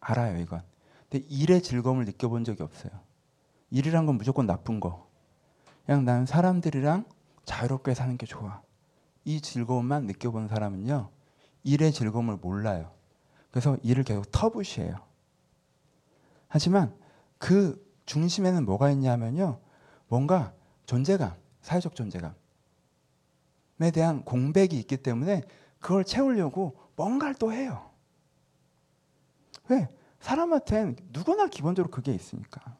알아요 0.00 0.38
이건. 0.38 0.62
근데 1.08 1.24
일의 1.28 1.62
즐거움을 1.62 2.04
느껴본 2.04 2.44
적이 2.44 2.62
없어요. 2.62 2.92
일이란 3.70 4.06
건 4.06 4.16
무조건 4.16 4.46
나쁜 4.46 4.80
거. 4.80 5.08
그냥 5.84 6.04
나는 6.04 6.26
사람들이랑 6.26 7.04
자유롭게 7.44 7.94
사는 7.94 8.16
게 8.18 8.26
좋아. 8.26 8.60
이 9.24 9.40
즐거움만 9.40 10.06
느껴본 10.06 10.48
사람은요 10.48 11.10
일의 11.62 11.92
즐거움을 11.92 12.36
몰라요. 12.36 12.90
그래서 13.50 13.76
일을 13.82 14.04
계속 14.04 14.30
터부시해요. 14.30 14.96
하지만 16.48 16.94
그 17.38 17.84
중심에는 18.04 18.64
뭐가 18.64 18.90
있냐면요 18.90 19.60
뭔가 20.08 20.52
존재감, 20.86 21.34
사회적 21.62 21.94
존재감에 21.94 22.34
대한 23.92 24.24
공백이 24.24 24.78
있기 24.78 24.98
때문에 24.98 25.42
그걸 25.80 26.04
채우려고 26.04 26.76
뭔가를 26.96 27.34
또 27.34 27.52
해요. 27.52 27.90
왜? 29.68 29.88
사람한테는 30.20 30.96
누구나 31.12 31.46
기본적으로 31.46 31.90
그게 31.90 32.12
있으니까. 32.12 32.76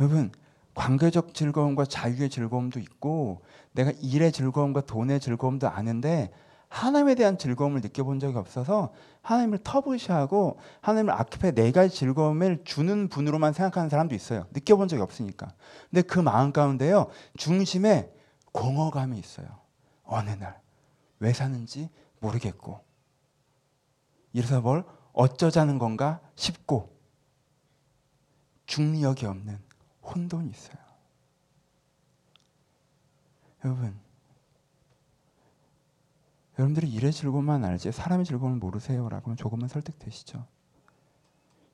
여러분, 0.00 0.30
관계적 0.74 1.34
즐거움과 1.34 1.84
자유의 1.84 2.30
즐거움도 2.30 2.80
있고, 2.80 3.42
내가 3.72 3.92
일의 4.02 4.32
즐거움과 4.32 4.82
돈의 4.82 5.20
즐거움도 5.20 5.68
아는데, 5.68 6.30
하나님에 6.68 7.14
대한 7.14 7.36
즐거움을 7.36 7.82
느껴본 7.82 8.18
적이 8.18 8.38
없어서 8.38 8.94
하나님을 9.20 9.58
터부시하고 9.58 10.58
하나님을 10.80 11.12
앞에 11.12 11.52
네 11.52 11.70
가지 11.70 11.94
즐거움을 11.94 12.62
주는 12.64 13.08
분으로만 13.08 13.52
생각하는 13.52 13.90
사람도 13.90 14.14
있어요. 14.14 14.46
느껴본 14.52 14.88
적이 14.88 15.02
없으니까. 15.02 15.52
근데 15.90 16.00
그 16.00 16.18
마음 16.18 16.50
가운데요, 16.50 17.08
중심에 17.36 18.10
공허감이 18.52 19.18
있어요. 19.18 19.46
어느 20.04 20.30
날. 20.30 20.60
왜 21.18 21.32
사는지 21.32 21.88
모르겠고 22.20 22.84
이래서 24.32 24.60
뭘 24.60 24.84
어쩌자는 25.12 25.78
건가 25.78 26.20
싶고 26.34 26.96
중력이 28.66 29.26
없는 29.26 29.58
혼돈이 30.02 30.50
있어요. 30.50 30.76
여러분, 33.64 33.98
여러분들이 36.58 36.90
일의 36.90 37.12
즐거움만 37.12 37.64
알지 37.64 37.92
사람의 37.92 38.26
즐거움을 38.26 38.58
모르세요라고 38.58 39.26
하면 39.26 39.36
조금은 39.36 39.68
설득되시죠. 39.68 40.44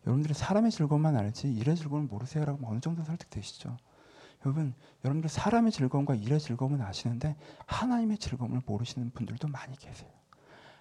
여러분들이 0.07 0.35
사람의 0.35 0.71
즐거움만 0.71 1.17
알지 1.17 1.53
일의 1.53 1.77
즐거움을 1.77 2.07
모르세요라고 2.09 2.59
하면 2.59 2.71
어느 2.71 2.81
정도 2.81 3.03
설득되시죠. 3.05 3.77
여러분, 4.45 4.75
여러분들 5.05 5.29
사람의 5.29 5.73
즐거움과 5.73 6.15
일의 6.15 6.39
즐거움은 6.39 6.81
아시는데 6.81 7.37
하나님의 7.67 8.19
즐거움을 8.19 8.63
모르시는 8.65 9.11
분들도 9.11 9.49
많이 9.49 9.77
계세요. 9.77 10.11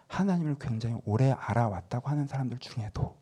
하나님을 0.08 0.58
굉장히 0.60 1.00
오래 1.06 1.32
알아왔다고 1.32 2.10
하는 2.10 2.28
사람들 2.28 2.60
중에도 2.60 3.18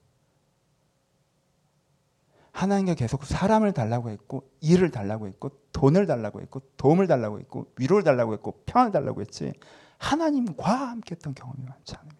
하나님께 2.51 2.95
계속 2.95 3.25
사람을 3.25 3.73
달라고 3.73 4.09
했고 4.09 4.49
일을 4.61 4.91
달라고 4.91 5.27
했고 5.27 5.49
돈을 5.73 6.05
달라고 6.05 6.41
했고 6.41 6.61
도움을 6.77 7.07
달라고 7.07 7.39
했고 7.39 7.73
위로를 7.77 8.03
달라고 8.03 8.33
했고 8.33 8.63
평안을 8.65 8.93
달라고 8.93 9.19
했지 9.21 9.51
하나님과 9.97 10.63
함께했던 10.91 11.33
경험이 11.33 11.65
많지 11.65 11.95
않으면 11.95 12.15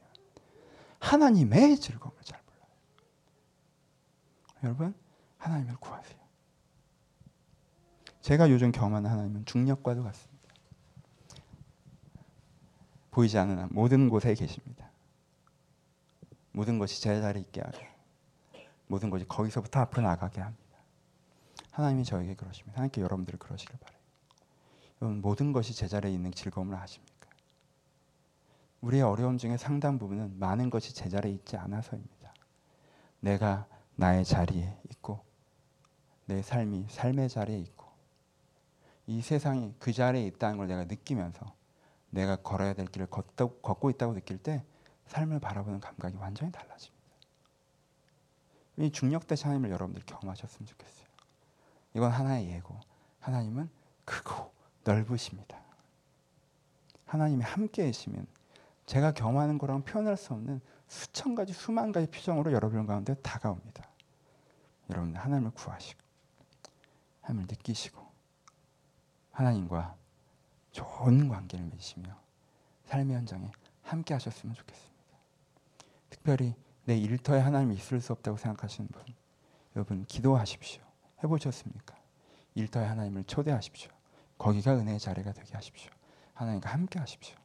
하나님의 0.99 1.77
즐거움을 1.77 2.17
잘 2.23 2.41
몰라요. 2.45 2.67
여러분 4.63 4.95
하나님을 5.37 5.77
구하세요. 5.77 6.24
제가 8.25 8.49
요즘 8.49 8.71
경험하는 8.71 9.07
하나님은 9.07 9.45
중력과도 9.45 10.03
같습니다. 10.03 10.51
보이지 13.11 13.37
않는 13.37 13.69
모든 13.69 14.09
곳에 14.09 14.33
계십니다. 14.33 14.89
모든 16.51 16.79
것이 16.79 17.03
제자리에 17.03 17.43
있게 17.43 17.61
하고 17.61 17.77
모든 18.87 19.11
것이 19.11 19.27
거기서부터 19.27 19.81
앞으로 19.81 20.01
나가게 20.01 20.41
합니다. 20.41 20.63
하나님이 21.69 22.03
저에게 22.03 22.33
그러십니다. 22.33 22.77
하나님께 22.77 23.01
여러분들 23.01 23.37
그러시길 23.37 23.77
바래요. 23.77 23.99
여러분 25.03 25.21
모든 25.21 25.53
것이 25.53 25.75
제자리에 25.75 26.11
있는 26.11 26.31
즐거움을 26.31 26.75
아십니까? 26.77 27.29
우리의 28.81 29.03
어려움 29.03 29.37
중에 29.37 29.55
상당 29.55 29.99
부분은 29.99 30.39
많은 30.39 30.71
것이 30.71 30.95
제자리에 30.95 31.31
있지 31.31 31.57
않아서입니다. 31.57 32.33
내가 33.19 33.67
나의 33.93 34.25
자리에 34.25 34.79
있고 34.89 35.23
내 36.25 36.41
삶이 36.41 36.87
삶의 36.89 37.29
자리에 37.29 37.59
있고 37.59 37.84
이 39.07 39.21
세상이 39.21 39.73
그 39.79 39.93
자리에 39.93 40.25
있다는 40.27 40.57
걸 40.57 40.67
내가 40.67 40.85
느끼면서 40.85 41.53
내가 42.09 42.37
걸어야 42.37 42.73
될 42.73 42.87
길을 42.87 43.07
걷다, 43.07 43.47
걷고 43.61 43.89
있다고 43.91 44.13
느낄 44.13 44.37
때 44.37 44.63
삶을 45.07 45.39
바라보는 45.39 45.79
감각이 45.79 46.17
완전히 46.17 46.51
달라집니다. 46.51 46.95
이 48.77 48.91
중력대 48.91 49.35
하나님을 49.41 49.69
여러분들 49.69 50.03
경험하셨으면 50.05 50.67
좋겠어요. 50.67 51.05
이건 51.93 52.11
하나의 52.11 52.49
예고. 52.49 52.79
하나님은 53.19 53.69
크고 54.03 54.51
넓으십니다. 54.83 55.57
하나님이 57.05 57.43
함께 57.43 57.85
계시면 57.85 58.27
제가 58.85 59.13
경험하는 59.13 59.57
거랑 59.57 59.83
표현할 59.83 60.17
수 60.17 60.33
없는 60.33 60.61
수천 60.87 61.33
가지 61.33 61.53
수만 61.53 61.91
가지 61.91 62.07
표정으로 62.07 62.51
여러분 62.51 62.85
가운데 62.85 63.15
다가옵니다. 63.15 63.89
여러분 64.91 65.15
하나님을 65.15 65.51
구하시고 65.51 65.99
하나님을 67.21 67.47
느끼시고 67.49 68.04
하나님과 69.35 69.95
좋은 70.71 71.27
관계를 71.27 71.65
맺으시며 71.65 72.09
삶의 72.85 73.17
현장에 73.17 73.51
함께 73.83 74.13
하셨으면 74.13 74.55
좋겠습니다. 74.55 74.95
특별히 76.09 76.55
내 76.85 76.97
일터에 76.97 77.39
하나님이 77.39 77.75
있을 77.75 77.99
수 77.99 78.13
없다고 78.13 78.37
생각하시는 78.37 78.87
분, 78.87 79.03
여러분 79.75 80.05
기도하십시오. 80.05 80.81
해보셨습니까? 81.23 81.95
일터에 82.55 82.85
하나님을 82.85 83.25
초대하십시오. 83.25 83.91
거기가 84.37 84.75
은혜의 84.75 84.99
자리가 84.99 85.33
되게 85.33 85.53
하십시오. 85.53 85.91
하나님과 86.33 86.71
함께 86.71 86.99
하십시오. 86.99 87.35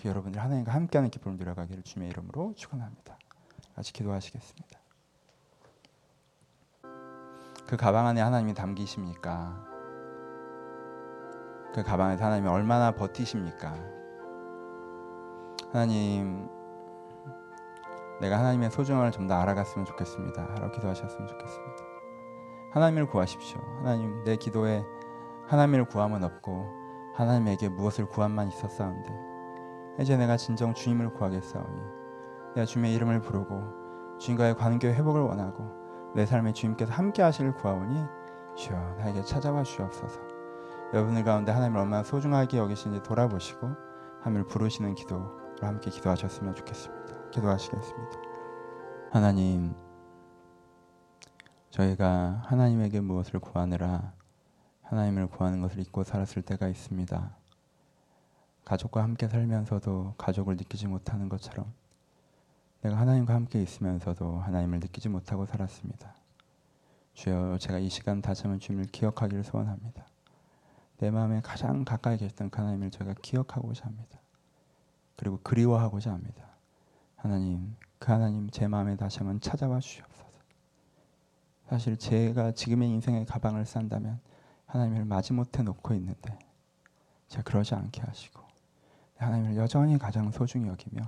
그 0.00 0.08
여러분들 0.08 0.40
하나님과 0.40 0.72
함께하는 0.72 1.10
기쁨을 1.10 1.36
누려가기를 1.36 1.84
주님의 1.84 2.10
이름으로 2.10 2.54
축원합니다. 2.56 3.16
같이 3.76 3.92
기도하시겠습니다. 3.92 4.80
그 7.66 7.76
가방 7.76 8.06
안에 8.08 8.20
하나님이 8.20 8.54
담기십니까? 8.54 9.71
그 11.74 11.82
가방에서 11.82 12.24
하나님이 12.24 12.48
얼마나 12.48 12.92
버티십니까? 12.92 13.74
하나님, 15.72 16.48
내가 18.20 18.38
하나님의 18.38 18.70
소중함을 18.70 19.10
좀 19.10 19.26
더 19.26 19.34
알아갔으면 19.34 19.84
좋겠습니다. 19.86 20.48
하러 20.54 20.70
기도하셨으면 20.70 21.26
좋겠습니다. 21.28 21.82
하나님을 22.72 23.06
구하십시오. 23.06 23.60
하나님, 23.78 24.22
내 24.24 24.36
기도에 24.36 24.84
하나님을 25.46 25.86
구함은 25.86 26.22
없고 26.24 26.66
하나님에게 27.14 27.68
무엇을 27.68 28.06
구함만 28.06 28.48
있었사온데 28.48 29.12
이제 30.00 30.16
내가 30.16 30.36
진정 30.36 30.72
주님을 30.72 31.12
구하겠사오니 31.14 31.80
내가 32.54 32.64
주님의 32.64 32.94
이름을 32.94 33.20
부르고 33.20 34.18
주님과의 34.18 34.56
관계 34.56 34.92
회복을 34.92 35.20
원하고 35.20 35.64
내 36.14 36.24
삶에 36.24 36.52
주님께서 36.52 36.92
함께 36.92 37.22
하시길 37.22 37.52
구하오니 37.54 38.04
주여 38.56 38.78
나에게 38.98 39.22
찾아와 39.22 39.62
주옵소서. 39.62 40.31
여러분들 40.92 41.24
가운데 41.24 41.50
하나님을 41.50 41.80
얼마나 41.80 42.02
소중하게 42.02 42.58
여기시는지 42.58 43.02
돌아보시고 43.02 43.66
하나님을 44.20 44.46
부르시는 44.46 44.94
기도로 44.94 45.24
함께 45.62 45.90
기도하셨으면 45.90 46.54
좋겠습니다. 46.54 47.30
기도하시겠습니다. 47.30 48.18
하나님, 49.10 49.74
저희가 51.70 52.42
하나님에게 52.44 53.00
무엇을 53.00 53.40
구하느라 53.40 54.12
하나님을 54.82 55.28
구하는 55.28 55.62
것을 55.62 55.80
잊고 55.80 56.04
살았을 56.04 56.42
때가 56.42 56.68
있습니다. 56.68 57.36
가족과 58.66 59.02
함께 59.02 59.28
살면서도 59.28 60.14
가족을 60.18 60.56
느끼지 60.56 60.88
못하는 60.88 61.30
것처럼 61.30 61.72
내가 62.82 62.98
하나님과 62.98 63.32
함께 63.32 63.62
있으면서도 63.62 64.40
하나님을 64.40 64.80
느끼지 64.80 65.08
못하고 65.08 65.46
살았습니다. 65.46 66.14
주여 67.14 67.56
제가 67.58 67.78
이 67.78 67.88
시간 67.88 68.20
다시 68.20 68.42
한번 68.42 68.60
주님을 68.60 68.86
기억하기를 68.86 69.42
소원합니다. 69.44 70.11
내 71.02 71.10
마음에 71.10 71.40
가장 71.40 71.84
가까이 71.84 72.16
계셨던 72.16 72.50
그 72.50 72.60
하나님을 72.60 72.92
제가 72.92 73.14
기억하고자 73.20 73.86
합니다. 73.86 74.20
그리고 75.16 75.40
그리워하고자 75.42 76.12
합니다. 76.12 76.46
하나님, 77.16 77.74
그 77.98 78.12
하나님 78.12 78.48
제 78.50 78.68
마음에 78.68 78.94
다시 78.94 79.18
한번 79.18 79.40
찾아와 79.40 79.80
주시옵소서. 79.80 80.30
사실 81.68 81.96
제가 81.96 82.52
지금의 82.52 82.88
인생의 82.90 83.26
가방을 83.26 83.66
싼다면 83.66 84.20
하나님을 84.66 85.04
마지못해 85.04 85.64
놓고 85.64 85.92
있는데 85.94 86.38
제가 87.26 87.42
그러지 87.42 87.74
않게 87.74 88.00
하시고 88.02 88.40
하나님을 89.16 89.56
여전히 89.56 89.98
가장 89.98 90.30
소중히 90.30 90.68
여기며 90.68 91.02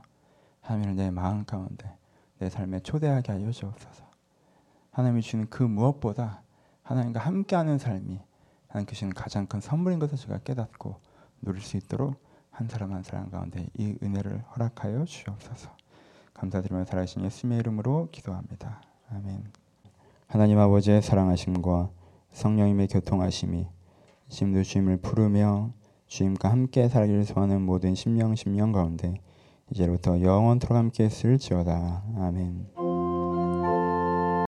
하나님을 0.63 0.97
내 0.97 1.13
마음 1.13 1.45
가운데 1.45 1.97
내 2.39 2.51
삶에 2.51 2.81
초대하게 2.81 3.31
하여 3.31 3.49
주옵소서. 3.53 4.05
하나님이 4.91 5.23
주는 5.23 5.49
그 5.49 5.63
무엇보다 5.63 6.43
하나님과 6.83 7.21
함께하는 7.21 7.79
삶이 7.79 8.21
하나님 8.75 8.87
주시는 8.89 9.15
가장 9.15 9.47
큰 9.47 9.61
선물인 9.61 10.01
것을 10.01 10.19
제가 10.19 10.39
깨닫고 10.39 10.97
누릴 11.43 11.63
수 11.63 11.77
있도록 11.77 12.17
한 12.51 12.69
사람 12.69 12.93
한 12.93 13.05
사람 13.05 13.31
가운데 13.31 13.69
이 13.79 13.97
은혜를 14.03 14.43
허락하여 14.51 15.05
주옵소서. 15.05 15.71
감사드리며 16.35 16.85
살아계신 16.85 17.25
예수님의 17.25 17.61
이름으로 17.61 18.09
기도합니다. 18.11 18.83
아멘. 19.13 19.45
하나님 20.27 20.59
아버지의 20.59 21.03
사랑하심과 21.03 21.89
성령님의 22.33 22.89
교통하심이 22.89 23.69
지금도 24.29 24.65
주님을 24.65 24.97
부르며 24.97 25.71
주님과 26.09 26.51
함께 26.51 26.89
살기를 26.89 27.27
소하는 27.27 27.63
모든 27.63 27.95
심령 27.95 28.35
심령 28.35 28.73
가운데 28.73 29.21
이제부터 29.71 30.21
영원토록 30.21 30.77
함께 30.77 31.07
있을지어다. 31.07 32.03
아멘. 32.17 32.74